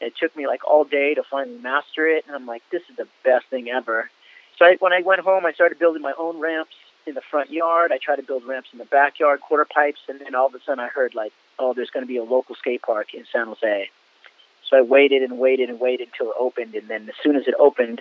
It 0.00 0.16
took 0.16 0.34
me 0.34 0.46
like 0.46 0.66
all 0.66 0.84
day 0.84 1.14
to 1.14 1.22
finally 1.22 1.58
master 1.58 2.08
it, 2.08 2.24
and 2.26 2.34
I'm 2.34 2.46
like, 2.46 2.62
this 2.70 2.82
is 2.88 2.96
the 2.96 3.06
best 3.22 3.46
thing 3.46 3.68
ever. 3.68 4.10
So 4.58 4.64
I, 4.64 4.76
when 4.76 4.92
I 4.92 5.02
went 5.02 5.20
home, 5.20 5.44
I 5.44 5.52
started 5.52 5.78
building 5.78 6.00
my 6.00 6.14
own 6.18 6.38
ramps 6.38 6.74
in 7.06 7.14
the 7.14 7.20
front 7.20 7.50
yard. 7.50 7.92
I 7.92 7.98
tried 7.98 8.16
to 8.16 8.22
build 8.22 8.44
ramps 8.44 8.70
in 8.72 8.78
the 8.78 8.84
backyard, 8.86 9.40
quarter 9.40 9.66
pipes, 9.66 10.00
and 10.08 10.20
then 10.20 10.34
all 10.34 10.46
of 10.46 10.54
a 10.54 10.60
sudden 10.60 10.80
I 10.80 10.88
heard 10.88 11.14
like, 11.14 11.32
oh, 11.58 11.74
there's 11.74 11.90
going 11.90 12.04
to 12.04 12.08
be 12.08 12.16
a 12.16 12.24
local 12.24 12.54
skate 12.54 12.82
park 12.82 13.14
in 13.14 13.24
San 13.30 13.46
Jose. 13.46 13.90
So 14.70 14.78
I 14.78 14.82
waited 14.82 15.22
and 15.22 15.38
waited 15.38 15.68
and 15.68 15.80
waited 15.80 16.08
until 16.12 16.30
it 16.30 16.36
opened, 16.38 16.74
and 16.74 16.88
then 16.88 17.08
as 17.08 17.14
soon 17.22 17.36
as 17.36 17.46
it 17.48 17.54
opened, 17.58 18.00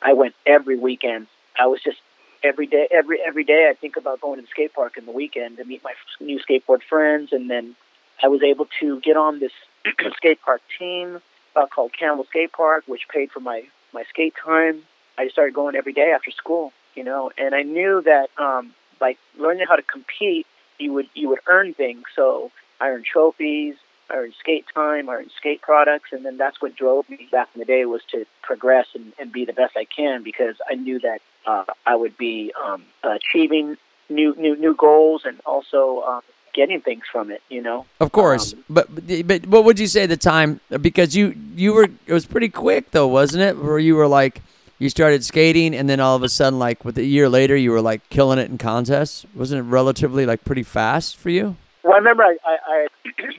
I 0.00 0.12
went 0.12 0.34
every 0.46 0.78
weekend. 0.78 1.26
I 1.58 1.66
was 1.66 1.80
just 1.82 1.98
every 2.44 2.66
day, 2.66 2.86
every 2.90 3.20
every 3.20 3.44
day. 3.44 3.68
I 3.68 3.74
think 3.74 3.96
about 3.96 4.20
going 4.20 4.36
to 4.36 4.42
the 4.42 4.48
skate 4.48 4.72
park 4.72 4.96
in 4.96 5.04
the 5.04 5.12
weekend 5.12 5.56
to 5.56 5.64
meet 5.64 5.82
my 5.82 5.92
new 6.20 6.38
skateboard 6.38 6.82
friends, 6.88 7.32
and 7.32 7.50
then 7.50 7.74
I 8.22 8.28
was 8.28 8.42
able 8.42 8.68
to 8.80 9.00
get 9.00 9.16
on 9.16 9.40
this 9.40 9.52
skate 10.16 10.40
park 10.42 10.62
team 10.78 11.20
uh, 11.56 11.66
called 11.66 11.92
Campbell 11.98 12.26
Skate 12.26 12.52
Park, 12.52 12.84
which 12.86 13.08
paid 13.08 13.30
for 13.30 13.40
my 13.40 13.64
my 13.92 14.04
skate 14.08 14.34
time. 14.42 14.82
I 15.18 15.24
just 15.24 15.34
started 15.34 15.54
going 15.54 15.74
every 15.74 15.92
day 15.92 16.12
after 16.14 16.30
school, 16.30 16.72
you 16.94 17.02
know, 17.02 17.30
and 17.38 17.54
I 17.54 17.62
knew 17.62 18.02
that 18.02 18.28
um, 18.38 18.74
by 19.00 19.16
learning 19.38 19.66
how 19.66 19.76
to 19.76 19.82
compete, 19.82 20.46
you 20.78 20.92
would 20.92 21.08
you 21.14 21.28
would 21.30 21.40
earn 21.48 21.74
things. 21.74 22.04
So 22.14 22.52
I 22.80 22.90
earned 22.90 23.06
trophies, 23.06 23.76
I 24.10 24.16
earned 24.16 24.34
skate 24.38 24.66
time, 24.74 25.08
or 25.08 25.18
earned 25.18 25.30
skate 25.36 25.62
products, 25.62 26.10
and 26.12 26.24
then 26.24 26.36
that's 26.36 26.60
what 26.60 26.76
drove 26.76 27.08
me 27.08 27.28
back 27.30 27.48
in 27.54 27.60
the 27.60 27.64
day 27.64 27.84
was 27.84 28.02
to 28.12 28.24
progress 28.42 28.86
and, 28.94 29.12
and 29.18 29.32
be 29.32 29.44
the 29.44 29.52
best 29.52 29.76
I 29.76 29.84
can 29.84 30.22
because 30.22 30.56
I 30.70 30.74
knew 30.74 30.98
that 31.00 31.20
uh, 31.46 31.64
I 31.84 31.96
would 31.96 32.16
be 32.16 32.52
um, 32.62 32.84
achieving 33.02 33.76
new 34.08 34.34
new 34.36 34.56
new 34.56 34.74
goals 34.74 35.22
and 35.24 35.40
also 35.44 35.98
uh, 36.06 36.20
getting 36.54 36.80
things 36.80 37.02
from 37.10 37.30
it. 37.30 37.42
You 37.48 37.62
know. 37.62 37.86
Of 38.00 38.12
course, 38.12 38.54
Um, 38.54 38.64
but 38.70 39.26
but 39.26 39.46
what 39.46 39.64
would 39.64 39.78
you 39.78 39.86
say 39.86 40.06
the 40.06 40.16
time? 40.16 40.60
Because 40.80 41.16
you 41.16 41.34
you 41.54 41.72
were 41.72 41.88
it 42.06 42.12
was 42.12 42.26
pretty 42.26 42.48
quick 42.48 42.90
though, 42.92 43.08
wasn't 43.08 43.42
it? 43.42 43.58
Where 43.58 43.78
you 43.78 43.96
were 43.96 44.08
like 44.08 44.42
you 44.78 44.90
started 44.90 45.24
skating 45.24 45.74
and 45.74 45.88
then 45.88 46.00
all 46.00 46.16
of 46.16 46.22
a 46.22 46.28
sudden 46.28 46.58
like 46.58 46.84
with 46.84 46.98
a 46.98 47.04
year 47.04 47.28
later 47.28 47.56
you 47.56 47.70
were 47.70 47.80
like 47.80 48.08
killing 48.10 48.38
it 48.38 48.50
in 48.50 48.58
contests. 48.58 49.24
Wasn't 49.34 49.58
it 49.58 49.62
relatively 49.62 50.26
like 50.26 50.44
pretty 50.44 50.62
fast 50.62 51.16
for 51.16 51.30
you? 51.30 51.56
Well, 51.86 51.94
I 51.94 51.98
remember 51.98 52.24
I, 52.24 52.36
I, 52.44 52.58
I 52.66 52.88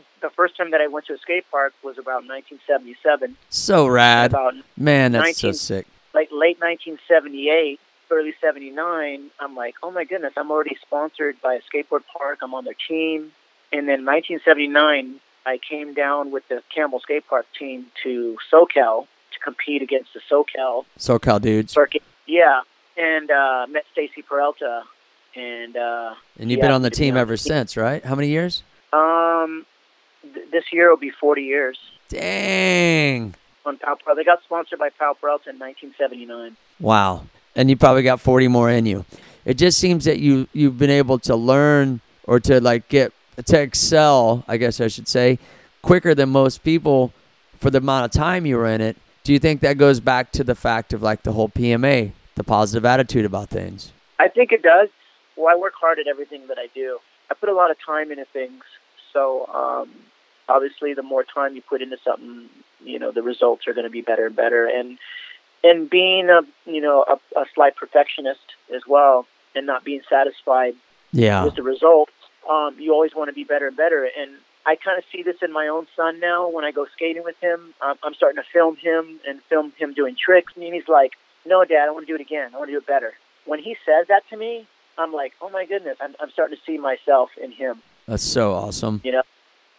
the 0.22 0.30
first 0.30 0.56
time 0.56 0.72
that 0.72 0.80
I 0.80 0.88
went 0.88 1.06
to 1.08 1.14
a 1.14 1.18
skate 1.18 1.44
park 1.52 1.74
was 1.84 1.98
about 1.98 2.24
1977. 2.26 3.36
So 3.50 3.88
rad, 3.88 4.32
About 4.32 4.54
man. 4.78 5.12
That's 5.12 5.38
so 5.40 5.52
sick. 5.52 5.86
like 6.14 6.30
late 6.32 6.58
1978, 6.62 7.78
early 8.10 8.34
79. 8.40 9.30
I'm 9.42 9.56
like, 9.56 9.76
oh 9.84 9.92
my 9.92 10.06
goodness, 10.06 10.32
I'm 10.38 10.50
already 10.50 10.78
sponsored 10.82 11.36
by 11.42 11.56
a 11.56 11.62
skateboard 11.62 12.04
park. 12.18 12.40
I'm 12.42 12.54
on 12.54 12.64
their 12.64 12.74
team. 12.88 13.34
And 13.74 13.86
then 13.86 14.06
1979, 14.06 15.20
I 15.46 15.58
came 15.58 15.94
down 15.94 16.32
with 16.32 16.48
the 16.48 16.64
Campbell 16.74 17.02
Skate 17.02 17.28
Park 17.28 17.48
team 17.60 17.88
to 18.04 18.38
SoCal 18.50 19.08
to 19.34 19.40
compete 19.44 19.82
against 19.82 20.14
the 20.14 20.22
SoCal 20.32 20.86
SoCal 20.98 21.42
dudes, 21.42 21.74
circuit. 21.74 22.02
Yeah, 22.26 22.62
and 22.96 23.30
uh, 23.30 23.68
met 23.70 23.84
Stacy 23.92 24.22
Peralta. 24.22 24.84
And 25.36 25.78
uh, 25.78 26.16
and 26.40 26.50
you've 26.50 26.58
yeah, 26.60 26.66
been 26.66 26.72
on 26.72 26.82
the 26.82 26.90
team 26.90 27.16
on 27.16 27.20
ever 27.22 27.34
the 27.34 27.38
team. 27.38 27.48
since, 27.52 27.78
right? 27.78 28.04
How 28.04 28.16
many 28.16 28.30
years? 28.30 28.64
um, 28.94 29.66
th- 30.34 30.48
this 30.52 30.64
year 30.72 30.90
will 30.90 30.98
be 30.98 31.12
40 31.12 31.42
years. 31.44 31.78
Dang. 32.10 33.36
on 33.66 33.78
Powell 33.78 33.98
Peralta. 33.98 34.20
They 34.20 34.24
got 34.24 34.42
sponsored 34.44 34.80
by 34.80 34.90
Powell 34.90 35.16
Peralta 35.16 35.50
in 35.50 35.60
1979. 35.60 36.56
Wow. 36.80 37.26
And 37.56 37.70
you 37.70 37.76
probably 37.76 38.04
got 38.04 38.20
40 38.22 38.48
more 38.48 38.70
in 38.70 38.86
you. 38.86 39.06
It 39.46 39.56
just 39.56 39.78
seems 39.80 40.06
that 40.06 40.20
you 40.20 40.48
you've 40.54 40.78
been 40.78 40.90
able 40.90 41.20
to 41.20 41.36
learn 41.36 42.02
or 42.24 42.40
to 42.42 42.60
like 42.62 42.88
get 42.90 43.14
to 43.46 43.60
excel, 43.62 44.44
I 44.48 44.58
guess 44.58 44.82
I 44.82 44.88
should 44.88 45.08
say, 45.08 45.38
quicker 45.82 46.14
than 46.16 46.30
most 46.30 46.64
people 46.64 47.14
for 47.60 47.70
the 47.70 47.78
amount 47.80 48.06
of 48.06 48.12
time 48.12 48.46
you 48.46 48.58
were 48.58 48.68
in 48.68 48.82
it. 48.82 48.98
Do 49.24 49.34
you 49.34 49.40
think 49.40 49.62
that 49.62 49.78
goes 49.78 50.00
back 50.00 50.32
to 50.34 50.44
the 50.44 50.56
fact 50.56 50.94
of 50.94 51.02
like 51.02 51.24
the 51.24 51.34
whole 51.34 51.50
PMA, 51.50 52.12
the 52.36 52.44
positive 52.44 52.86
attitude 52.86 53.26
about 53.26 53.50
things? 53.50 53.92
I 54.20 54.28
think 54.30 54.52
it 54.52 54.64
does. 54.64 54.90
Well, 55.38 55.48
I 55.48 55.58
work 55.58 55.74
hard 55.80 56.00
at 56.00 56.08
everything 56.08 56.48
that 56.48 56.58
I 56.58 56.68
do. 56.74 57.00
I 57.30 57.36
put 57.36 57.50
a 57.50 57.54
lot 57.54 57.72
of 57.72 57.78
time 57.86 58.12
into 58.12 58.26
things. 58.26 58.64
So 59.14 59.46
um, 59.48 59.90
obviously, 60.50 60.94
the 60.94 61.04
more 61.04 61.24
time 61.24 61.56
you 61.56 61.62
put 61.62 61.82
into 61.82 61.98
something, 62.04 62.50
you 62.84 63.00
know, 63.00 63.12
the 63.12 63.22
results 63.22 63.68
are 63.68 63.74
going 63.74 63.86
to 63.86 63.92
be 63.92 64.02
better 64.02 64.26
and 64.28 64.36
better. 64.36 64.66
And 64.68 64.98
and 65.64 65.90
being 65.90 66.30
a 66.30 66.42
you 66.66 66.82
know 66.82 67.04
a, 67.08 67.40
a 67.40 67.46
slight 67.54 67.76
perfectionist 67.76 68.54
as 68.76 68.82
well, 68.88 69.26
and 69.56 69.66
not 69.66 69.84
being 69.84 70.02
satisfied 70.10 70.76
Yeah. 71.12 71.44
with 71.46 71.56
the 71.56 71.64
results, 71.64 72.14
um, 72.50 72.76
you 72.80 72.94
always 72.94 73.16
want 73.16 73.30
to 73.30 73.34
be 73.34 73.44
better 73.44 73.68
and 73.68 73.76
better. 73.78 74.10
And 74.18 74.32
I 74.66 74.76
kind 74.76 74.98
of 74.98 75.04
see 75.12 75.24
this 75.24 75.38
in 75.42 75.52
my 75.52 75.68
own 75.68 75.88
son 75.96 76.20
now. 76.20 76.48
When 76.50 76.66
I 76.66 76.72
go 76.72 76.86
skating 76.96 77.24
with 77.24 77.38
him, 77.40 77.74
um, 77.82 77.98
I'm 78.04 78.14
starting 78.14 78.42
to 78.42 78.48
film 78.52 78.76
him 78.76 79.20
and 79.28 79.42
film 79.44 79.74
him 79.78 79.94
doing 79.94 80.16
tricks, 80.16 80.54
and 80.56 80.64
he's 80.64 80.88
like, 80.88 81.14
"No, 81.46 81.64
Dad, 81.66 81.88
I 81.88 81.92
want 81.92 82.06
to 82.06 82.12
do 82.12 82.16
it 82.16 82.22
again. 82.22 82.52
I 82.54 82.58
want 82.58 82.68
to 82.70 82.74
do 82.74 82.78
it 82.80 82.88
better." 82.88 83.14
When 83.46 83.60
he 83.60 83.78
says 83.86 84.08
that 84.10 84.24
to 84.30 84.38
me, 84.38 84.68
I'm 84.98 85.14
like, 85.14 85.34
"Oh 85.42 85.50
my 85.50 85.66
goodness!" 85.66 85.98
I'm, 86.02 86.16
I'm 86.20 86.30
starting 86.32 86.58
to 86.58 86.64
see 86.64 86.78
myself 86.78 87.30
in 87.42 87.52
him. 87.52 87.82
That's 88.08 88.24
so 88.24 88.54
awesome. 88.54 89.02
You 89.04 89.14
know, 89.14 89.24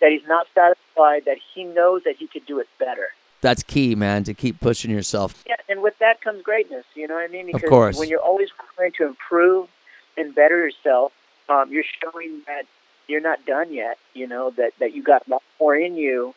that 0.00 0.10
he's 0.12 0.26
not 0.26 0.46
satisfied, 0.54 1.24
that 1.24 1.38
he 1.54 1.64
knows 1.64 2.02
that 2.04 2.16
he 2.16 2.26
could 2.26 2.46
do 2.46 2.58
it 2.58 2.68
better. 2.78 3.08
That's 3.40 3.62
key, 3.62 3.94
man, 3.94 4.24
to 4.24 4.34
keep 4.34 4.60
pushing 4.60 4.90
yourself. 4.90 5.42
Yeah, 5.46 5.56
and 5.68 5.82
with 5.82 5.98
that 6.00 6.20
comes 6.20 6.42
greatness. 6.42 6.84
You 6.94 7.06
know 7.06 7.14
what 7.14 7.24
I 7.24 7.28
mean? 7.28 7.46
Because 7.46 7.68
course. 7.68 7.98
when 7.98 8.08
you're 8.08 8.20
always 8.20 8.48
trying 8.76 8.92
to 8.98 9.06
improve 9.06 9.68
and 10.16 10.34
better 10.34 10.56
yourself, 10.56 11.12
um, 11.48 11.70
you're 11.70 11.84
showing 12.02 12.42
that 12.46 12.64
you're 13.06 13.20
not 13.20 13.44
done 13.46 13.72
yet. 13.72 13.98
You 14.14 14.26
know 14.26 14.50
that 14.56 14.72
that 14.80 14.94
you 14.94 15.02
got 15.02 15.26
a 15.26 15.30
lot 15.30 15.42
more 15.60 15.76
in 15.76 15.94
you, 15.94 16.34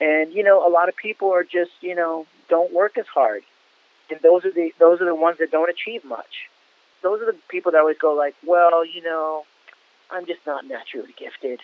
and 0.00 0.32
you 0.32 0.42
know 0.42 0.66
a 0.66 0.70
lot 0.70 0.88
of 0.88 0.96
people 0.96 1.30
are 1.32 1.44
just 1.44 1.70
you 1.80 1.94
know 1.94 2.26
don't 2.48 2.72
work 2.72 2.96
as 2.96 3.06
hard, 3.06 3.42
and 4.10 4.18
those 4.22 4.44
are 4.44 4.52
the 4.52 4.72
those 4.78 5.00
are 5.00 5.06
the 5.06 5.14
ones 5.14 5.38
that 5.38 5.50
don't 5.50 5.70
achieve 5.70 6.04
much. 6.04 6.48
Those 7.02 7.22
are 7.22 7.26
the 7.26 7.38
people 7.48 7.72
that 7.72 7.78
always 7.78 7.98
go 7.98 8.14
like, 8.14 8.34
well, 8.46 8.84
you 8.84 9.02
know, 9.02 9.44
I'm 10.10 10.26
just 10.26 10.40
not 10.46 10.66
naturally 10.66 11.14
gifted. 11.16 11.60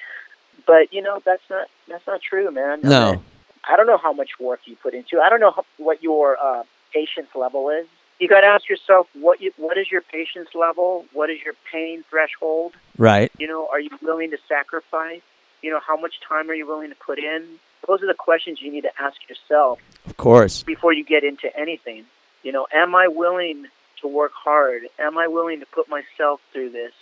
But 0.66 0.92
you 0.92 1.02
know 1.02 1.20
that's 1.24 1.42
not 1.50 1.68
that's 1.88 2.06
not 2.06 2.20
true, 2.22 2.50
man. 2.50 2.80
No. 2.82 3.22
I 3.68 3.76
don't 3.76 3.86
know 3.86 3.98
how 3.98 4.12
much 4.12 4.38
work 4.38 4.60
you 4.66 4.76
put 4.76 4.94
into. 4.94 5.20
I 5.20 5.28
don't 5.30 5.40
know 5.40 5.50
how, 5.50 5.64
what 5.78 6.02
your 6.02 6.36
uh, 6.42 6.64
patience 6.92 7.28
level 7.34 7.70
is. 7.70 7.86
You 8.20 8.28
got 8.28 8.42
to 8.42 8.46
ask 8.46 8.68
yourself 8.68 9.08
what 9.14 9.40
you, 9.40 9.52
what 9.56 9.76
is 9.76 9.90
your 9.90 10.02
patience 10.02 10.50
level? 10.54 11.06
What 11.12 11.30
is 11.30 11.38
your 11.44 11.54
pain 11.72 12.04
threshold? 12.08 12.74
Right. 12.96 13.32
You 13.38 13.48
know, 13.48 13.66
are 13.72 13.80
you 13.80 13.90
willing 14.02 14.30
to 14.30 14.38
sacrifice? 14.48 15.22
You 15.62 15.70
know, 15.70 15.80
how 15.84 15.96
much 15.96 16.20
time 16.26 16.50
are 16.50 16.54
you 16.54 16.66
willing 16.66 16.90
to 16.90 16.96
put 16.96 17.18
in? 17.18 17.58
Those 17.88 18.02
are 18.02 18.06
the 18.06 18.14
questions 18.14 18.60
you 18.62 18.70
need 18.70 18.82
to 18.82 18.92
ask 19.00 19.16
yourself 19.28 19.80
Of 20.06 20.16
course. 20.16 20.62
before 20.62 20.92
you 20.92 21.04
get 21.04 21.24
into 21.24 21.54
anything. 21.58 22.04
You 22.42 22.52
know, 22.52 22.66
am 22.72 22.94
I 22.94 23.08
willing 23.08 23.66
to 24.04 24.08
work 24.08 24.32
hard? 24.34 24.82
Am 24.98 25.16
I 25.18 25.26
willing 25.28 25.60
to 25.60 25.66
put 25.66 25.88
myself 25.88 26.40
through 26.52 26.70
this? 26.70 26.92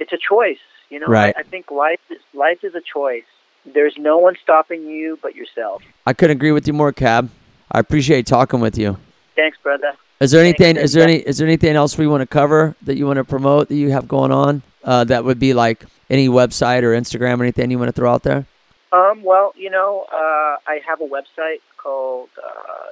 It's 0.00 0.12
a 0.12 0.18
choice. 0.18 0.58
You 0.90 1.00
know, 1.00 1.06
Right. 1.06 1.34
I, 1.36 1.40
I 1.40 1.42
think 1.44 1.70
life 1.70 2.00
is 2.10 2.18
life 2.34 2.64
is 2.64 2.74
a 2.74 2.80
choice. 2.80 3.24
There's 3.64 3.94
no 3.98 4.18
one 4.18 4.34
stopping 4.42 4.86
you 4.86 5.18
but 5.22 5.34
yourself. 5.34 5.82
I 6.06 6.12
couldn't 6.12 6.36
agree 6.36 6.52
with 6.52 6.66
you 6.66 6.72
more, 6.72 6.92
Cab. 6.92 7.30
I 7.70 7.78
appreciate 7.78 8.26
talking 8.26 8.60
with 8.60 8.78
you. 8.78 8.96
Thanks, 9.36 9.58
brother. 9.62 9.92
Is 10.20 10.30
there 10.32 10.42
Thanks, 10.42 10.60
anything? 10.60 10.82
Is 10.82 10.92
there 10.94 11.04
any? 11.04 11.16
Is 11.16 11.38
there 11.38 11.46
anything 11.46 11.76
else 11.76 11.96
we 11.96 12.06
want 12.06 12.22
to 12.22 12.26
cover 12.26 12.74
that 12.82 12.96
you 12.96 13.06
want 13.06 13.18
to 13.18 13.24
promote 13.24 13.68
that 13.68 13.76
you 13.76 13.90
have 13.90 14.08
going 14.08 14.32
on? 14.32 14.62
Uh, 14.82 15.04
that 15.04 15.24
would 15.24 15.38
be 15.38 15.54
like 15.54 15.84
any 16.10 16.28
website 16.28 16.82
or 16.82 16.92
Instagram 16.92 17.38
or 17.38 17.42
anything 17.42 17.70
you 17.70 17.78
want 17.78 17.88
to 17.88 17.92
throw 17.92 18.10
out 18.12 18.22
there. 18.22 18.46
Um, 18.90 19.22
well, 19.22 19.52
you 19.56 19.68
know, 19.68 20.06
uh, 20.10 20.56
I 20.66 20.80
have 20.86 21.00
a 21.02 21.04
website 21.04 21.60
called 21.76 22.30
uh, 22.42 22.88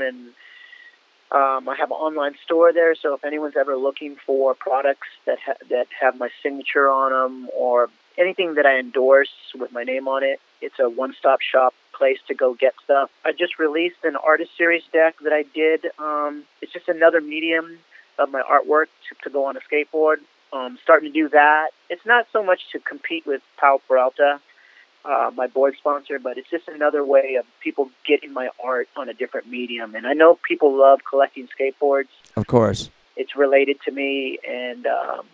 and 0.00 0.30
um, 1.32 1.68
I 1.68 1.76
have 1.78 1.90
an 1.90 1.96
online 1.96 2.34
store 2.44 2.72
there. 2.72 2.94
So 2.94 3.14
if 3.14 3.24
anyone's 3.24 3.56
ever 3.56 3.76
looking 3.76 4.16
for 4.26 4.54
products 4.54 5.08
that 5.26 5.38
ha- 5.38 5.62
that 5.68 5.86
have 6.00 6.18
my 6.18 6.28
signature 6.42 6.88
on 6.88 7.12
them, 7.12 7.50
or 7.56 7.88
anything 8.18 8.54
that 8.54 8.66
I 8.66 8.78
endorse 8.78 9.30
with 9.54 9.72
my 9.72 9.84
name 9.84 10.08
on 10.08 10.22
it, 10.24 10.40
it's 10.60 10.78
a 10.78 10.88
one-stop 10.88 11.40
shop 11.40 11.74
place 11.92 12.18
to 12.28 12.34
go 12.34 12.54
get 12.54 12.74
stuff. 12.84 13.10
I 13.24 13.32
just 13.32 13.58
released 13.58 14.04
an 14.04 14.16
artist 14.16 14.56
series 14.56 14.82
deck 14.92 15.16
that 15.22 15.32
I 15.32 15.44
did. 15.54 15.86
Um, 15.98 16.44
it's 16.60 16.72
just 16.72 16.88
another 16.88 17.20
medium 17.20 17.78
of 18.18 18.30
my 18.30 18.42
artwork 18.42 18.86
to, 19.08 19.14
to 19.24 19.30
go 19.30 19.46
on 19.46 19.56
a 19.56 19.60
skateboard. 19.60 20.16
Um, 20.52 20.78
starting 20.82 21.12
to 21.12 21.12
do 21.12 21.28
that. 21.28 21.68
It's 21.88 22.04
not 22.04 22.26
so 22.32 22.42
much 22.42 22.60
to 22.72 22.80
compete 22.80 23.24
with 23.24 23.40
Powell 23.56 23.80
Peralta, 23.86 24.40
uh, 25.04 25.30
my 25.34 25.46
board 25.46 25.74
sponsor, 25.78 26.18
but 26.18 26.38
it's 26.38 26.50
just 26.50 26.68
another 26.68 27.04
way 27.04 27.36
of 27.38 27.46
people 27.62 27.90
getting 28.06 28.32
my 28.32 28.50
art 28.62 28.88
on 28.96 29.08
a 29.08 29.14
different 29.14 29.48
medium. 29.48 29.94
And 29.94 30.06
I 30.06 30.12
know 30.12 30.38
people 30.46 30.76
love 30.78 31.00
collecting 31.08 31.48
skateboards. 31.48 32.08
Of 32.36 32.46
course. 32.46 32.90
It's 33.16 33.36
related 33.36 33.78
to 33.84 33.90
me, 33.90 34.38
and 34.48 34.86
um, 34.86 35.26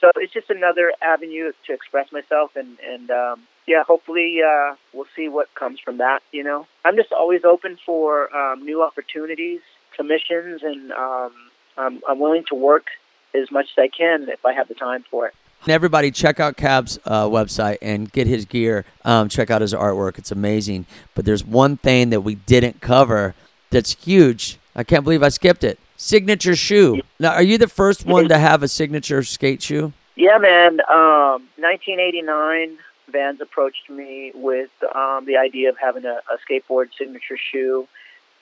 so 0.00 0.10
it's 0.16 0.32
just 0.32 0.48
another 0.48 0.92
avenue 1.02 1.52
to 1.66 1.72
express 1.72 2.10
myself. 2.12 2.56
And 2.56 2.78
and 2.80 3.10
um, 3.10 3.42
yeah, 3.66 3.82
hopefully 3.84 4.40
uh, 4.42 4.74
we'll 4.92 5.06
see 5.14 5.28
what 5.28 5.52
comes 5.54 5.80
from 5.80 5.98
that. 5.98 6.22
You 6.32 6.44
know, 6.44 6.66
I'm 6.84 6.96
just 6.96 7.12
always 7.12 7.44
open 7.44 7.78
for 7.84 8.34
um, 8.34 8.64
new 8.64 8.82
opportunities, 8.82 9.60
commissions, 9.94 10.62
and 10.62 10.92
um, 10.92 11.32
I'm, 11.76 12.00
I'm 12.08 12.18
willing 12.18 12.44
to 12.48 12.54
work 12.54 12.86
as 13.34 13.50
much 13.50 13.66
as 13.76 13.82
I 13.82 13.88
can 13.88 14.28
if 14.28 14.44
I 14.46 14.52
have 14.52 14.68
the 14.68 14.74
time 14.74 15.04
for 15.10 15.26
it. 15.26 15.34
And 15.62 15.72
everybody, 15.72 16.10
check 16.10 16.38
out 16.38 16.56
Cab's 16.56 16.98
uh, 17.04 17.24
website 17.26 17.78
and 17.82 18.10
get 18.12 18.26
his 18.26 18.44
gear. 18.44 18.84
Um, 19.04 19.28
check 19.28 19.50
out 19.50 19.60
his 19.62 19.74
artwork; 19.74 20.18
it's 20.18 20.30
amazing. 20.30 20.86
But 21.14 21.24
there's 21.24 21.44
one 21.44 21.76
thing 21.76 22.10
that 22.10 22.20
we 22.20 22.36
didn't 22.36 22.80
cover 22.80 23.34
that's 23.70 23.92
huge. 23.92 24.58
I 24.74 24.84
can't 24.84 25.04
believe 25.04 25.22
I 25.22 25.28
skipped 25.28 25.64
it. 25.64 25.78
Signature 25.96 26.54
shoe. 26.54 27.00
Now, 27.18 27.32
are 27.32 27.42
you 27.42 27.58
the 27.58 27.68
first 27.68 28.04
one 28.04 28.28
to 28.28 28.38
have 28.38 28.62
a 28.62 28.68
signature 28.68 29.22
skate 29.22 29.62
shoe? 29.62 29.92
Yeah, 30.14 30.38
man. 30.38 30.80
Um, 30.90 31.48
1989, 31.56 32.78
Vans 33.08 33.40
approached 33.40 33.88
me 33.88 34.32
with 34.34 34.70
um, 34.94 35.24
the 35.26 35.36
idea 35.36 35.68
of 35.68 35.76
having 35.78 36.04
a, 36.04 36.20
a 36.30 36.38
skateboard 36.46 36.88
signature 36.98 37.38
shoe, 37.38 37.86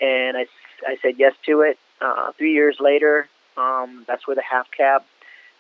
and 0.01 0.37
I, 0.37 0.47
I 0.87 0.97
said 1.03 1.15
yes 1.19 1.35
to 1.47 1.61
it. 1.63 1.79
Uh, 2.01 2.33
three 2.37 2.53
years 2.53 2.77
later, 2.81 3.29
um, 3.57 4.05
that's 4.07 4.27
where 4.27 4.35
the 4.35 4.43
half 4.43 4.71
cab 4.71 5.03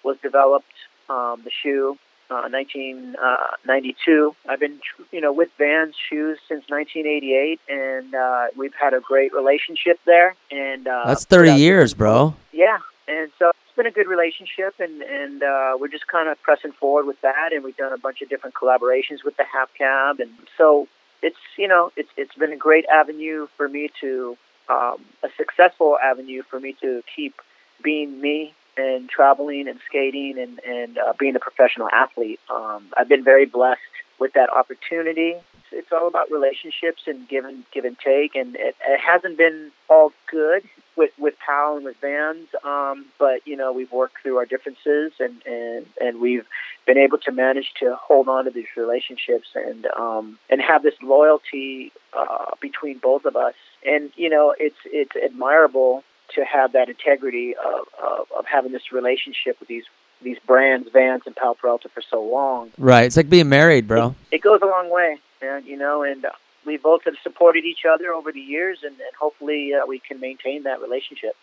was 0.02 0.16
developed. 0.22 0.66
Um, 1.08 1.42
the 1.44 1.50
shoe, 1.50 1.98
uh, 2.30 2.48
1992. 2.48 4.34
I've 4.48 4.60
been, 4.60 4.80
you 5.12 5.20
know, 5.20 5.32
with 5.32 5.50
Vans 5.58 5.94
shoes 6.08 6.38
since 6.48 6.64
1988, 6.68 7.60
and 7.68 8.14
uh, 8.14 8.46
we've 8.56 8.74
had 8.74 8.94
a 8.94 9.00
great 9.00 9.34
relationship 9.34 10.00
there. 10.06 10.34
And 10.50 10.86
uh, 10.88 11.04
That's 11.06 11.24
30 11.24 11.50
yeah, 11.50 11.56
years, 11.56 11.94
bro. 11.94 12.34
Yeah, 12.52 12.78
and 13.06 13.30
so 13.38 13.50
it's 13.50 13.76
been 13.76 13.86
a 13.86 13.90
good 13.90 14.08
relationship, 14.08 14.74
and 14.78 15.02
and 15.02 15.42
uh, 15.42 15.76
we're 15.78 15.88
just 15.88 16.06
kind 16.06 16.28
of 16.28 16.40
pressing 16.42 16.72
forward 16.72 17.06
with 17.06 17.20
that. 17.20 17.52
And 17.52 17.62
we've 17.62 17.76
done 17.76 17.92
a 17.92 17.98
bunch 17.98 18.22
of 18.22 18.28
different 18.28 18.54
collaborations 18.54 19.24
with 19.24 19.36
the 19.36 19.44
Half 19.44 19.74
Cab, 19.74 20.20
and 20.20 20.30
so 20.56 20.88
it's 21.22 21.36
you 21.56 21.68
know 21.68 21.90
it's 21.96 22.10
it's 22.16 22.34
been 22.34 22.52
a 22.52 22.56
great 22.56 22.86
avenue 22.86 23.48
for 23.56 23.68
me 23.68 23.90
to 24.00 24.36
um, 24.68 25.04
a 25.22 25.28
successful 25.36 25.98
avenue 26.02 26.42
for 26.42 26.60
me 26.60 26.74
to 26.80 27.02
keep 27.14 27.34
being 27.82 28.20
me 28.20 28.54
and 28.76 29.08
traveling 29.08 29.68
and 29.68 29.78
skating 29.86 30.38
and 30.38 30.60
and 30.64 30.98
uh, 30.98 31.12
being 31.18 31.36
a 31.36 31.40
professional 31.40 31.88
athlete. 31.92 32.40
Um, 32.50 32.86
I've 32.96 33.08
been 33.08 33.24
very 33.24 33.46
blessed 33.46 33.80
with 34.18 34.32
that 34.34 34.50
opportunity. 34.50 35.30
It's, 35.30 35.72
it's 35.72 35.92
all 35.92 36.08
about 36.08 36.30
relationships 36.30 37.02
and 37.06 37.28
give 37.28 37.44
and 37.44 37.64
give 37.72 37.84
and 37.84 37.98
take, 37.98 38.34
and 38.34 38.56
it, 38.56 38.76
it 38.86 39.00
hasn't 39.00 39.38
been 39.38 39.70
all 39.88 40.12
good 40.30 40.62
with 40.96 41.10
with 41.18 41.34
Powell 41.44 41.76
and 41.76 41.84
with 41.84 41.96
Vans. 42.00 42.48
Um, 42.64 43.06
but 43.18 43.46
you 43.46 43.56
know, 43.56 43.72
we've 43.72 43.92
worked 43.92 44.16
through 44.22 44.36
our 44.36 44.46
differences, 44.46 45.12
and 45.18 45.42
and 45.46 45.86
and 46.00 46.20
we've 46.20 46.46
been 46.86 46.98
able 46.98 47.18
to 47.18 47.32
manage 47.32 47.72
to 47.80 47.96
hold 47.96 48.28
on 48.28 48.44
to 48.44 48.50
these 48.50 48.66
relationships 48.76 49.48
and 49.54 49.86
um, 49.86 50.38
and 50.50 50.60
have 50.60 50.82
this 50.82 50.94
loyalty 51.02 51.92
uh, 52.12 52.52
between 52.60 52.98
both 52.98 53.24
of 53.24 53.36
us. 53.36 53.54
And 53.86 54.10
you 54.16 54.30
know, 54.30 54.54
it's 54.58 54.76
it's 54.86 55.12
admirable 55.16 56.04
to 56.34 56.44
have 56.44 56.72
that 56.72 56.88
integrity 56.88 57.54
of, 57.56 57.86
of, 58.02 58.26
of 58.36 58.46
having 58.46 58.72
this 58.72 58.92
relationship 58.92 59.58
with 59.60 59.68
these 59.68 59.84
these 60.22 60.38
brands, 60.46 60.88
Vans 60.90 61.22
and 61.26 61.36
Powell 61.36 61.54
Peralta, 61.54 61.88
for 61.90 62.00
so 62.00 62.22
long. 62.22 62.70
Right. 62.78 63.04
It's 63.04 63.16
like 63.16 63.28
being 63.28 63.48
married, 63.48 63.86
bro. 63.86 64.14
It 64.30 64.40
goes 64.40 64.60
a 64.62 64.66
long 64.66 64.90
way, 64.90 65.18
man. 65.42 65.66
You 65.66 65.76
know, 65.76 66.02
and 66.02 66.24
we 66.64 66.76
both 66.78 67.04
have 67.04 67.14
supported 67.22 67.64
each 67.64 67.84
other 67.84 68.12
over 68.12 68.32
the 68.32 68.40
years, 68.40 68.78
and, 68.82 68.92
and 68.92 69.14
hopefully 69.18 69.72
uh, 69.74 69.86
we 69.86 69.98
can 69.98 70.20
maintain 70.20 70.62
that 70.62 70.80
relationship. 70.80 71.36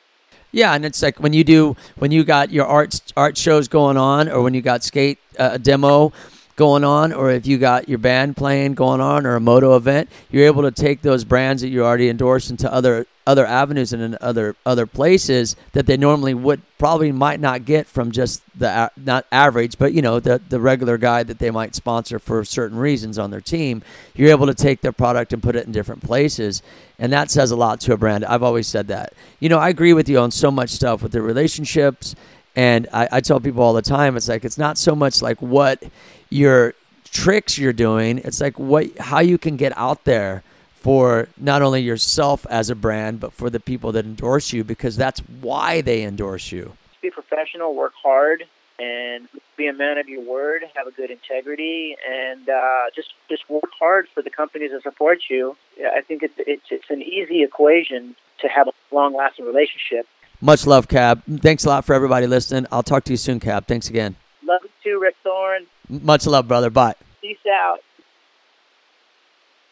Yeah, 0.52 0.74
and 0.74 0.86
it's 0.86 1.02
like 1.02 1.20
when 1.20 1.34
you 1.34 1.44
do 1.44 1.76
when 1.98 2.12
you 2.12 2.24
got 2.24 2.52
your 2.52 2.66
art 2.66 3.02
art 3.16 3.38
shows 3.38 3.68
going 3.68 3.98
on, 3.98 4.30
or 4.30 4.42
when 4.42 4.54
you 4.54 4.62
got 4.62 4.84
skate 4.84 5.20
uh, 5.40 5.58
demo 5.58 6.12
going 6.56 6.84
on, 6.84 7.14
or 7.14 7.32
if 7.32 7.48
you 7.48 7.58
got 7.58 7.88
your 7.88 7.98
band 7.98 8.36
playing 8.36 8.74
going 8.74 9.02
on, 9.02 9.26
or 9.26 9.36
a 9.36 9.40
moto 9.40 9.76
event, 9.76 10.10
you're 10.30 10.46
able 10.46 10.64
to 10.64 10.72
take 10.72 11.02
those 11.02 11.24
brands 11.24 11.62
that 11.62 11.70
you 11.70 11.86
already 11.86 12.10
endorsed 12.10 12.50
into 12.50 12.72
other 12.72 13.08
other 13.28 13.46
avenues 13.46 13.94
and 13.94 14.02
in 14.02 14.18
other 14.20 14.56
other 14.66 14.86
places 14.86 15.56
that 15.74 15.86
they 15.86 15.96
normally 15.96 16.34
would 16.34 16.62
probably 16.78 17.12
might 17.12 17.40
not 17.40 17.66
get 17.66 17.86
from 17.86 18.12
just 18.12 18.42
the 18.58 18.92
not 18.98 19.26
average, 19.32 19.78
but 19.78 19.94
you 19.94 20.02
know 20.02 20.20
the 20.20 20.42
the 20.50 20.60
regular 20.60 20.98
guy 20.98 21.24
that 21.24 21.40
they 21.40 21.52
might 21.52 21.76
sponsor 21.76 22.20
for 22.20 22.44
certain 22.44 22.78
reasons 22.78 23.20
on 23.20 23.30
their 23.30 23.42
team. 23.42 23.84
You're 24.16 24.32
able 24.32 24.48
to 24.48 24.56
take 24.56 24.82
their 24.82 24.92
product 24.92 25.34
and 25.34 25.44
put 25.44 25.56
it 25.56 25.66
in 25.66 25.72
different 25.72 26.04
places, 26.04 26.64
and 26.98 27.14
that 27.14 27.30
says 27.30 27.52
a 27.52 27.56
lot 27.56 27.80
to 27.82 27.94
a 27.94 27.98
brand. 27.98 28.26
I've 28.26 28.44
always 28.44 28.68
said 28.68 28.88
that. 28.88 29.14
You 29.40 29.50
know, 29.50 29.60
I 29.60 29.70
agree 29.70 29.94
with 29.94 30.10
you 30.10 30.20
on 30.20 30.32
so 30.32 30.50
much 30.50 30.72
stuff 30.72 31.04
with 31.04 31.12
the 31.12 31.22
relationships, 31.22 32.16
and 32.56 32.88
I, 32.92 33.08
I 33.12 33.22
tell 33.22 33.40
people 33.40 33.64
all 33.64 33.74
the 33.74 33.82
time, 33.82 34.18
it's 34.18 34.28
like 34.28 34.44
it's 34.44 34.58
not 34.58 34.78
so 34.78 34.96
much 34.96 35.22
like 35.22 35.42
what 35.42 35.84
your 36.30 36.74
tricks 37.12 37.58
you're 37.58 37.74
doing. 37.74 38.18
It's 38.20 38.42
like 38.42 38.58
what 38.58 38.98
how 38.98 39.20
you 39.20 39.38
can 39.38 39.58
get 39.58 39.78
out 39.78 40.06
there 40.06 40.44
for 40.82 41.28
not 41.38 41.62
only 41.62 41.80
yourself 41.82 42.46
as 42.50 42.72
a 42.72 42.76
brand, 42.76 43.20
but 43.20 43.32
for 43.34 43.50
the 43.50 43.60
people 43.60 43.92
that 43.92 44.04
endorse 44.04 44.52
you 44.52 44.64
because 44.64 44.98
that's 44.98 45.20
why 45.40 45.80
they 45.80 46.02
endorse 46.04 46.52
you. 46.52 46.74
Be 47.02 47.12
professional, 47.12 47.76
work 47.76 47.94
hard, 48.02 48.46
and 48.80 49.28
be 49.58 49.68
a 49.68 49.74
man 49.74 50.00
of 50.00 50.10
your 50.10 50.22
word. 50.22 50.64
Have 50.76 50.88
a 50.88 50.92
good 50.92 51.12
integrity, 51.12 51.96
and 52.10 52.50
uh, 52.50 52.90
just 52.96 53.14
just 53.30 53.48
work 53.50 53.70
hard 53.78 54.08
for 54.14 54.24
the 54.24 54.32
companies 54.32 54.72
that 54.72 54.82
support 54.82 55.20
you. 55.30 55.56
I 55.80 56.02
think 56.02 56.24
it's 56.24 56.34
it's 56.38 56.66
it's 56.72 56.90
an 56.90 57.02
easy 57.02 57.44
equation 57.44 58.16
to 58.40 58.48
have 58.48 58.68
a 58.68 58.72
long 58.94 59.16
lasting 59.16 59.46
relationship. 59.46 60.08
Much 60.42 60.66
love, 60.66 60.88
Cab. 60.88 61.22
Thanks 61.42 61.64
a 61.66 61.70
lot 61.70 61.86
for 61.86 61.94
everybody 61.94 62.26
listening. 62.26 62.66
I'll 62.72 62.82
talk 62.82 63.04
to 63.04 63.14
you 63.14 63.18
soon, 63.18 63.40
Cab. 63.40 63.68
Thanks 63.68 63.88
again. 63.88 64.16
Love 64.44 64.62
you 64.64 64.70
too, 64.84 65.00
Rick 65.00 65.16
Thorne. 65.24 65.68
Much 65.88 66.26
love, 66.26 66.48
brother. 66.48 66.72
Bye. 66.72 66.96
Peace 67.22 67.38
out. 67.48 67.82